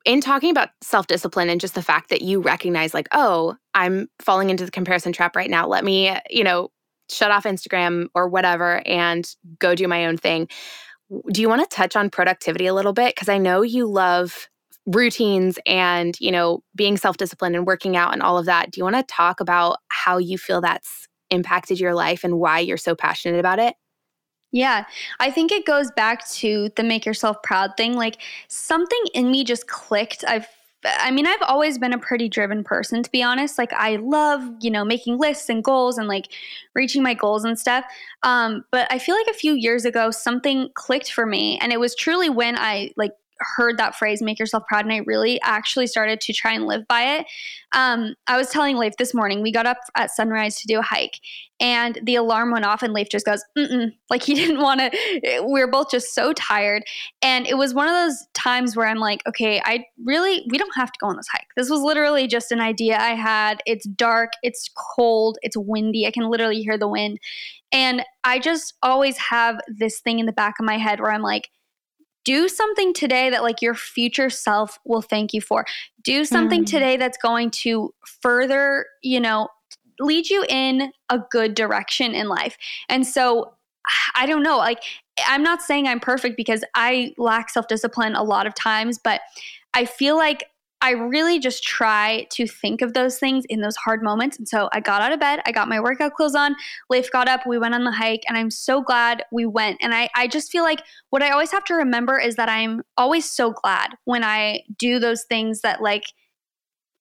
In 0.04 0.20
talking 0.20 0.50
about 0.50 0.68
self-discipline 0.82 1.48
and 1.48 1.60
just 1.60 1.74
the 1.74 1.82
fact 1.82 2.10
that 2.10 2.20
you 2.20 2.42
recognize, 2.42 2.92
like, 2.92 3.08
oh, 3.12 3.56
I'm 3.72 4.08
falling 4.20 4.50
into 4.50 4.66
the 4.66 4.70
comparison 4.70 5.14
trap 5.14 5.34
right 5.34 5.48
now. 5.48 5.66
Let 5.66 5.82
me, 5.82 6.14
you 6.28 6.44
know, 6.44 6.70
shut 7.10 7.30
off 7.30 7.44
Instagram 7.44 8.08
or 8.14 8.28
whatever 8.28 8.86
and 8.86 9.26
go 9.58 9.74
do 9.74 9.88
my 9.88 10.04
own 10.06 10.18
thing 10.18 10.48
do 11.32 11.40
you 11.40 11.48
want 11.48 11.68
to 11.68 11.76
touch 11.76 11.96
on 11.96 12.10
productivity 12.10 12.66
a 12.66 12.74
little 12.74 12.92
bit 12.92 13.14
because 13.14 13.28
i 13.28 13.38
know 13.38 13.62
you 13.62 13.86
love 13.86 14.48
routines 14.86 15.58
and 15.66 16.18
you 16.20 16.30
know 16.30 16.62
being 16.74 16.96
self-disciplined 16.96 17.56
and 17.56 17.66
working 17.66 17.96
out 17.96 18.12
and 18.12 18.22
all 18.22 18.38
of 18.38 18.46
that 18.46 18.70
do 18.70 18.78
you 18.78 18.84
want 18.84 18.96
to 18.96 19.02
talk 19.02 19.40
about 19.40 19.78
how 19.88 20.18
you 20.18 20.36
feel 20.36 20.60
that's 20.60 21.08
impacted 21.30 21.80
your 21.80 21.94
life 21.94 22.22
and 22.22 22.38
why 22.38 22.58
you're 22.58 22.76
so 22.76 22.94
passionate 22.94 23.38
about 23.38 23.58
it 23.58 23.74
yeah, 24.54 24.84
I 25.18 25.32
think 25.32 25.50
it 25.50 25.66
goes 25.66 25.90
back 25.90 26.28
to 26.34 26.70
the 26.76 26.84
make 26.84 27.04
yourself 27.04 27.42
proud 27.42 27.76
thing. 27.76 27.94
Like 27.94 28.18
something 28.46 29.02
in 29.12 29.28
me 29.28 29.42
just 29.42 29.66
clicked. 29.66 30.22
I've 30.28 30.46
I 30.84 31.10
mean, 31.10 31.26
I've 31.26 31.42
always 31.42 31.78
been 31.78 31.92
a 31.92 31.98
pretty 31.98 32.28
driven 32.28 32.62
person, 32.62 33.02
to 33.02 33.10
be 33.10 33.22
honest. 33.22 33.58
Like, 33.58 33.72
I 33.72 33.96
love, 33.96 34.42
you 34.60 34.70
know, 34.70 34.84
making 34.84 35.18
lists 35.18 35.48
and 35.48 35.64
goals 35.64 35.98
and 35.98 36.08
like 36.08 36.28
reaching 36.74 37.02
my 37.02 37.14
goals 37.14 37.44
and 37.44 37.58
stuff. 37.58 37.84
Um, 38.22 38.64
but 38.70 38.86
I 38.90 38.98
feel 38.98 39.14
like 39.14 39.28
a 39.28 39.38
few 39.38 39.54
years 39.54 39.84
ago, 39.84 40.10
something 40.10 40.70
clicked 40.74 41.12
for 41.12 41.26
me. 41.26 41.58
And 41.60 41.72
it 41.72 41.80
was 41.80 41.94
truly 41.94 42.28
when 42.28 42.56
I 42.58 42.92
like 42.96 43.12
heard 43.40 43.78
that 43.78 43.94
phrase 43.94 44.22
make 44.22 44.38
yourself 44.38 44.62
proud 44.68 44.84
and 44.84 44.92
i 44.92 44.98
really 44.98 45.40
actually 45.42 45.86
started 45.86 46.20
to 46.20 46.32
try 46.32 46.52
and 46.52 46.66
live 46.66 46.86
by 46.88 47.02
it. 47.02 47.26
Um, 47.74 48.14
i 48.26 48.36
was 48.36 48.48
telling 48.50 48.76
leif 48.76 48.96
this 48.96 49.14
morning 49.14 49.42
we 49.42 49.52
got 49.52 49.66
up 49.66 49.78
at 49.96 50.10
sunrise 50.10 50.56
to 50.60 50.66
do 50.66 50.78
a 50.78 50.82
hike 50.82 51.20
and 51.60 51.98
the 52.02 52.16
alarm 52.16 52.50
went 52.50 52.64
off 52.64 52.82
and 52.82 52.92
leif 52.92 53.08
just 53.08 53.26
goes 53.26 53.44
Mm-mm. 53.56 53.92
like 54.10 54.22
he 54.22 54.34
didn't 54.34 54.60
want 54.60 54.80
to 54.80 55.40
we 55.46 55.60
were 55.60 55.70
both 55.70 55.90
just 55.90 56.14
so 56.14 56.32
tired. 56.32 56.84
And 57.22 57.46
it 57.46 57.56
was 57.56 57.74
one 57.74 57.86
of 57.86 57.94
those 57.94 58.26
times 58.34 58.76
where 58.76 58.86
i'm 58.86 58.98
like 58.98 59.22
okay 59.26 59.60
i 59.64 59.84
really 60.04 60.44
we 60.50 60.58
don't 60.58 60.74
have 60.74 60.92
to 60.92 60.98
go 61.00 61.06
on 61.06 61.16
this 61.16 61.28
hike. 61.30 61.46
This 61.56 61.70
was 61.70 61.80
literally 61.80 62.26
just 62.26 62.52
an 62.52 62.60
idea 62.60 62.98
i 62.98 63.14
had. 63.14 63.62
It's 63.66 63.86
dark 63.86 64.32
it's 64.42 64.68
cold 64.76 65.38
it's 65.42 65.56
windy. 65.56 66.06
I 66.06 66.10
can 66.10 66.30
literally 66.30 66.62
hear 66.62 66.78
the 66.78 66.88
wind. 66.88 67.18
And 67.72 68.04
i 68.24 68.38
just 68.38 68.74
always 68.82 69.16
have 69.18 69.60
this 69.68 70.00
thing 70.00 70.18
in 70.18 70.26
the 70.26 70.32
back 70.32 70.54
of 70.58 70.66
my 70.66 70.78
head 70.78 71.00
where 71.00 71.12
i'm 71.12 71.22
like 71.22 71.50
do 72.24 72.48
something 72.48 72.92
today 72.92 73.30
that 73.30 73.42
like 73.42 73.62
your 73.62 73.74
future 73.74 74.30
self 74.30 74.78
will 74.84 75.02
thank 75.02 75.32
you 75.32 75.40
for 75.40 75.64
do 76.02 76.24
something 76.24 76.62
mm. 76.62 76.66
today 76.66 76.96
that's 76.96 77.18
going 77.18 77.50
to 77.50 77.92
further 78.22 78.86
you 79.02 79.20
know 79.20 79.48
lead 80.00 80.28
you 80.28 80.44
in 80.48 80.92
a 81.10 81.20
good 81.30 81.54
direction 81.54 82.14
in 82.14 82.28
life 82.28 82.56
and 82.88 83.06
so 83.06 83.54
i 84.14 84.26
don't 84.26 84.42
know 84.42 84.56
like 84.56 84.82
i'm 85.26 85.42
not 85.42 85.62
saying 85.62 85.86
i'm 85.86 86.00
perfect 86.00 86.36
because 86.36 86.64
i 86.74 87.12
lack 87.18 87.50
self-discipline 87.50 88.14
a 88.14 88.22
lot 88.22 88.46
of 88.46 88.54
times 88.54 88.98
but 89.02 89.20
i 89.74 89.84
feel 89.84 90.16
like 90.16 90.44
I 90.84 90.90
really 90.90 91.38
just 91.38 91.64
try 91.64 92.26
to 92.32 92.46
think 92.46 92.82
of 92.82 92.92
those 92.92 93.18
things 93.18 93.46
in 93.48 93.62
those 93.62 93.74
hard 93.76 94.02
moments. 94.02 94.36
And 94.36 94.46
so 94.46 94.68
I 94.74 94.80
got 94.80 95.00
out 95.00 95.12
of 95.12 95.18
bed, 95.18 95.40
I 95.46 95.50
got 95.50 95.66
my 95.66 95.80
workout 95.80 96.12
clothes 96.12 96.34
on, 96.34 96.54
Leif 96.90 97.10
got 97.10 97.26
up, 97.26 97.46
we 97.46 97.58
went 97.58 97.74
on 97.74 97.84
the 97.84 97.90
hike, 97.90 98.22
and 98.28 98.36
I'm 98.36 98.50
so 98.50 98.82
glad 98.82 99.24
we 99.32 99.46
went. 99.46 99.78
And 99.80 99.94
I, 99.94 100.10
I 100.14 100.26
just 100.26 100.52
feel 100.52 100.62
like 100.62 100.82
what 101.08 101.22
I 101.22 101.30
always 101.30 101.50
have 101.52 101.64
to 101.64 101.74
remember 101.74 102.20
is 102.20 102.36
that 102.36 102.50
I'm 102.50 102.82
always 102.98 103.30
so 103.30 103.50
glad 103.50 103.94
when 104.04 104.22
I 104.24 104.60
do 104.78 104.98
those 104.98 105.24
things 105.24 105.62
that 105.62 105.80
like 105.80 106.04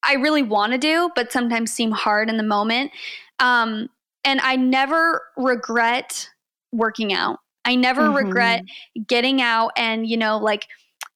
I 0.01 0.13
really 0.13 0.43
want 0.43 0.71
to 0.71 0.77
do, 0.77 1.09
but 1.13 1.33
sometimes 1.33 1.73
seem 1.73 1.91
hard 1.91 2.29
in 2.29 2.37
the 2.37 2.43
moment. 2.43 2.91
Um, 3.39 3.89
and 4.23 4.39
I 4.39 4.55
never 4.55 5.23
regret 5.35 6.29
working 6.71 7.11
out. 7.11 7.39
I 7.65 7.75
never 7.75 8.03
mm-hmm. 8.03 8.27
regret 8.27 8.63
getting 9.05 9.41
out 9.41 9.71
and, 9.75 10.07
you 10.07 10.15
know, 10.15 10.37
like 10.37 10.67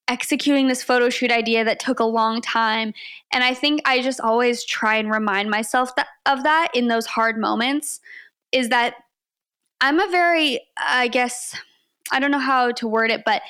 executing 0.08 0.68
this 0.68 0.84
photo 0.84 1.10
shoot 1.10 1.32
idea 1.32 1.64
that 1.64 1.80
took 1.80 2.00
a 2.00 2.06
long 2.06 2.42
time. 2.42 2.94
And 3.32 3.44
I 3.44 3.54
think 3.54 3.82
I 3.86 4.02
just 4.02 4.22
always 4.22 4.64
try 4.64 4.96
and 4.96 5.12
remind 5.12 5.50
myself 5.50 5.96
that, 5.96 6.08
of 6.26 6.44
that 6.44 6.70
in 6.74 6.88
those 6.88 7.06
hard 7.06 7.38
moments 7.38 8.00
is 8.52 8.70
that 8.70 8.96
I'm 9.82 10.00
a 10.00 10.10
very, 10.10 10.60
I 10.78 11.08
guess, 11.08 11.56
I 12.12 12.20
don't 12.20 12.32
know 12.32 12.40
how 12.40 12.72
to 12.72 12.88
word 12.88 13.12
it, 13.12 13.24
but 13.26 13.42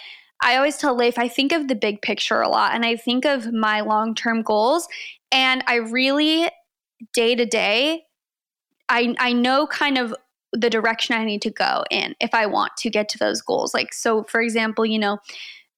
I 0.41 0.55
always 0.55 0.77
tell 0.77 0.95
Leif, 0.95 1.17
I 1.17 1.27
think 1.27 1.51
of 1.51 1.67
the 1.67 1.75
big 1.75 2.01
picture 2.01 2.41
a 2.41 2.49
lot 2.49 2.73
and 2.73 2.85
I 2.85 2.95
think 2.95 3.25
of 3.25 3.51
my 3.53 3.81
long 3.81 4.13
term 4.15 4.41
goals. 4.41 4.87
And 5.31 5.63
I 5.67 5.75
really, 5.75 6.49
day 7.13 7.35
to 7.35 7.45
day, 7.45 8.03
I, 8.89 9.15
I 9.19 9.33
know 9.33 9.67
kind 9.67 9.97
of 9.97 10.15
the 10.53 10.69
direction 10.69 11.15
I 11.15 11.25
need 11.25 11.41
to 11.43 11.49
go 11.49 11.83
in 11.91 12.15
if 12.21 12.33
I 12.33 12.45
want 12.45 12.77
to 12.77 12.89
get 12.89 13.09
to 13.09 13.17
those 13.17 13.41
goals. 13.41 13.73
Like, 13.73 13.93
so 13.93 14.23
for 14.23 14.41
example, 14.41 14.85
you 14.85 14.97
know, 14.99 15.19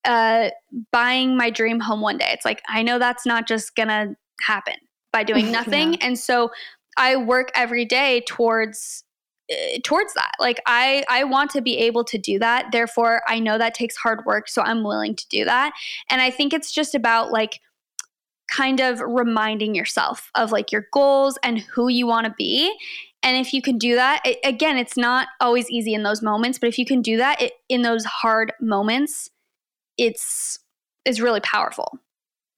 uh, 0.05 0.49
buying 0.91 1.35
my 1.37 1.49
dream 1.49 1.79
home 1.79 2.01
one 2.01 2.17
day. 2.17 2.29
It's 2.29 2.45
like, 2.45 2.61
I 2.67 2.83
know 2.83 2.99
that's 2.99 3.25
not 3.25 3.47
just 3.47 3.75
gonna 3.75 4.15
happen 4.41 4.75
by 5.11 5.23
doing 5.23 5.51
nothing. 5.51 5.93
yeah. 5.93 5.99
And 6.01 6.19
so 6.19 6.51
I 6.97 7.15
work 7.15 7.51
every 7.55 7.85
day 7.85 8.21
towards 8.27 9.03
uh, 9.51 9.79
towards 9.83 10.13
that 10.13 10.31
like 10.39 10.61
i 10.67 11.03
i 11.09 11.23
want 11.23 11.49
to 11.49 11.59
be 11.59 11.75
able 11.77 12.03
to 12.03 12.19
do 12.19 12.37
that 12.37 12.67
therefore 12.71 13.23
i 13.27 13.39
know 13.39 13.57
that 13.57 13.73
takes 13.73 13.97
hard 13.97 14.19
work 14.23 14.47
so 14.47 14.61
i'm 14.61 14.83
willing 14.83 15.15
to 15.15 15.27
do 15.29 15.43
that 15.43 15.71
and 16.11 16.21
i 16.21 16.29
think 16.29 16.53
it's 16.53 16.71
just 16.71 16.93
about 16.93 17.31
like 17.31 17.59
kind 18.51 18.79
of 18.79 18.99
reminding 18.99 19.73
yourself 19.73 20.29
of 20.35 20.51
like 20.51 20.71
your 20.71 20.85
goals 20.93 21.39
and 21.41 21.59
who 21.59 21.87
you 21.87 22.05
want 22.05 22.27
to 22.27 22.33
be 22.37 22.71
and 23.23 23.37
if 23.37 23.51
you 23.51 23.61
can 23.61 23.79
do 23.79 23.95
that 23.95 24.21
it, 24.23 24.37
again 24.43 24.77
it's 24.77 24.97
not 24.97 25.29
always 25.41 25.67
easy 25.71 25.95
in 25.95 26.03
those 26.03 26.21
moments 26.21 26.59
but 26.59 26.67
if 26.67 26.77
you 26.77 26.85
can 26.85 27.01
do 27.01 27.17
that 27.17 27.41
it, 27.41 27.53
in 27.69 27.81
those 27.81 28.05
hard 28.05 28.53
moments 28.61 29.31
it's 29.99 30.59
is 31.05 31.21
really 31.21 31.41
powerful. 31.41 31.99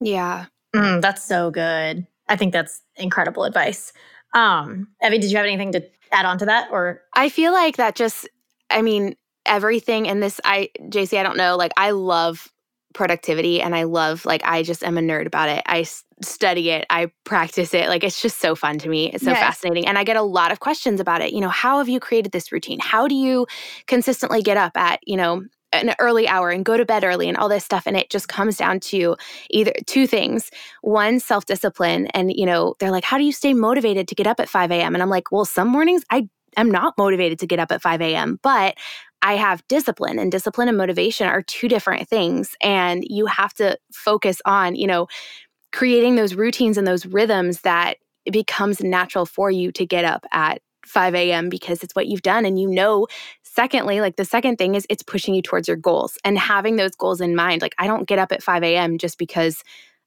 Yeah. 0.00 0.46
Mm, 0.74 1.02
that's 1.02 1.22
so 1.22 1.50
good. 1.50 2.06
I 2.28 2.36
think 2.36 2.52
that's 2.52 2.82
incredible 2.96 3.44
advice. 3.44 3.92
Um, 4.34 4.88
Evie, 5.04 5.18
did 5.18 5.30
you 5.30 5.36
have 5.36 5.46
anything 5.46 5.72
to 5.72 5.82
add 6.12 6.24
on 6.24 6.38
to 6.38 6.46
that 6.46 6.68
or 6.70 7.02
I 7.14 7.28
feel 7.28 7.52
like 7.52 7.76
that 7.76 7.94
just 7.94 8.28
I 8.70 8.82
mean 8.82 9.16
everything 9.46 10.06
in 10.06 10.20
this 10.20 10.40
I 10.44 10.70
Jaci 10.80 11.18
I 11.18 11.22
don't 11.22 11.36
know 11.36 11.56
like 11.56 11.72
I 11.76 11.90
love 11.90 12.48
productivity 12.94 13.60
and 13.60 13.74
I 13.74 13.84
love 13.84 14.24
like 14.26 14.42
I 14.44 14.62
just 14.62 14.84
am 14.84 14.98
a 14.98 15.00
nerd 15.00 15.26
about 15.26 15.48
it. 15.48 15.62
I 15.66 15.86
study 16.22 16.70
it, 16.70 16.86
I 16.90 17.10
practice 17.24 17.74
it. 17.74 17.88
Like 17.88 18.04
it's 18.04 18.20
just 18.20 18.38
so 18.38 18.54
fun 18.54 18.78
to 18.78 18.88
me. 18.88 19.10
It's 19.10 19.24
so 19.24 19.30
yes. 19.30 19.40
fascinating 19.40 19.86
and 19.86 19.98
I 19.98 20.04
get 20.04 20.16
a 20.16 20.22
lot 20.22 20.52
of 20.52 20.60
questions 20.60 21.00
about 21.00 21.22
it. 21.22 21.32
You 21.32 21.40
know, 21.40 21.48
how 21.48 21.78
have 21.78 21.88
you 21.88 21.98
created 22.00 22.32
this 22.32 22.52
routine? 22.52 22.78
How 22.80 23.08
do 23.08 23.14
you 23.14 23.46
consistently 23.86 24.42
get 24.42 24.56
up 24.56 24.76
at, 24.76 25.00
you 25.06 25.16
know, 25.16 25.44
an 25.72 25.94
early 25.98 26.28
hour 26.28 26.50
and 26.50 26.64
go 26.64 26.76
to 26.76 26.84
bed 26.84 27.04
early 27.04 27.28
and 27.28 27.36
all 27.36 27.48
this 27.48 27.64
stuff 27.64 27.84
and 27.86 27.96
it 27.96 28.10
just 28.10 28.28
comes 28.28 28.56
down 28.56 28.80
to 28.80 29.16
either 29.50 29.72
two 29.86 30.06
things 30.06 30.50
one 30.82 31.18
self-discipline 31.18 32.06
and 32.08 32.32
you 32.34 32.46
know 32.46 32.74
they're 32.78 32.90
like 32.90 33.04
how 33.04 33.18
do 33.18 33.24
you 33.24 33.32
stay 33.32 33.54
motivated 33.54 34.08
to 34.08 34.14
get 34.14 34.26
up 34.26 34.40
at 34.40 34.48
5 34.48 34.70
a.m 34.70 34.94
and 34.94 35.02
i'm 35.02 35.10
like 35.10 35.32
well 35.32 35.44
some 35.44 35.68
mornings 35.68 36.02
i 36.10 36.28
am 36.56 36.70
not 36.70 36.94
motivated 36.98 37.38
to 37.38 37.46
get 37.46 37.58
up 37.58 37.72
at 37.72 37.82
5 37.82 38.00
a.m 38.00 38.38
but 38.42 38.76
I 39.22 39.34
have 39.34 39.62
discipline 39.68 40.18
and 40.18 40.32
discipline 40.32 40.68
and 40.68 40.76
motivation 40.76 41.28
are 41.28 41.42
two 41.42 41.68
different 41.68 42.08
things. 42.08 42.56
And 42.60 43.04
you 43.06 43.26
have 43.26 43.54
to 43.54 43.78
focus 43.92 44.42
on, 44.44 44.74
you 44.74 44.88
know, 44.88 45.06
creating 45.72 46.16
those 46.16 46.34
routines 46.34 46.76
and 46.76 46.86
those 46.86 47.06
rhythms 47.06 47.62
that 47.62 47.98
it 48.24 48.32
becomes 48.32 48.80
natural 48.80 49.26
for 49.26 49.50
you 49.50 49.72
to 49.72 49.86
get 49.86 50.04
up 50.04 50.24
at 50.32 50.60
5 50.86 51.14
a.m. 51.14 51.48
because 51.48 51.82
it's 51.82 51.94
what 51.94 52.06
you've 52.06 52.22
done 52.22 52.44
and 52.44 52.60
you 52.60 52.68
know 52.68 53.06
secondly, 53.54 54.00
like 54.00 54.16
the 54.16 54.24
second 54.24 54.56
thing 54.56 54.74
is 54.74 54.86
it's 54.88 55.02
pushing 55.02 55.34
you 55.34 55.42
towards 55.42 55.68
your 55.68 55.76
goals 55.76 56.18
and 56.24 56.38
having 56.38 56.76
those 56.76 56.92
goals 56.92 57.20
in 57.20 57.36
mind. 57.36 57.62
Like 57.62 57.74
I 57.78 57.86
don't 57.86 58.08
get 58.08 58.18
up 58.18 58.32
at 58.32 58.42
5 58.42 58.62
a.m. 58.62 58.98
just 58.98 59.18
because 59.18 59.62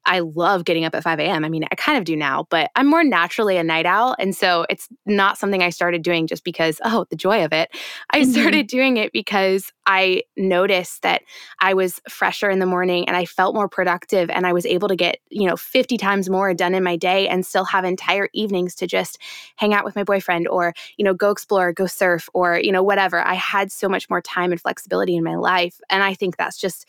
I 0.05 0.19
love 0.19 0.65
getting 0.65 0.85
up 0.85 0.93
at 0.93 1.03
5 1.03 1.19
a.m. 1.19 1.43
I 1.43 1.49
mean, 1.49 1.65
I 1.71 1.75
kind 1.75 1.97
of 1.97 2.03
do 2.03 2.15
now, 2.15 2.47
but 2.49 2.69
I'm 2.75 2.87
more 2.87 3.03
naturally 3.03 3.57
a 3.57 3.63
night 3.63 3.85
owl. 3.85 4.15
And 4.19 4.35
so 4.35 4.65
it's 4.69 4.87
not 5.05 5.37
something 5.37 5.63
I 5.63 5.69
started 5.69 6.03
doing 6.03 6.27
just 6.27 6.43
because, 6.43 6.79
oh, 6.83 7.05
the 7.09 7.15
joy 7.15 7.43
of 7.43 7.53
it. 7.53 7.69
I 8.11 8.21
mm-hmm. 8.21 8.31
started 8.31 8.67
doing 8.67 8.97
it 8.97 9.11
because 9.11 9.71
I 9.87 10.23
noticed 10.37 11.01
that 11.03 11.21
I 11.59 11.73
was 11.73 12.01
fresher 12.09 12.49
in 12.49 12.59
the 12.59 12.65
morning 12.65 13.07
and 13.07 13.15
I 13.15 13.25
felt 13.25 13.55
more 13.55 13.69
productive 13.69 14.29
and 14.29 14.47
I 14.47 14.53
was 14.53 14.65
able 14.65 14.87
to 14.87 14.95
get, 14.95 15.17
you 15.29 15.47
know, 15.47 15.55
50 15.55 15.97
times 15.97 16.29
more 16.29 16.53
done 16.53 16.73
in 16.73 16.83
my 16.83 16.95
day 16.95 17.27
and 17.27 17.45
still 17.45 17.65
have 17.65 17.85
entire 17.85 18.29
evenings 18.33 18.75
to 18.75 18.87
just 18.87 19.19
hang 19.55 19.73
out 19.73 19.85
with 19.85 19.95
my 19.95 20.03
boyfriend 20.03 20.47
or, 20.47 20.73
you 20.97 21.05
know, 21.05 21.13
go 21.13 21.31
explore, 21.31 21.73
go 21.73 21.85
surf 21.87 22.29
or, 22.33 22.59
you 22.59 22.71
know, 22.71 22.83
whatever. 22.83 23.19
I 23.19 23.35
had 23.35 23.71
so 23.71 23.87
much 23.87 24.09
more 24.09 24.21
time 24.21 24.51
and 24.51 24.61
flexibility 24.61 25.15
in 25.15 25.23
my 25.23 25.35
life. 25.35 25.79
And 25.89 26.03
I 26.03 26.13
think 26.13 26.37
that's 26.37 26.57
just, 26.57 26.87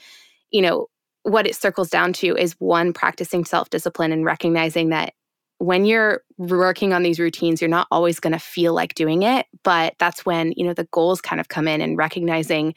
you 0.50 0.62
know, 0.62 0.88
what 1.26 1.46
it 1.46 1.56
circles 1.56 1.90
down 1.90 2.12
to 2.12 2.36
is 2.36 2.54
one 2.60 2.92
practicing 2.92 3.44
self-discipline 3.44 4.12
and 4.12 4.24
recognizing 4.24 4.90
that 4.90 5.12
when 5.58 5.84
you're 5.84 6.22
working 6.38 6.92
on 6.92 7.02
these 7.02 7.18
routines 7.18 7.60
you're 7.60 7.68
not 7.68 7.88
always 7.90 8.20
going 8.20 8.32
to 8.32 8.38
feel 8.38 8.72
like 8.72 8.94
doing 8.94 9.22
it 9.22 9.46
but 9.64 9.94
that's 9.98 10.24
when 10.24 10.52
you 10.56 10.64
know 10.64 10.72
the 10.72 10.88
goals 10.92 11.20
kind 11.20 11.40
of 11.40 11.48
come 11.48 11.66
in 11.66 11.80
and 11.80 11.98
recognizing 11.98 12.74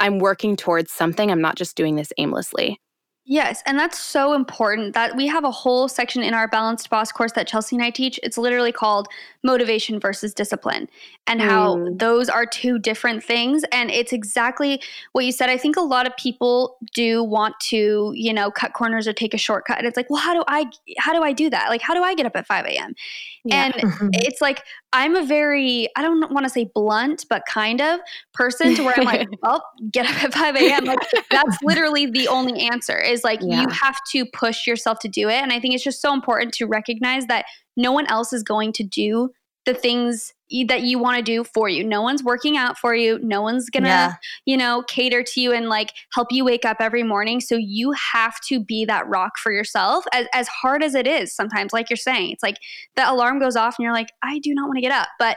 i'm 0.00 0.18
working 0.18 0.56
towards 0.56 0.90
something 0.90 1.30
i'm 1.30 1.40
not 1.40 1.54
just 1.54 1.76
doing 1.76 1.94
this 1.94 2.12
aimlessly 2.18 2.80
Yes, 3.28 3.60
and 3.66 3.76
that's 3.76 3.98
so 3.98 4.34
important 4.34 4.94
that 4.94 5.16
we 5.16 5.26
have 5.26 5.42
a 5.42 5.50
whole 5.50 5.88
section 5.88 6.22
in 6.22 6.32
our 6.32 6.46
Balanced 6.46 6.88
Boss 6.88 7.10
course 7.10 7.32
that 7.32 7.48
Chelsea 7.48 7.74
and 7.74 7.84
I 7.84 7.90
teach. 7.90 8.20
It's 8.22 8.38
literally 8.38 8.70
called 8.70 9.08
Motivation 9.42 9.98
versus 9.98 10.32
Discipline 10.32 10.88
and 11.26 11.40
how 11.40 11.76
mm. 11.76 11.98
those 11.98 12.28
are 12.28 12.46
two 12.46 12.78
different 12.78 13.24
things. 13.24 13.64
And 13.72 13.90
it's 13.90 14.12
exactly 14.12 14.80
what 15.10 15.24
you 15.24 15.32
said. 15.32 15.50
I 15.50 15.58
think 15.58 15.76
a 15.76 15.80
lot 15.80 16.06
of 16.06 16.16
people 16.16 16.76
do 16.94 17.24
want 17.24 17.58
to, 17.62 18.12
you 18.14 18.32
know, 18.32 18.48
cut 18.52 18.74
corners 18.74 19.08
or 19.08 19.12
take 19.12 19.34
a 19.34 19.38
shortcut. 19.38 19.78
And 19.78 19.88
it's 19.88 19.96
like, 19.96 20.08
well, 20.08 20.22
how 20.22 20.32
do 20.32 20.44
I 20.46 20.70
how 20.98 21.12
do 21.12 21.24
I 21.24 21.32
do 21.32 21.50
that? 21.50 21.68
Like, 21.68 21.82
how 21.82 21.94
do 21.94 22.04
I 22.04 22.14
get 22.14 22.26
up 22.26 22.36
at 22.36 22.46
5 22.46 22.64
a.m.? 22.66 22.94
Yeah. 23.44 23.72
And 23.76 24.10
it's 24.14 24.40
like 24.40 24.62
I'm 24.96 25.14
a 25.14 25.22
very, 25.22 25.88
I 25.94 26.00
don't 26.00 26.32
want 26.32 26.44
to 26.44 26.50
say 26.50 26.70
blunt, 26.74 27.26
but 27.28 27.42
kind 27.46 27.82
of 27.82 28.00
person 28.32 28.74
to 28.76 28.82
where 28.82 28.94
I'm 28.98 29.04
like, 29.04 29.28
well, 29.42 29.62
oh, 29.82 29.88
get 29.92 30.06
up 30.06 30.24
at 30.24 30.32
5 30.32 30.56
a.m. 30.56 30.84
Like 30.86 31.00
that's 31.30 31.58
literally 31.62 32.06
the 32.06 32.26
only 32.28 32.66
answer 32.66 32.98
is 32.98 33.22
like 33.22 33.40
yeah. 33.42 33.60
you 33.60 33.68
have 33.68 33.98
to 34.12 34.24
push 34.32 34.66
yourself 34.66 34.98
to 35.00 35.08
do 35.08 35.28
it. 35.28 35.34
And 35.34 35.52
I 35.52 35.60
think 35.60 35.74
it's 35.74 35.84
just 35.84 36.00
so 36.00 36.14
important 36.14 36.54
to 36.54 36.64
recognize 36.64 37.26
that 37.26 37.44
no 37.76 37.92
one 37.92 38.06
else 38.06 38.32
is 38.32 38.42
going 38.42 38.72
to 38.72 38.84
do 38.84 39.28
the 39.66 39.74
things 39.74 40.32
that 40.68 40.82
you 40.82 40.98
want 40.98 41.16
to 41.16 41.22
do 41.22 41.42
for 41.42 41.68
you. 41.68 41.82
No 41.82 42.00
one's 42.00 42.22
working 42.22 42.56
out 42.56 42.78
for 42.78 42.94
you. 42.94 43.18
No 43.18 43.42
one's 43.42 43.68
going 43.68 43.82
to, 43.82 43.88
yeah. 43.88 44.14
you 44.44 44.56
know, 44.56 44.84
cater 44.86 45.24
to 45.24 45.40
you 45.40 45.52
and 45.52 45.68
like 45.68 45.92
help 46.14 46.28
you 46.30 46.44
wake 46.44 46.64
up 46.64 46.76
every 46.78 47.02
morning. 47.02 47.40
So 47.40 47.56
you 47.56 47.92
have 48.12 48.40
to 48.48 48.60
be 48.60 48.84
that 48.84 49.08
rock 49.08 49.38
for 49.38 49.50
yourself 49.50 50.04
as, 50.12 50.28
as 50.32 50.46
hard 50.46 50.84
as 50.84 50.94
it 50.94 51.06
is 51.06 51.34
sometimes, 51.34 51.72
like 51.72 51.90
you're 51.90 51.96
saying. 51.96 52.30
It's 52.30 52.44
like 52.44 52.58
the 52.94 53.10
alarm 53.10 53.40
goes 53.40 53.56
off 53.56 53.74
and 53.76 53.82
you're 53.82 53.92
like, 53.92 54.12
I 54.22 54.38
do 54.38 54.54
not 54.54 54.68
want 54.68 54.76
to 54.76 54.82
get 54.82 54.92
up. 54.92 55.08
But 55.18 55.36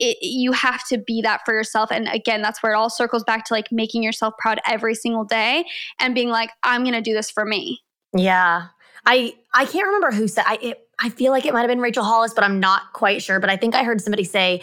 it, 0.00 0.16
you 0.20 0.50
have 0.50 0.84
to 0.88 0.98
be 0.98 1.22
that 1.22 1.42
for 1.44 1.54
yourself. 1.54 1.92
And 1.92 2.08
again, 2.08 2.42
that's 2.42 2.60
where 2.60 2.72
it 2.72 2.76
all 2.76 2.90
circles 2.90 3.22
back 3.22 3.44
to 3.46 3.54
like 3.54 3.70
making 3.70 4.02
yourself 4.02 4.34
proud 4.38 4.58
every 4.66 4.96
single 4.96 5.24
day 5.24 5.64
and 6.00 6.12
being 6.12 6.30
like, 6.30 6.50
I'm 6.64 6.82
going 6.82 6.94
to 6.94 7.02
do 7.02 7.14
this 7.14 7.30
for 7.30 7.44
me. 7.44 7.82
Yeah. 8.16 8.68
I 9.06 9.34
I 9.54 9.64
can't 9.64 9.86
remember 9.86 10.10
who 10.10 10.28
said 10.28 10.44
I 10.46 10.58
it, 10.60 10.88
I 11.00 11.08
feel 11.08 11.32
like 11.32 11.46
it 11.46 11.52
might 11.52 11.60
have 11.60 11.68
been 11.68 11.80
Rachel 11.80 12.04
Hollis, 12.04 12.34
but 12.34 12.44
I'm 12.44 12.60
not 12.60 12.92
quite 12.92 13.22
sure. 13.22 13.40
But 13.40 13.50
I 13.50 13.56
think 13.56 13.74
I 13.74 13.82
heard 13.84 14.00
somebody 14.00 14.24
say 14.24 14.62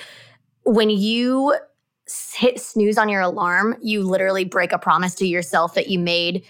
when 0.64 0.90
you 0.90 1.56
hit 2.34 2.60
snooze 2.60 2.98
on 2.98 3.10
your 3.10 3.22
alarm, 3.22 3.76
you 3.82 4.04
literally 4.04 4.46
break 4.46 4.72
a 4.72 4.78
promise 4.78 5.16
to 5.16 5.28
yourself 5.28 5.74
that 5.74 5.90
you 5.90 6.00
made 6.00 6.46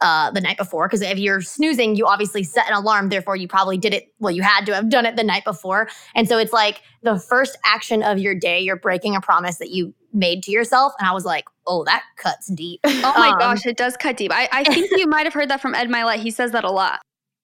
uh, 0.00 0.30
the 0.30 0.40
night 0.40 0.56
before. 0.56 0.86
Because 0.86 1.02
if 1.02 1.18
you're 1.18 1.40
snoozing, 1.40 1.96
you 1.96 2.06
obviously 2.06 2.42
set 2.42 2.68
an 2.68 2.74
alarm. 2.74 3.08
Therefore, 3.08 3.36
you 3.36 3.48
probably 3.48 3.78
did 3.78 3.94
it. 3.94 4.12
Well, 4.18 4.32
you 4.32 4.42
had 4.42 4.66
to 4.66 4.74
have 4.74 4.88
done 4.88 5.06
it 5.06 5.16
the 5.16 5.24
night 5.24 5.44
before. 5.44 5.88
And 6.14 6.28
so 6.28 6.38
it's 6.38 6.52
like 6.52 6.82
the 7.02 7.18
first 7.18 7.56
action 7.64 8.02
of 8.02 8.18
your 8.18 8.34
day, 8.34 8.60
you're 8.60 8.76
breaking 8.76 9.16
a 9.16 9.20
promise 9.20 9.58
that 9.58 9.70
you 9.70 9.94
made 10.12 10.42
to 10.44 10.50
yourself. 10.50 10.92
And 10.98 11.08
I 11.08 11.12
was 11.12 11.24
like, 11.24 11.46
oh, 11.66 11.84
that 11.84 12.02
cuts 12.16 12.48
deep. 12.48 12.80
Oh 13.06 13.12
my 13.18 13.30
um, 13.30 13.38
gosh, 13.38 13.66
it 13.66 13.76
does 13.76 13.96
cut 13.96 14.16
deep. 14.16 14.32
I, 14.32 14.48
I 14.50 14.64
think 14.64 14.90
you 14.96 15.06
might 15.06 15.24
have 15.24 15.34
heard 15.34 15.50
that 15.50 15.60
from 15.60 15.74
Ed 15.74 15.88
Mylett. 15.88 16.16
He 16.16 16.30
says 16.30 16.52
that 16.52 16.64
a 16.64 16.70
lot. 16.70 17.00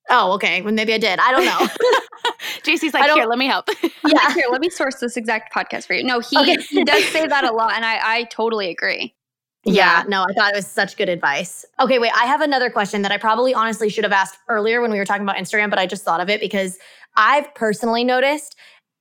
Oh, 0.09 0.33
okay. 0.33 0.63
Well, 0.63 0.73
maybe 0.73 0.95
I 0.95 0.99
did. 0.99 1.19
I 1.19 1.31
don't 1.31 1.45
know. 1.45 1.59
Jaci's 2.63 2.95
like, 2.95 3.11
here, 3.11 3.27
let 3.27 3.39
me 3.39 3.47
help. 3.47 3.69
yeah, 4.07 4.33
here, 4.35 4.47
let 4.51 4.61
me 4.61 4.71
source 4.71 4.97
this 4.97 5.17
exact 5.17 5.55
podcast 5.55 5.87
for 5.87 5.95
you. 5.95 6.05
No, 6.05 6.21
he, 6.21 6.37
okay. 6.39 6.57
he 6.69 6.85
does 6.85 7.05
say 7.07 7.27
that 7.27 7.45
a 7.45 7.53
lot, 7.53 7.75
and 7.75 7.85
I, 7.85 8.01
I 8.03 8.25
totally 8.25 8.71
agree. 8.71 9.15
Yeah, 9.65 10.05
no, 10.09 10.23
I 10.23 10.33
thought 10.33 10.53
it 10.53 10.57
was 10.57 10.67
such 10.67 10.97
good 10.97 11.11
advice. 11.11 11.67
Okay, 11.79 11.99
wait, 11.99 12.13
I 12.17 12.25
have 12.25 12.41
another 12.41 12.71
question 12.71 13.03
that 13.03 13.13
I 13.13 13.19
probably 13.19 13.53
honestly 13.53 13.91
should 13.91 14.05
have 14.05 14.13
asked 14.13 14.39
earlier 14.49 14.81
when 14.81 14.91
we 14.91 14.99
were 14.99 15.05
talking 15.05 15.23
about 15.23 15.37
Instagram, 15.37 15.69
but 15.69 15.79
I 15.79 15.87
just 15.87 16.03
thought 16.03 16.21
of 16.21 16.31
it 16.31 16.41
because 16.41 16.79
I've 17.17 17.55
personally 17.55 18.03
noticed 18.03 18.57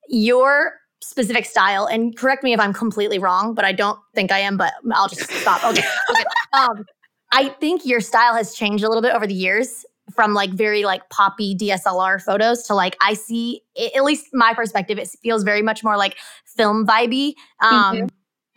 your 0.10 0.74
specific 1.02 1.46
style, 1.46 1.86
and 1.86 2.16
correct 2.18 2.44
me 2.44 2.52
if 2.54 2.60
I'm 2.60 2.74
completely 2.74 3.20
wrong, 3.20 3.54
but 3.54 3.64
I 3.64 3.72
don't 3.72 3.98
think 4.14 4.34
I 4.34 4.40
am, 4.40 4.58
but 4.58 4.74
I'll 4.92 5.08
just 5.08 5.32
stop. 5.32 5.64
Okay. 5.64 5.82
okay. 6.10 6.24
Um, 6.52 6.86
I 7.32 7.50
think 7.50 7.86
your 7.86 8.02
style 8.02 8.34
has 8.34 8.54
changed 8.54 8.84
a 8.84 8.90
little 8.90 9.02
bit 9.02 9.16
over 9.16 9.26
the 9.26 9.34
years 9.34 9.86
from 10.20 10.34
like 10.34 10.50
very 10.50 10.84
like 10.84 11.08
poppy 11.10 11.56
DSLR 11.56 12.22
photos 12.22 12.64
to 12.64 12.76
like 12.76 12.98
I 13.00 13.14
see 13.14 13.62
at 13.96 14.04
least 14.04 14.28
my 14.34 14.54
perspective 14.54 15.00
it 15.00 15.08
feels 15.24 15.44
very 15.44 15.62
much 15.62 15.82
more 15.82 15.96
like 15.96 16.18
film 16.46 16.86
vibey 16.86 17.36
um 17.62 17.96
mm-hmm. 17.96 18.06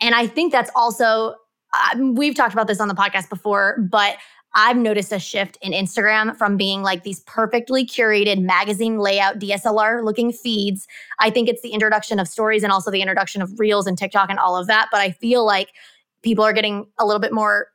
and 0.01 0.13
I 0.13 0.27
think 0.27 0.51
that's 0.51 0.69
also 0.75 1.35
um, 1.93 2.15
we've 2.15 2.35
talked 2.35 2.51
about 2.51 2.67
this 2.67 2.81
on 2.81 2.89
the 2.89 2.93
podcast 2.93 3.29
before 3.29 3.77
but 3.89 4.17
I've 4.53 4.75
noticed 4.75 5.13
a 5.13 5.19
shift 5.19 5.57
in 5.61 5.71
Instagram 5.71 6.35
from 6.35 6.57
being 6.57 6.81
like 6.81 7.03
these 7.03 7.21
perfectly 7.21 7.85
curated 7.85 8.41
magazine 8.41 8.97
layout 8.97 9.39
DSLR 9.39 10.03
looking 10.03 10.33
feeds. 10.33 10.85
I 11.19 11.29
think 11.29 11.47
it's 11.47 11.61
the 11.61 11.69
introduction 11.69 12.19
of 12.19 12.27
stories 12.27 12.61
and 12.61 12.73
also 12.73 12.91
the 12.91 13.01
introduction 13.01 13.41
of 13.41 13.57
reels 13.57 13.87
and 13.87 13.97
TikTok 13.97 14.29
and 14.29 14.37
all 14.37 14.57
of 14.57 14.67
that. 14.67 14.89
But 14.91 14.99
I 14.99 15.11
feel 15.11 15.45
like 15.45 15.69
people 16.23 16.43
are 16.43 16.53
getting 16.53 16.87
a 16.99 17.05
little 17.05 17.21
bit 17.21 17.31
more. 17.31 17.69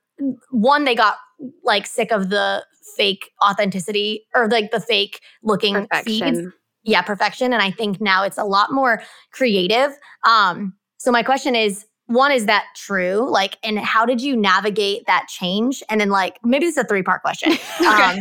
One, 0.51 0.85
they 0.85 0.95
got 0.95 1.17
like 1.63 1.87
sick 1.87 2.11
of 2.11 2.31
the 2.31 2.65
fake 2.97 3.31
authenticity 3.45 4.27
or 4.35 4.49
like 4.49 4.71
the 4.71 4.81
fake 4.81 5.21
looking 5.43 5.75
perfection. 5.75 6.35
feeds. 6.35 6.55
Yeah, 6.85 7.03
perfection. 7.03 7.53
And 7.53 7.63
I 7.63 7.71
think 7.71 8.01
now 8.01 8.25
it's 8.25 8.39
a 8.39 8.45
lot 8.45 8.73
more 8.73 9.03
creative. 9.33 9.93
Um, 10.25 10.75
so 10.99 11.11
my 11.13 11.23
question 11.23 11.55
is, 11.55 11.87
one, 12.07 12.33
is 12.33 12.47
that 12.47 12.65
true? 12.75 13.29
Like, 13.31 13.59
and 13.63 13.79
how 13.79 14.07
did 14.07 14.23
you 14.23 14.35
navigate 14.35 15.07
that 15.07 15.29
change? 15.29 15.83
And 15.91 16.01
then 16.01 16.09
like 16.09 16.39
maybe 16.43 16.65
this 16.65 16.77
is 16.77 16.85
a 16.85 16.87
three-part 16.87 17.23
question. 17.23 17.53
okay. 17.81 17.91
Um, 17.91 18.19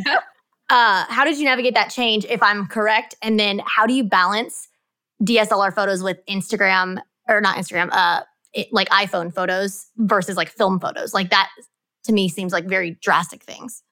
uh, 0.70 1.05
how 1.07 1.24
did 1.24 1.38
you 1.38 1.45
navigate 1.45 1.74
that 1.74 1.89
change 1.89 2.26
if 2.26 2.43
I'm 2.43 2.68
correct? 2.68 3.15
And 3.22 3.39
then 3.39 3.61
how 3.65 3.86
do 3.86 3.93
you 3.93 4.03
balance 4.03 4.68
DSLR 5.24 5.74
photos 5.74 6.03
with 6.03 6.18
Instagram 6.30 6.99
or 7.30 7.39
not 7.39 7.55
Instagram, 7.55 7.89
uh, 7.93 8.24
it, 8.53 8.68
like 8.72 8.89
iPhone 8.89 9.34
photos 9.34 9.88
versus 9.97 10.36
like 10.36 10.49
film 10.49 10.80
photos? 10.80 11.13
Like 11.13 11.30
that 11.30 11.49
to 12.08 12.14
me 12.14 12.28
seems 12.28 12.51
like 12.51 12.66
very 12.66 12.97
drastic 13.01 13.43
things. 13.43 13.84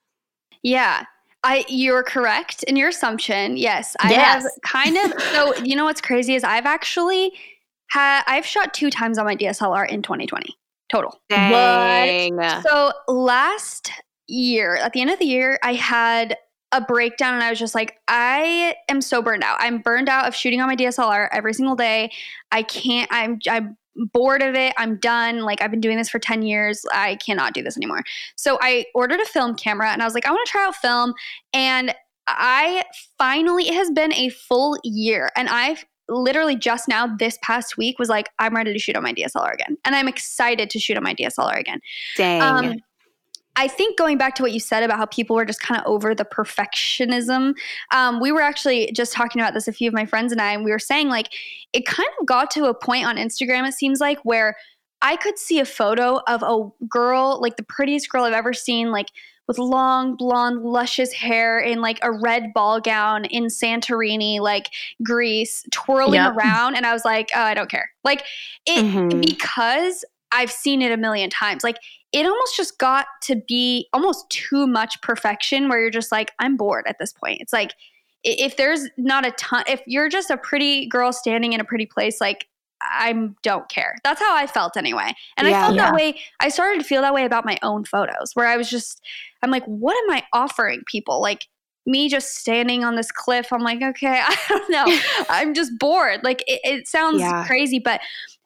Yeah. 0.62 1.04
I 1.44 1.64
you're 1.68 2.02
correct 2.02 2.64
in 2.64 2.76
your 2.76 2.88
assumption. 2.88 3.56
Yes. 3.56 3.94
I 4.00 4.10
yes. 4.10 4.42
have 4.42 4.52
kind 4.62 4.96
of 4.96 5.22
so 5.32 5.54
you 5.56 5.76
know 5.76 5.84
what's 5.84 6.00
crazy 6.00 6.34
is 6.34 6.44
I've 6.44 6.66
actually 6.66 7.32
had 7.88 8.22
I've 8.26 8.44
shot 8.44 8.74
two 8.74 8.90
times 8.90 9.18
on 9.18 9.24
my 9.26 9.36
DSLR 9.36 9.88
in 9.88 10.02
2020 10.02 10.56
total. 10.90 11.20
Dang. 11.28 12.36
What? 12.36 12.62
So 12.62 12.92
last 13.08 13.90
year, 14.28 14.76
at 14.76 14.92
the 14.92 15.00
end 15.00 15.10
of 15.10 15.18
the 15.18 15.26
year, 15.26 15.58
I 15.62 15.74
had 15.74 16.36
a 16.72 16.80
breakdown 16.80 17.34
and 17.34 17.42
I 17.42 17.50
was 17.50 17.58
just 17.58 17.74
like, 17.74 17.98
I 18.08 18.74
am 18.88 19.00
so 19.00 19.22
burned 19.22 19.44
out. 19.44 19.56
I'm 19.60 19.78
burned 19.78 20.08
out 20.08 20.26
of 20.26 20.34
shooting 20.34 20.60
on 20.60 20.68
my 20.68 20.76
DSLR 20.76 21.28
every 21.32 21.54
single 21.54 21.76
day. 21.76 22.10
I 22.50 22.62
can't, 22.62 23.08
I'm, 23.12 23.38
I'm 23.48 23.76
bored 24.12 24.42
of 24.42 24.54
it. 24.54 24.72
I'm 24.76 24.96
done. 24.96 25.40
Like, 25.40 25.62
I've 25.62 25.70
been 25.70 25.80
doing 25.80 25.96
this 25.96 26.08
for 26.08 26.18
10 26.18 26.42
years. 26.42 26.84
I 26.92 27.16
cannot 27.16 27.54
do 27.54 27.62
this 27.62 27.76
anymore. 27.76 28.02
So 28.36 28.58
I 28.60 28.86
ordered 28.94 29.20
a 29.20 29.26
film 29.26 29.54
camera 29.54 29.90
and 29.90 30.02
I 30.02 30.04
was 30.04 30.14
like, 30.14 30.26
I 30.26 30.30
want 30.30 30.46
to 30.46 30.50
try 30.50 30.64
out 30.64 30.76
film. 30.76 31.14
And 31.52 31.94
I 32.28 32.84
finally, 33.18 33.68
it 33.68 33.74
has 33.74 33.90
been 33.90 34.12
a 34.14 34.30
full 34.30 34.78
year 34.82 35.30
and 35.36 35.48
I've 35.48 35.84
literally 36.08 36.56
just 36.56 36.88
now 36.88 37.06
this 37.16 37.38
past 37.42 37.76
week 37.76 37.98
was 37.98 38.08
like, 38.08 38.28
I'm 38.38 38.54
ready 38.54 38.72
to 38.72 38.78
shoot 38.78 38.96
on 38.96 39.02
my 39.02 39.12
DSLR 39.12 39.52
again. 39.52 39.76
And 39.84 39.94
I'm 39.94 40.08
excited 40.08 40.70
to 40.70 40.78
shoot 40.78 40.96
on 40.96 41.02
my 41.02 41.14
DSLR 41.14 41.58
again. 41.58 41.80
Dang. 42.16 42.42
Um, 42.42 42.76
I 43.56 43.68
think 43.68 43.98
going 43.98 44.18
back 44.18 44.34
to 44.36 44.42
what 44.42 44.52
you 44.52 44.60
said 44.60 44.82
about 44.82 44.98
how 44.98 45.06
people 45.06 45.34
were 45.34 45.44
just 45.44 45.60
kind 45.60 45.80
of 45.80 45.86
over 45.86 46.14
the 46.14 46.24
perfectionism, 46.24 47.54
um, 47.92 48.20
we 48.20 48.30
were 48.30 48.42
actually 48.42 48.90
just 48.92 49.12
talking 49.12 49.40
about 49.40 49.54
this, 49.54 49.66
a 49.66 49.72
few 49.72 49.88
of 49.88 49.94
my 49.94 50.04
friends 50.04 50.30
and 50.30 50.40
I, 50.40 50.52
and 50.52 50.64
we 50.64 50.70
were 50.70 50.78
saying 50.78 51.08
like 51.08 51.28
it 51.72 51.86
kind 51.86 52.08
of 52.20 52.26
got 52.26 52.50
to 52.52 52.66
a 52.66 52.74
point 52.74 53.06
on 53.06 53.16
Instagram, 53.16 53.66
it 53.66 53.74
seems 53.74 54.00
like, 54.00 54.18
where 54.24 54.56
I 55.02 55.16
could 55.16 55.38
see 55.38 55.58
a 55.58 55.64
photo 55.64 56.20
of 56.26 56.42
a 56.42 56.68
girl, 56.86 57.40
like 57.40 57.56
the 57.56 57.62
prettiest 57.62 58.08
girl 58.10 58.24
I've 58.24 58.32
ever 58.32 58.52
seen, 58.52 58.90
like 58.90 59.08
with 59.48 59.58
long 59.58 60.16
blonde 60.16 60.62
luscious 60.62 61.12
hair 61.12 61.58
in 61.58 61.80
like 61.80 61.98
a 62.02 62.12
red 62.12 62.52
ball 62.52 62.80
gown 62.80 63.24
in 63.26 63.44
Santorini 63.44 64.40
like 64.40 64.70
Greece 65.02 65.64
twirling 65.70 66.14
yep. 66.14 66.34
around 66.34 66.74
and 66.74 66.84
I 66.84 66.92
was 66.92 67.04
like 67.04 67.30
oh 67.34 67.40
I 67.40 67.54
don't 67.54 67.70
care 67.70 67.90
like 68.02 68.24
it 68.66 68.84
mm-hmm. 68.84 69.20
because 69.20 70.04
I've 70.32 70.50
seen 70.50 70.82
it 70.82 70.92
a 70.92 70.96
million 70.96 71.30
times 71.30 71.62
like 71.64 71.76
it 72.12 72.24
almost 72.24 72.56
just 72.56 72.78
got 72.78 73.06
to 73.24 73.36
be 73.46 73.88
almost 73.92 74.28
too 74.30 74.66
much 74.66 75.00
perfection 75.02 75.68
where 75.68 75.80
you're 75.80 75.90
just 75.90 76.12
like, 76.12 76.32
I'm 76.38 76.56
bored 76.56 76.84
at 76.88 76.96
this 76.98 77.12
point. 77.12 77.40
It's 77.40 77.52
like, 77.52 77.74
if 78.24 78.56
there's 78.56 78.88
not 78.96 79.26
a 79.26 79.32
ton, 79.32 79.64
if 79.68 79.82
you're 79.86 80.08
just 80.08 80.30
a 80.30 80.36
pretty 80.36 80.86
girl 80.86 81.12
standing 81.12 81.52
in 81.52 81.60
a 81.60 81.64
pretty 81.64 81.86
place, 81.86 82.20
like, 82.20 82.48
I 82.82 83.30
don't 83.42 83.68
care. 83.68 83.96
That's 84.04 84.20
how 84.20 84.34
I 84.36 84.46
felt 84.46 84.76
anyway. 84.76 85.12
And 85.36 85.46
yeah, 85.46 85.58
I 85.58 85.62
felt 85.62 85.76
yeah. 85.76 85.86
that 85.86 85.94
way. 85.94 86.20
I 86.40 86.48
started 86.48 86.80
to 86.80 86.86
feel 86.86 87.02
that 87.02 87.14
way 87.14 87.24
about 87.24 87.44
my 87.44 87.58
own 87.62 87.84
photos 87.84 88.32
where 88.34 88.46
I 88.46 88.56
was 88.56 88.68
just, 88.70 89.02
I'm 89.42 89.50
like, 89.50 89.64
what 89.64 89.96
am 90.04 90.16
I 90.16 90.22
offering 90.32 90.82
people? 90.86 91.20
Like, 91.20 91.46
me 91.86 92.08
just 92.08 92.34
standing 92.34 92.82
on 92.82 92.96
this 92.96 93.12
cliff, 93.12 93.52
I'm 93.52 93.62
like, 93.62 93.80
okay, 93.80 94.20
I 94.26 94.36
don't 94.48 94.70
know. 94.70 94.98
I'm 95.28 95.54
just 95.54 95.78
bored. 95.78 96.20
Like, 96.24 96.42
it, 96.46 96.60
it 96.64 96.88
sounds 96.88 97.20
yeah. 97.20 97.46
crazy, 97.46 97.78
but 97.78 98.00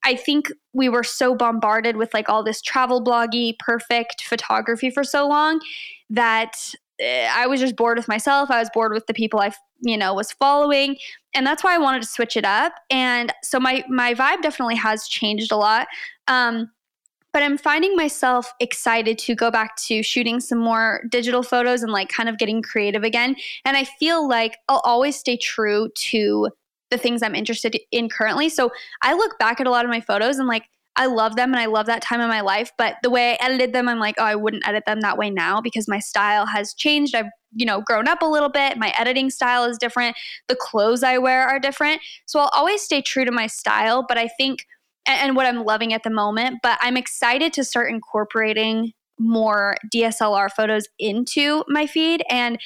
I 0.04 0.14
think 0.14 0.50
we 0.72 0.88
were 0.88 1.04
so 1.04 1.34
bombarded 1.34 1.96
with 1.96 2.12
like 2.14 2.28
all 2.28 2.42
this 2.42 2.62
travel 2.62 3.02
bloggy, 3.02 3.58
perfect 3.58 4.22
photography 4.22 4.90
for 4.90 5.04
so 5.04 5.28
long 5.28 5.60
that 6.08 6.56
eh, 7.00 7.30
I 7.32 7.46
was 7.46 7.60
just 7.60 7.76
bored 7.76 7.98
with 7.98 8.08
myself. 8.08 8.50
I 8.50 8.58
was 8.58 8.70
bored 8.72 8.92
with 8.92 9.06
the 9.06 9.14
people 9.14 9.40
I, 9.40 9.52
you 9.80 9.96
know, 9.96 10.14
was 10.14 10.32
following, 10.32 10.96
and 11.34 11.46
that's 11.46 11.62
why 11.62 11.74
I 11.74 11.78
wanted 11.78 12.02
to 12.02 12.08
switch 12.08 12.36
it 12.36 12.44
up. 12.44 12.72
And 12.90 13.32
so 13.42 13.60
my 13.60 13.84
my 13.88 14.14
vibe 14.14 14.42
definitely 14.42 14.76
has 14.76 15.06
changed 15.06 15.52
a 15.52 15.56
lot. 15.56 15.86
Um, 16.28 16.70
but 17.32 17.42
I'm 17.42 17.58
finding 17.58 17.94
myself 17.94 18.52
excited 18.58 19.18
to 19.18 19.34
go 19.34 19.50
back 19.50 19.76
to 19.86 20.02
shooting 20.02 20.40
some 20.40 20.58
more 20.58 21.04
digital 21.10 21.42
photos 21.42 21.82
and 21.82 21.92
like 21.92 22.08
kind 22.08 22.28
of 22.28 22.38
getting 22.38 22.60
creative 22.60 23.04
again. 23.04 23.36
And 23.64 23.76
I 23.76 23.84
feel 23.84 24.28
like 24.28 24.56
I'll 24.68 24.82
always 24.84 25.16
stay 25.16 25.36
true 25.36 25.90
to 25.94 26.48
the 26.90 26.98
things 26.98 27.22
I'm 27.22 27.34
interested 27.34 27.78
in 27.90 28.08
currently. 28.08 28.48
So 28.48 28.70
I 29.02 29.14
look 29.14 29.38
back 29.38 29.60
at 29.60 29.66
a 29.66 29.70
lot 29.70 29.84
of 29.84 29.90
my 29.90 30.00
photos 30.00 30.38
and 30.38 30.48
like 30.48 30.64
I 30.96 31.06
love 31.06 31.36
them 31.36 31.52
and 31.52 31.60
I 31.60 31.66
love 31.66 31.86
that 31.86 32.02
time 32.02 32.20
of 32.20 32.28
my 32.28 32.40
life, 32.40 32.72
but 32.76 32.96
the 33.02 33.10
way 33.10 33.32
I 33.32 33.44
edited 33.44 33.72
them, 33.72 33.88
I'm 33.88 34.00
like, 34.00 34.16
oh, 34.18 34.24
I 34.24 34.34
wouldn't 34.34 34.66
edit 34.66 34.84
them 34.86 35.00
that 35.00 35.16
way 35.16 35.30
now 35.30 35.60
because 35.60 35.88
my 35.88 36.00
style 36.00 36.46
has 36.46 36.74
changed. 36.74 37.14
I've, 37.14 37.30
you 37.54 37.64
know, 37.64 37.80
grown 37.80 38.08
up 38.08 38.22
a 38.22 38.26
little 38.26 38.48
bit. 38.48 38.76
My 38.76 38.92
editing 38.98 39.30
style 39.30 39.64
is 39.64 39.78
different. 39.78 40.16
The 40.48 40.56
clothes 40.56 41.02
I 41.02 41.18
wear 41.18 41.46
are 41.46 41.60
different. 41.60 42.00
So 42.26 42.40
I'll 42.40 42.50
always 42.52 42.82
stay 42.82 43.02
true 43.02 43.24
to 43.24 43.32
my 43.32 43.46
style, 43.46 44.04
but 44.06 44.18
I 44.18 44.28
think 44.28 44.66
and 45.06 45.34
what 45.34 45.46
I'm 45.46 45.64
loving 45.64 45.92
at 45.92 46.02
the 46.02 46.10
moment, 46.10 46.58
but 46.62 46.78
I'm 46.82 46.96
excited 46.96 47.52
to 47.54 47.64
start 47.64 47.90
incorporating 47.90 48.92
more 49.18 49.76
DSLR 49.94 50.50
photos 50.50 50.88
into 50.98 51.64
my 51.68 51.86
feed 51.86 52.22
and 52.30 52.58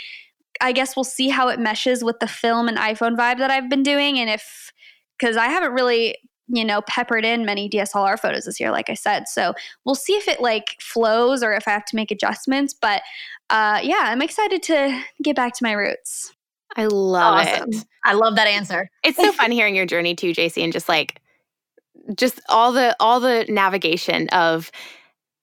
I 0.61 0.73
guess 0.73 0.97
we'll 0.97 1.05
see 1.05 1.29
how 1.29 1.49
it 1.49 1.59
meshes 1.59 2.05
with 2.05 2.21
the 2.21 2.29
film 2.29 2.69
and 2.69 2.79
iPhone 2.79 3.17
vibe 3.17 3.39
that 3.39 3.51
I've 3.51 3.69
been 3.69 3.83
doing. 3.83 4.19
And 4.19 4.31
if, 4.31 4.73
because 5.19 5.37
I 5.37 5.47
haven't 5.47 5.73
really, 5.73 6.17
you 6.49 6.65
know, 6.65 6.83
peppered 6.83 7.25
in 7.25 7.45
many 7.45 7.69
DSLR 7.69 8.19
photos 8.19 8.45
this 8.45 8.61
year, 8.61 8.71
like 8.71 8.91
I 8.91 8.95
said. 8.95 9.29
So 9.29 9.55
we'll 9.85 9.95
see 9.95 10.15
if 10.15 10.29
it 10.29 10.41
like 10.41 10.77
flows 10.81 11.43
or 11.43 11.53
if 11.53 11.67
I 11.67 11.71
have 11.71 11.85
to 11.87 11.97
make 11.97 12.11
adjustments. 12.11 12.75
But 12.75 13.03
uh, 13.51 13.81
yeah, 13.83 14.03
I'm 14.03 14.23
excited 14.23 14.63
to 14.65 15.03
get 15.23 15.37
back 15.37 15.55
to 15.55 15.65
my 15.65 15.73
roots. 15.73 16.33
I 16.77 16.87
love 16.87 17.47
awesome. 17.47 17.73
it. 17.73 17.85
I 18.05 18.15
love 18.15 18.37
that 18.37 18.47
answer. 18.47 18.91
It's 19.03 19.17
so 19.17 19.33
fun 19.33 19.51
hearing 19.51 19.77
your 19.77 19.87
journey 19.87 20.15
too, 20.15 20.33
Jaci, 20.33 20.63
and 20.63 20.73
just 20.73 20.89
like, 20.89 21.21
just 22.17 22.41
all 22.49 22.73
the 22.73 22.95
all 23.01 23.21
the 23.21 23.47
navigation 23.49 24.29
of 24.31 24.71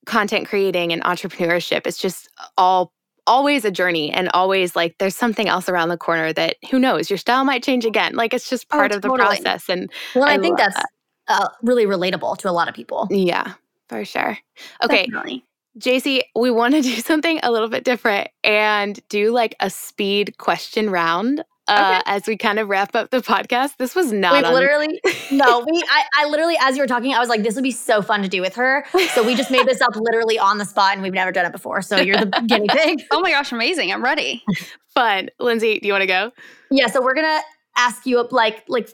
content 0.06 0.48
creating 0.48 0.92
and 0.94 1.02
entrepreneurship. 1.04 1.88
It's 1.88 1.98
just 1.98 2.30
all 2.58 2.94
always 3.28 3.66
a 3.66 3.72
journey 3.72 4.12
and 4.12 4.30
always 4.30 4.76
like 4.76 4.96
there's 4.98 5.16
something 5.16 5.48
else 5.48 5.70
around 5.70 5.90
the 5.90 5.98
corner 5.98 6.34
that 6.34 6.58
who 6.70 6.80
knows 6.80 7.10
your 7.10 7.18
style 7.18 7.44
might 7.44 7.64
change 7.64 7.86
again 7.86 8.16
like 8.16 8.34
it's 8.34 8.50
just 8.50 8.66
oh, 8.72 8.78
part 8.78 8.92
oh, 8.92 8.98
of 8.98 9.02
totally. 9.02 9.18
the 9.18 9.24
process 9.24 9.70
and 9.70 9.92
well 10.16 10.26
i, 10.26 10.34
I 10.34 10.38
think 10.40 10.58
that's 10.58 10.76
that. 10.76 10.90
uh, 11.28 11.50
really 11.62 11.86
relatable 11.86 12.38
to 12.40 12.50
a 12.50 12.52
lot 12.52 12.68
of 12.68 12.74
people 12.74 13.08
yeah 13.12 13.54
for 13.90 14.04
sure 14.06 14.38
okay 14.84 15.06
Definitely. 15.06 15.46
Jaci, 15.80 16.22
we 16.36 16.52
want 16.52 16.74
to 16.74 16.82
do 16.82 16.96
something 16.98 17.40
a 17.44 17.52
little 17.52 17.70
bit 17.70 17.84
different 17.84 18.28
and 18.44 19.00
do 19.08 19.32
like 19.32 19.56
a 19.60 19.70
speed 19.70 20.38
question 20.38 20.90
round 20.90 21.44
uh, 21.68 22.00
okay. 22.00 22.12
as 22.12 22.28
we 22.28 22.38
kind 22.38 22.60
of 22.60 22.70
wrap 22.70 22.96
up 22.96 23.10
the 23.12 23.22
podcast. 23.22 23.78
This 23.78 23.96
was 23.96 24.12
not 24.12 24.44
we 24.44 24.50
literally 24.50 25.00
no. 25.32 25.66
We 25.70 25.82
I, 25.90 26.04
I 26.18 26.26
literally 26.28 26.56
as 26.60 26.76
you 26.76 26.84
were 26.84 26.88
talking, 26.88 27.14
I 27.14 27.20
was 27.20 27.30
like, 27.30 27.44
this 27.44 27.56
would 27.56 27.64
be 27.64 27.72
so 27.72 28.02
fun 28.02 28.22
to 28.22 28.28
do 28.28 28.42
with 28.42 28.56
her. 28.56 28.86
So 29.14 29.24
we 29.24 29.36
just 29.36 29.52
made 29.52 29.68
this 29.68 29.82
up 29.82 29.96
literally 29.96 30.40
on 30.40 30.58
the 30.58 30.66
spot, 30.66 30.94
and 30.94 31.02
we've 31.02 31.14
never 31.14 31.32
done 31.32 31.46
it 31.46 31.52
before. 31.52 31.82
So 31.82 31.98
you're 31.98 32.18
the 32.18 32.26
guinea 32.48 32.68
pig. 32.70 33.04
Oh 33.12 33.22
my 33.22 33.32
gosh, 33.32 33.52
amazing! 33.52 33.92
I'm 33.92 34.04
ready. 34.04 34.44
Fun, 34.94 35.30
Lindsay. 35.40 35.80
Do 35.80 35.88
you 35.88 35.94
want 35.94 36.02
to 36.02 36.08
go? 36.08 36.32
Yeah. 36.70 36.88
So 36.88 37.02
we're 37.02 37.14
gonna 37.14 37.40
ask 37.78 38.06
you 38.06 38.20
up 38.20 38.32
like 38.32 38.64
like 38.68 38.90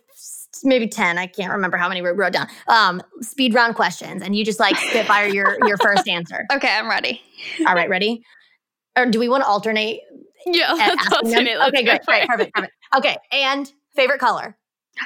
maybe 0.64 0.88
10. 0.88 1.18
I 1.18 1.28
can't 1.28 1.52
remember 1.52 1.78
how 1.78 1.88
many 1.88 2.02
we 2.02 2.10
wrote 2.10 2.34
down. 2.34 2.48
Um, 2.68 3.02
speed 3.22 3.54
round 3.54 3.76
questions. 3.76 4.22
And 4.22 4.36
you 4.36 4.44
just 4.44 4.60
like 4.60 4.76
spitfire 4.76 5.28
your, 5.28 5.58
your 5.68 5.78
first 5.78 6.08
answer. 6.08 6.46
Okay, 6.52 6.70
I'm 6.70 6.90
ready. 6.90 7.22
All 7.68 7.76
right, 7.76 7.90
ready? 7.90 8.24
Or 8.98 9.06
do 9.06 9.20
we 9.20 9.30
want 9.30 9.44
to 9.44 9.48
alternate? 9.48 10.02
Yeah, 10.46 10.72
at 10.72 10.78
let's 10.78 11.14
asking 11.14 11.30
them? 11.30 11.48
alternate. 11.48 11.68
Okay, 11.68 11.84
go 11.84 11.92
great, 11.92 12.06
for 12.06 12.12
great, 12.12 12.28
perfect, 12.28 12.54
perfect. 12.54 12.74
Okay, 12.96 13.18
and 13.32 13.72
favorite 13.96 14.20
color? 14.20 14.56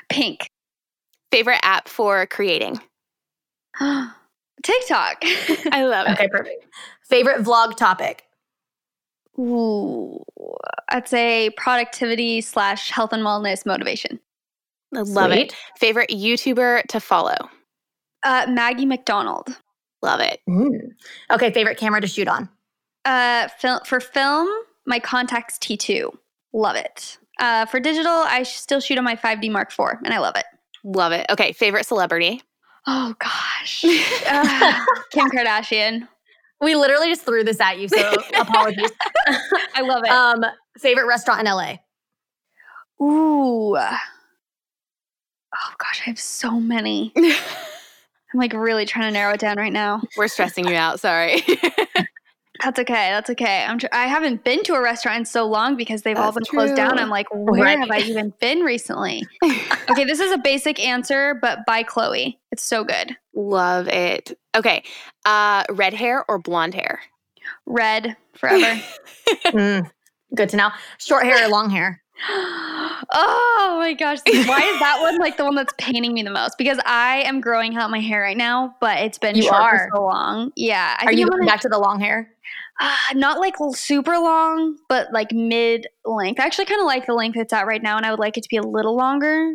Pink. 0.09 0.47
Favorite 1.31 1.59
app 1.63 1.87
for 1.87 2.25
creating? 2.27 2.79
TikTok. 3.79 5.17
I 5.71 5.83
love 5.85 6.07
it. 6.07 6.11
Okay, 6.13 6.27
perfect. 6.27 6.65
Favorite 7.03 7.43
vlog 7.43 7.75
topic? 7.77 8.23
Ooh, 9.39 10.21
I'd 10.89 11.07
say 11.07 11.49
productivity 11.57 12.41
slash 12.41 12.91
health 12.91 13.13
and 13.13 13.23
wellness 13.23 13.65
motivation. 13.65 14.19
I 14.95 15.01
love 15.01 15.31
it. 15.31 15.55
Favorite 15.79 16.09
YouTuber 16.09 16.83
to 16.87 16.99
follow? 16.99 17.37
Uh, 18.23 18.45
Maggie 18.49 18.85
McDonald. 18.85 19.57
Love 20.01 20.19
it. 20.19 20.41
Mm. 20.49 20.91
Okay, 21.31 21.51
favorite 21.51 21.77
camera 21.77 22.01
to 22.01 22.07
shoot 22.07 22.27
on? 22.27 22.49
Uh, 23.05 23.47
fil- 23.59 23.81
for 23.85 23.99
film, 23.99 24.49
my 24.91 24.99
Contax 24.99 25.57
T2. 25.57 26.13
Love 26.53 26.75
it. 26.75 27.17
Uh, 27.39 27.65
for 27.65 27.79
digital, 27.79 28.11
I 28.11 28.43
still 28.43 28.81
shoot 28.81 28.97
on 28.97 29.05
my 29.05 29.15
5D 29.15 29.49
Mark 29.49 29.71
IV, 29.71 29.99
and 30.03 30.13
I 30.13 30.19
love 30.19 30.35
it. 30.35 30.43
Love 30.83 31.13
it. 31.13 31.25
Okay, 31.31 31.53
favorite 31.53 31.85
celebrity? 31.85 32.43
Oh 32.87 33.15
gosh, 33.19 33.85
Uh, 34.27 34.85
Kim 35.11 35.29
Kardashian. 35.29 36.07
We 36.59 36.75
literally 36.75 37.07
just 37.07 37.21
threw 37.23 37.43
this 37.43 37.61
at 37.61 37.79
you, 37.79 37.87
so 37.87 38.11
apologies. 38.39 38.91
I 39.75 39.81
love 39.81 40.03
it. 40.03 40.09
um, 40.11 40.43
favorite 40.77 41.07
restaurant 41.07 41.39
in 41.39 41.45
LA? 41.47 41.75
Ooh. 43.01 43.77
Oh 43.77 45.71
gosh, 45.77 46.01
I 46.01 46.09
have 46.09 46.19
so 46.19 46.59
many. 46.59 47.13
I'm 47.17 48.39
like 48.39 48.53
really 48.53 48.85
trying 48.85 49.05
to 49.05 49.11
narrow 49.11 49.33
it 49.33 49.39
down 49.39 49.57
right 49.57 49.73
now. 49.73 50.01
We're 50.17 50.27
stressing 50.27 50.67
you 50.67 50.75
out. 50.75 50.99
Sorry. 50.99 51.41
That's 52.63 52.79
okay. 52.79 53.09
That's 53.09 53.29
okay. 53.31 53.63
I'm. 53.67 53.79
Tr- 53.79 53.87
I 53.91 54.05
haven't 54.07 54.43
been 54.43 54.63
to 54.63 54.73
a 54.75 54.81
restaurant 54.81 55.17
in 55.19 55.25
so 55.25 55.45
long 55.47 55.75
because 55.75 56.03
they've 56.03 56.17
all 56.17 56.31
That's 56.31 56.49
been 56.49 56.57
closed 56.59 56.75
down. 56.75 56.99
I'm 56.99 57.09
like, 57.09 57.27
where 57.31 57.63
Right. 57.63 57.79
have 57.79 57.89
I 57.91 57.99
even 57.99 58.33
been 58.39 58.59
recently? 58.59 59.25
okay, 59.89 60.03
this 60.05 60.19
is 60.19 60.31
a 60.31 60.37
basic 60.37 60.79
answer, 60.79 61.35
but 61.41 61.59
by 61.65 61.81
Chloe. 61.83 62.39
It's 62.51 62.63
so 62.63 62.83
good. 62.83 63.15
love 63.33 63.87
it. 63.87 64.37
Okay, 64.55 64.83
uh, 65.25 65.63
red 65.69 65.93
hair 65.93 66.23
or 66.29 66.37
blonde 66.39 66.73
hair? 66.75 66.99
Red 67.65 68.15
forever. 68.35 68.79
Mm, 69.45 69.89
good 70.35 70.49
to 70.49 70.57
know. 70.57 70.69
Short 70.97 71.23
hair 71.23 71.45
or 71.45 71.49
long 71.49 71.69
hair? 71.69 72.01
oh 73.13 73.77
my 73.79 73.93
gosh. 73.93 74.19
Why 74.25 74.59
is 74.61 74.79
that 74.79 74.97
one 75.01 75.17
like 75.17 75.37
the 75.37 75.45
one 75.45 75.55
that's 75.55 75.73
paining 75.77 76.13
me 76.13 76.23
the 76.23 76.31
most? 76.31 76.57
Because 76.57 76.79
I 76.85 77.21
am 77.25 77.41
growing 77.41 77.75
out 77.75 77.89
my 77.89 77.99
hair 77.99 78.21
right 78.21 78.37
now, 78.37 78.75
but 78.81 78.97
it's 78.99 79.17
been 79.17 79.35
You 79.35 79.43
short 79.43 79.55
are. 79.55 79.89
for 79.89 79.97
so 79.97 80.03
long. 80.05 80.51
Yeah. 80.55 80.95
I 80.99 81.05
Are 81.05 81.07
think 81.07 81.19
you 81.19 81.25
I'm 81.25 81.29
going 81.29 81.39
gonna- 81.41 81.51
back 81.51 81.61
to 81.61 81.69
the 81.69 81.79
long 81.79 81.99
hair? 81.99 82.29
Uh, 82.83 82.95
not 83.13 83.39
like 83.39 83.53
super 83.75 84.13
long, 84.17 84.75
but 84.89 85.13
like 85.13 85.31
mid 85.31 85.85
length. 86.03 86.39
I 86.41 86.45
actually 86.45 86.65
kind 86.65 86.81
of 86.81 86.87
like 86.87 87.05
the 87.05 87.13
length 87.13 87.37
it's 87.37 87.53
at 87.53 87.67
right 87.67 87.81
now, 87.81 87.95
and 87.95 88.05
I 88.05 88.09
would 88.09 88.19
like 88.19 88.37
it 88.37 88.41
to 88.41 88.49
be 88.49 88.57
a 88.57 88.63
little 88.63 88.95
longer, 88.97 89.53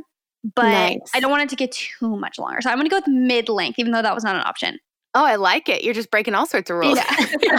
but 0.55 0.63
Nice. 0.71 1.01
I 1.13 1.19
don't 1.21 1.31
want 1.33 1.43
it 1.43 1.49
to 1.51 1.57
get 1.57 1.73
too 1.73 2.17
much 2.17 2.39
longer. 2.39 2.61
So 2.61 2.71
I'm 2.71 2.77
going 2.77 2.87
to 2.87 2.91
go 2.91 2.99
with 2.99 3.09
mid 3.09 3.49
length, 3.49 3.79
even 3.81 3.91
though 3.93 4.03
that 4.03 4.15
was 4.15 4.23
not 4.23 4.37
an 4.37 4.43
option. 4.43 4.79
Oh, 5.15 5.25
I 5.25 5.37
like 5.37 5.69
it. 5.69 5.83
You're 5.83 5.95
just 5.95 6.11
breaking 6.11 6.35
all 6.35 6.47
sorts 6.47 6.71
of 6.71 6.77
rules. 6.77 6.99
Yeah. 7.43 7.59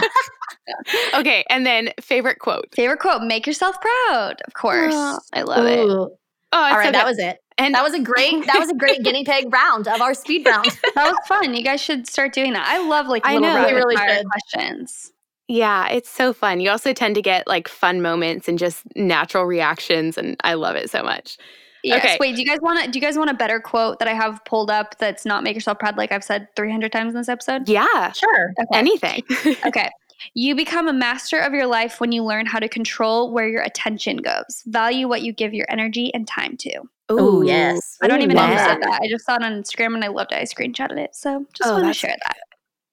okay, 1.14 1.44
and 1.50 1.66
then 1.66 1.90
favorite 2.00 2.38
quote. 2.38 2.66
Favorite 2.74 3.00
quote: 3.00 3.22
"Make 3.22 3.46
yourself 3.46 3.76
proud." 3.80 4.40
Of 4.46 4.54
course. 4.54 4.94
Oh, 4.96 5.18
I 5.34 5.42
love 5.42 5.66
it. 5.66 5.78
Oh, 5.80 5.82
Ooh. 5.84 6.04
it's 6.04 6.14
All 6.52 6.82
so 6.82 6.92
that 6.92 7.04
was 7.06 7.18
it. 7.18 7.38
and 7.58 7.74
That 7.74 7.82
was 7.82 7.94
a 7.94 8.00
great. 8.00 8.46
That 8.46 8.58
was 8.58 8.70
a 8.70 8.74
great 8.74 9.02
guinea 9.02 9.24
pig 9.24 9.46
round 9.52 9.86
of 9.88 10.00
our 10.00 10.14
speed 10.14 10.46
round. 10.46 10.66
that 10.94 11.04
was 11.12 11.16
fun. 11.26 11.52
You 11.54 11.62
guys 11.62 11.80
should 11.82 12.06
start 12.08 12.32
doing 12.32 12.52
that. 12.54 12.66
I 12.66 12.78
love 12.86 13.06
like 13.06 13.26
I 13.26 13.34
little 13.34 13.48
know. 13.48 13.54
rapid 13.56 13.74
really 13.74 13.96
fire 13.96 14.16
should. 14.16 14.26
questions. 14.26 15.12
Yeah, 15.48 15.88
it's 15.88 16.08
so 16.10 16.32
fun. 16.32 16.60
You 16.60 16.70
also 16.70 16.92
tend 16.92 17.14
to 17.16 17.22
get 17.22 17.46
like 17.46 17.66
fun 17.68 18.00
moments 18.02 18.48
and 18.48 18.58
just 18.58 18.84
natural 18.96 19.44
reactions, 19.44 20.16
and 20.18 20.36
I 20.44 20.54
love 20.54 20.76
it 20.76 20.90
so 20.90 21.02
much. 21.02 21.36
Yes. 21.84 22.04
Okay. 22.04 22.16
Wait. 22.20 22.34
Do 22.34 22.42
you 22.42 22.46
guys 22.46 22.58
want 22.60 22.84
to? 22.84 22.90
Do 22.90 22.98
you 22.98 23.00
guys 23.04 23.16
want 23.16 23.30
a 23.30 23.34
better 23.34 23.60
quote 23.60 23.98
that 24.00 24.08
I 24.08 24.12
have 24.12 24.44
pulled 24.44 24.70
up? 24.70 24.98
That's 24.98 25.24
not 25.24 25.42
"Make 25.42 25.54
yourself 25.54 25.78
proud," 25.78 25.96
like 25.96 26.12
I've 26.12 26.24
said 26.24 26.48
300 26.56 26.90
times 26.92 27.14
in 27.14 27.20
this 27.20 27.28
episode. 27.28 27.68
Yeah, 27.68 28.12
Sure. 28.12 28.52
anything. 28.72 29.22
Okay. 29.66 29.90
You 30.34 30.56
become 30.56 30.88
a 30.88 30.92
master 30.92 31.38
of 31.38 31.52
your 31.52 31.66
life 31.66 32.00
when 32.00 32.10
you 32.10 32.24
learn 32.24 32.44
how 32.44 32.58
to 32.58 32.68
control 32.68 33.32
where 33.32 33.48
your 33.48 33.62
attention 33.62 34.16
goes. 34.16 34.64
Value 34.66 35.06
what 35.06 35.22
you 35.22 35.32
give 35.32 35.54
your 35.54 35.66
energy 35.68 36.12
and 36.12 36.26
time 36.26 36.56
to. 36.56 36.80
Oh 37.08 37.42
yes. 37.42 37.96
I 38.02 38.08
don't 38.08 38.20
Ooh, 38.20 38.24
even 38.24 38.34
know 38.36 38.48
who 38.48 38.54
love 38.54 38.66
said 38.66 38.82
that. 38.82 38.90
that. 38.90 39.00
I 39.00 39.08
just 39.08 39.24
saw 39.24 39.36
it 39.36 39.44
on 39.44 39.52
Instagram 39.52 39.94
and 39.94 40.04
I 40.04 40.08
loved 40.08 40.32
it. 40.32 40.38
I 40.38 40.42
screenshotted 40.42 40.98
it. 40.98 41.14
So 41.14 41.46
just 41.54 41.70
Oh, 41.70 41.74
want 41.74 41.86
to 41.86 41.94
share 41.94 42.16
that. 42.26 42.36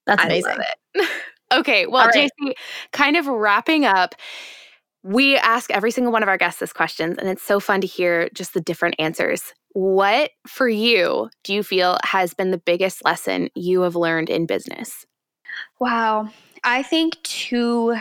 That's 0.06 0.22
I 0.22 0.26
amazing. 0.28 0.58
okay, 1.60 1.86
well, 1.86 2.08
right. 2.08 2.30
Jaci, 2.42 2.54
kind 2.92 3.18
of 3.18 3.28
wrapping 3.28 3.86
up, 3.86 4.16
we 5.04 5.38
ask 5.38 5.70
every 5.72 5.92
single 5.92 6.12
one 6.12 6.24
of 6.24 6.30
our 6.30 6.38
guests 6.38 6.60
this 6.60 6.74
questions, 6.74 7.18
and 7.18 7.30
it's 7.30 7.44
so 7.44 7.60
fun 7.60 7.82
to 7.82 7.88
hear 7.88 8.30
just 8.34 8.54
the 8.54 8.62
different 8.62 8.96
answers. 9.00 9.54
What 9.74 10.32
for 10.48 10.70
you 10.70 11.30
do 11.44 11.54
you 11.54 11.62
feel 11.62 11.98
has 12.04 12.34
been 12.34 12.52
the 12.52 12.58
biggest 12.58 13.04
lesson 13.04 13.50
you 13.56 13.82
have 13.82 13.96
learned 13.96 14.30
in 14.30 14.46
business? 14.46 15.06
Wow. 15.80 16.30
I 16.64 16.82
think 16.82 17.22
to 17.24 17.98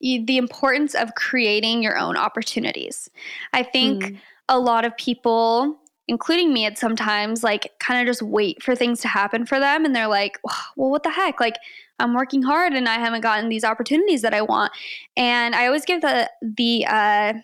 the 0.00 0.36
importance 0.38 0.94
of 0.94 1.14
creating 1.14 1.82
your 1.82 1.98
own 1.98 2.16
opportunities. 2.16 3.10
I 3.52 3.62
think 3.64 4.02
Mm. 4.04 4.18
a 4.48 4.58
lot 4.58 4.84
of 4.84 4.96
people 4.96 5.78
including 6.10 6.54
me 6.54 6.64
at 6.64 6.78
sometimes 6.78 7.44
like 7.44 7.70
kind 7.80 8.00
of 8.00 8.06
just 8.10 8.22
wait 8.22 8.62
for 8.62 8.74
things 8.74 9.00
to 9.02 9.08
happen 9.08 9.44
for 9.44 9.60
them 9.60 9.84
and 9.84 9.94
they're 9.94 10.08
like 10.08 10.38
well 10.76 10.90
what 10.90 11.02
the 11.02 11.10
heck 11.10 11.38
like 11.38 11.56
i'm 11.98 12.14
working 12.14 12.42
hard 12.42 12.72
and 12.72 12.88
i 12.88 12.94
haven't 12.94 13.20
gotten 13.20 13.48
these 13.48 13.64
opportunities 13.64 14.22
that 14.22 14.34
i 14.34 14.42
want. 14.42 14.72
And 15.16 15.54
i 15.54 15.66
always 15.66 15.84
give 15.84 16.00
the 16.00 16.30
the 16.40 16.86
uh, 16.86 17.34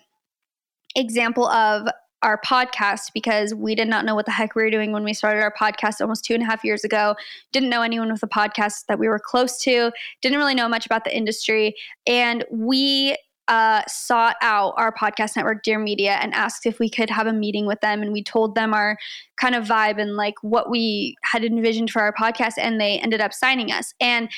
example 0.97 1.47
of 1.49 1.89
our 2.25 2.41
podcast 2.41 3.13
because 3.13 3.55
we 3.55 3.75
did 3.75 3.87
not 3.87 4.05
know 4.07 4.15
what 4.15 4.25
the 4.25 4.33
heck 4.33 4.55
we 4.55 4.63
were 4.63 4.71
doing 4.71 4.93
when 4.93 5.05
we 5.05 5.13
started 5.13 5.43
our 5.43 5.53
podcast 5.53 6.01
almost 6.01 6.25
two 6.25 6.33
and 6.33 6.43
a 6.43 6.47
half 6.47 6.65
years 6.65 6.83
ago. 6.83 7.15
Didn't 7.53 7.69
know 7.69 7.83
anyone 7.83 8.11
with 8.11 8.23
a 8.23 8.27
podcast 8.27 8.87
that 8.89 8.99
we 8.99 9.09
were 9.09 9.19
close 9.19 9.61
to. 9.63 9.93
Didn't 10.23 10.39
really 10.39 10.55
know 10.55 10.67
much 10.67 10.87
about 10.87 11.05
the 11.05 11.15
industry. 11.15 11.75
And 12.07 12.45
we 12.51 13.17
uh, 13.49 13.83
sought 13.87 14.37
out 14.41 14.75
our 14.77 14.93
podcast 14.93 15.37
network, 15.37 15.63
Dear 15.63 15.79
Media, 15.79 16.19
and 16.23 16.33
asked 16.35 16.67
if 16.67 16.79
we 16.79 16.89
could 16.89 17.11
have 17.11 17.27
a 17.27 17.33
meeting 17.33 17.67
with 17.67 17.81
them. 17.81 18.03
And 18.03 18.13
we 18.13 18.23
told 18.23 18.55
them 18.55 18.73
our 18.73 18.97
kind 19.41 19.55
of 19.55 19.65
vibe 19.65 20.01
and 20.01 20.17
like 20.17 20.35
what 20.43 20.71
we 20.71 21.17
had 21.25 21.45
envisioned 21.45 21.91
for 21.91 22.01
our 22.03 22.13
podcast, 22.13 22.55
and 22.59 22.81
they 22.81 22.99
ended 23.01 23.21
up 23.21 23.33
signing 23.33 23.71
us. 23.71 23.93
And 24.01 24.29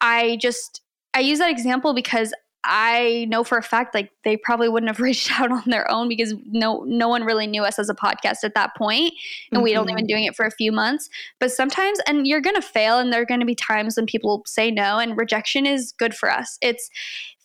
I 0.00 0.36
just 0.40 0.82
I 1.14 1.20
use 1.20 1.38
that 1.38 1.50
example 1.50 1.94
because 1.94 2.34
I 2.68 3.26
know 3.28 3.44
for 3.44 3.58
a 3.58 3.62
fact 3.62 3.94
like 3.94 4.10
they 4.24 4.36
probably 4.36 4.68
wouldn't 4.68 4.88
have 4.90 4.98
reached 5.08 5.30
out 5.40 5.52
on 5.52 5.62
their 5.66 5.88
own 5.90 6.08
because 6.08 6.34
no 6.46 6.82
no 6.86 7.08
one 7.08 7.22
really 7.22 7.46
knew 7.46 7.62
us 7.62 7.78
as 7.78 7.88
a 7.88 7.94
podcast 7.94 8.42
at 8.42 8.54
that 8.54 8.74
point 8.76 9.14
and 9.52 9.62
we'd 9.62 9.76
only 9.76 9.92
Mhm. 9.92 9.96
been 9.98 10.06
doing 10.06 10.24
it 10.24 10.34
for 10.34 10.44
a 10.44 10.50
few 10.50 10.72
months 10.72 11.08
but 11.38 11.52
sometimes 11.52 12.00
and 12.08 12.26
you're 12.26 12.40
going 12.40 12.56
to 12.56 12.62
fail 12.62 12.98
and 12.98 13.12
there 13.12 13.22
are 13.22 13.26
going 13.26 13.38
to 13.38 13.46
be 13.46 13.54
times 13.54 13.96
when 13.96 14.04
people 14.06 14.42
say 14.46 14.72
no 14.72 14.98
and 14.98 15.16
rejection 15.16 15.64
is 15.64 15.92
good 15.96 16.12
for 16.12 16.28
us 16.30 16.58
it's 16.60 16.90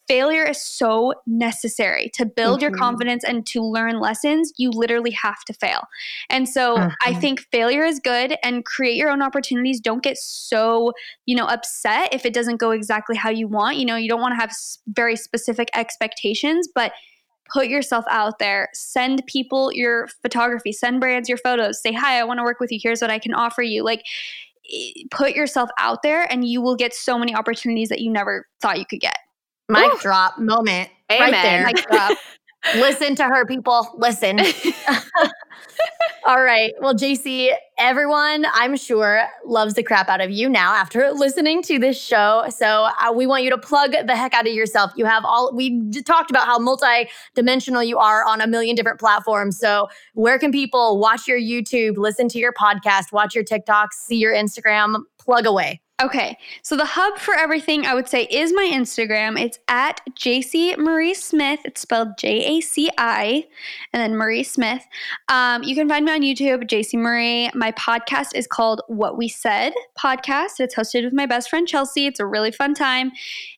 failure 0.07 0.43
is 0.43 0.61
so 0.61 1.13
necessary. 1.25 2.09
To 2.15 2.25
build 2.25 2.61
your 2.61 2.71
Mhm. 2.71 2.79
confidence 2.79 3.23
and 3.23 3.45
to 3.47 3.61
learn 3.61 3.99
lessons 3.99 4.51
you 4.57 4.69
literally 4.71 5.11
have 5.11 5.43
to 5.45 5.53
fail. 5.53 5.87
And 6.29 6.47
so 6.49 6.89
i 7.03 7.13
Mhm. 7.13 7.21
think 7.21 7.39
failure 7.51 7.83
is 7.85 7.99
good 7.99 8.35
and 8.43 8.65
create 8.65 8.95
your 8.97 9.09
own 9.09 9.21
opportunities. 9.21 9.79
Don't 9.79 10.03
get 10.03 10.17
so 10.17 10.93
you 11.25 11.35
know 11.35 11.45
upset 11.45 12.13
if 12.13 12.25
it 12.25 12.33
doesn't 12.33 12.57
go 12.57 12.71
exactly 12.71 13.15
how 13.15 13.29
you 13.29 13.47
want. 13.47 13.77
You 13.77 13.85
know 13.85 13.95
you 13.95 14.09
don't 14.09 14.21
want 14.21 14.33
to 14.33 14.39
have 14.39 14.51
very 14.87 15.15
specific 15.15 15.69
expectations 15.73 16.67
but 16.73 16.91
put 17.53 17.67
yourself 17.67 18.05
out 18.09 18.39
there. 18.39 18.69
Send 18.73 19.23
people 19.27 19.71
your 19.73 20.07
photography 20.21 20.71
send 20.71 20.99
brands 20.99 21.29
your 21.29 21.37
photos. 21.37 21.81
Say 21.81 21.91
hi 21.93 22.19
i 22.19 22.23
want 22.23 22.39
to 22.39 22.43
work 22.43 22.59
with 22.59 22.71
you. 22.71 22.79
Here's 22.81 23.01
what 23.01 23.11
i 23.11 23.19
can 23.19 23.33
offer 23.33 23.61
you. 23.61 23.83
Like 23.83 24.03
put 25.11 25.33
yourself 25.35 25.69
out 25.77 26.01
there 26.03 26.31
and 26.31 26.47
you 26.47 26.61
will 26.61 26.75
get 26.75 26.93
so 26.93 27.17
many 27.19 27.35
opportunities 27.35 27.89
that 27.89 27.99
you 27.99 28.11
never 28.11 28.47
thought 28.61 28.79
you 28.79 28.85
could 28.85 29.01
get 29.01 29.17
Mic 29.71 29.93
Ooh. 29.93 29.99
drop 30.01 30.37
moment. 30.37 30.89
Right 31.09 31.31
there. 31.31 31.65
Mic 31.65 31.87
drop. 31.89 32.17
Listen 32.75 33.15
to 33.15 33.23
her, 33.23 33.45
people. 33.45 33.87
Listen. 33.97 34.39
All 36.27 36.43
right. 36.43 36.73
Well, 36.79 36.93
Jaci, 36.93 37.51
everyone, 37.79 38.45
I'm 38.53 38.77
sure, 38.77 39.23
loves 39.45 39.73
the 39.73 39.81
crap 39.81 40.07
out 40.07 40.21
of 40.21 40.29
you 40.29 40.47
now 40.47 40.73
after 40.73 41.11
listening 41.11 41.63
to 41.63 41.79
this 41.79 41.99
show. 41.99 42.45
So 42.49 42.89
uh, 42.99 43.11
we 43.11 43.25
want 43.25 43.43
you 43.43 43.49
to 43.49 43.57
plug 43.57 43.93
the 44.05 44.15
heck 44.15 44.33
out 44.35 44.45
of 44.45 44.53
yourself. 44.53 44.91
You 44.95 45.05
have 45.05 45.25
all, 45.25 45.51
we 45.55 45.89
talked 46.05 46.29
about 46.29 46.45
how 46.45 46.59
multi-dimensional 46.59 47.83
you 47.83 47.97
are 47.97 48.23
on 48.23 48.39
a 48.39 48.47
million 48.47 48.75
different 48.75 48.99
platforms. 48.99 49.57
So 49.57 49.87
where 50.13 50.37
can 50.37 50.51
people 50.51 50.99
watch 50.99 51.27
your 51.27 51.39
YouTube, 51.39 51.97
listen 51.97 52.27
to 52.29 52.37
your 52.37 52.53
podcast, 52.53 53.11
watch 53.11 53.33
your 53.33 53.43
TikToks, 53.43 53.93
see 53.93 54.17
your 54.17 54.33
Instagram? 54.33 55.01
Plug 55.17 55.47
away. 55.47 55.80
Okay, 56.01 56.35
so 56.63 56.75
the 56.75 56.85
hub 56.85 57.19
for 57.19 57.35
everything 57.35 57.85
I 57.85 57.93
would 57.93 58.07
say 58.07 58.23
is 58.23 58.51
my 58.53 58.67
Instagram. 58.73 59.39
It's 59.39 59.59
at 59.67 60.01
Jaci 60.19 60.75
Marie 60.75 61.13
Smith. 61.13 61.59
It's 61.63 61.81
spelled 61.81 62.17
J 62.17 62.57
A 62.57 62.61
C 62.61 62.89
I 62.97 63.45
and 63.93 64.01
then 64.01 64.15
Marie 64.15 64.41
Smith. 64.41 64.83
Um, 65.29 65.61
you 65.61 65.75
can 65.75 65.87
find 65.87 66.03
me 66.05 66.11
on 66.11 66.21
YouTube, 66.21 66.63
Jaci 66.63 66.97
Marie. 66.97 67.51
My 67.53 67.71
podcast 67.73 68.29
is 68.33 68.47
called 68.47 68.81
What 68.87 69.15
We 69.15 69.27
Said 69.27 69.73
Podcast. 69.95 70.59
It's 70.59 70.73
hosted 70.73 71.03
with 71.03 71.13
my 71.13 71.27
best 71.27 71.51
friend 71.51 71.67
Chelsea. 71.67 72.07
It's 72.07 72.19
a 72.19 72.25
really 72.25 72.51
fun 72.51 72.73
time. 72.73 73.11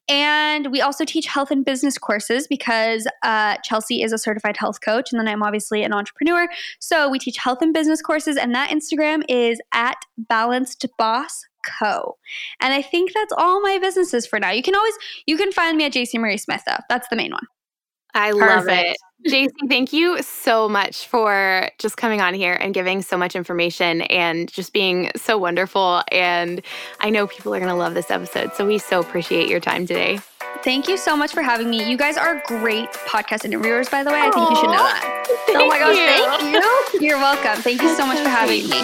And 0.09 0.69
we 0.69 0.81
also 0.81 1.05
teach 1.05 1.27
health 1.27 1.49
and 1.49 1.63
business 1.63 1.97
courses 1.97 2.45
because 2.45 3.07
uh, 3.23 3.55
Chelsea 3.63 4.01
is 4.01 4.11
a 4.11 4.17
certified 4.17 4.57
health 4.57 4.81
coach, 4.81 5.13
and 5.13 5.19
then 5.19 5.29
I'm 5.29 5.43
obviously 5.43 5.81
an 5.83 5.93
entrepreneur. 5.93 6.49
So 6.79 7.09
we 7.09 7.19
teach 7.19 7.37
health 7.37 7.61
and 7.61 7.73
business 7.73 8.01
courses, 8.01 8.35
and 8.35 8.53
that 8.53 8.69
Instagram 8.69 9.23
is 9.29 9.61
at 9.73 9.95
Balanced 10.17 10.85
Boss 10.97 11.45
Co. 11.63 12.17
And 12.59 12.73
I 12.73 12.81
think 12.81 13.13
that's 13.13 13.33
all 13.37 13.61
my 13.61 13.77
businesses 13.79 14.25
for 14.25 14.39
now. 14.39 14.51
You 14.51 14.63
can 14.63 14.75
always 14.75 14.93
you 15.25 15.37
can 15.37 15.51
find 15.51 15.77
me 15.77 15.85
at 15.85 15.93
Jaci 15.93 16.19
Marie 16.19 16.37
Smith 16.37 16.61
though. 16.67 16.77
That's 16.89 17.07
the 17.09 17.15
main 17.15 17.31
one. 17.31 17.45
I 18.13 18.31
love 18.31 18.67
it. 18.67 18.95
Jaci, 19.27 19.49
thank 19.69 19.93
you 19.93 20.21
so 20.21 20.67
much 20.67 21.07
for 21.07 21.69
just 21.79 21.97
coming 21.97 22.21
on 22.21 22.33
here 22.33 22.53
and 22.53 22.73
giving 22.73 23.01
so 23.01 23.17
much 23.17 23.35
information 23.35 24.01
and 24.03 24.51
just 24.51 24.73
being 24.73 25.09
so 25.15 25.37
wonderful. 25.37 26.03
And 26.11 26.61
I 26.99 27.09
know 27.09 27.25
people 27.25 27.55
are 27.55 27.59
going 27.59 27.71
to 27.71 27.75
love 27.75 27.93
this 27.93 28.11
episode. 28.11 28.53
So 28.53 28.67
we 28.67 28.77
so 28.77 28.99
appreciate 28.99 29.47
your 29.47 29.59
time 29.59 29.87
today. 29.87 30.19
Thank 30.63 30.87
you 30.87 30.97
so 30.97 31.17
much 31.17 31.33
for 31.33 31.41
having 31.41 31.69
me. 31.69 31.89
You 31.89 31.97
guys 31.97 32.17
are 32.17 32.41
great 32.45 32.91
podcast 32.91 33.45
interviewers, 33.45 33.89
by 33.89 34.03
the 34.03 34.11
way. 34.11 34.19
I 34.19 34.31
think 34.31 34.49
you 34.49 34.55
should 34.57 34.67
know 34.67 34.83
that. 34.83 35.25
oh 35.49 35.67
my 35.67 35.79
gosh, 35.79 35.95
thank 35.95 36.93
you. 36.93 37.07
You're 37.07 37.17
welcome. 37.17 37.61
Thank 37.61 37.81
you 37.81 37.95
so 37.95 38.05
much 38.05 38.19
for 38.19 38.29
having 38.29 38.69
me. 38.69 38.81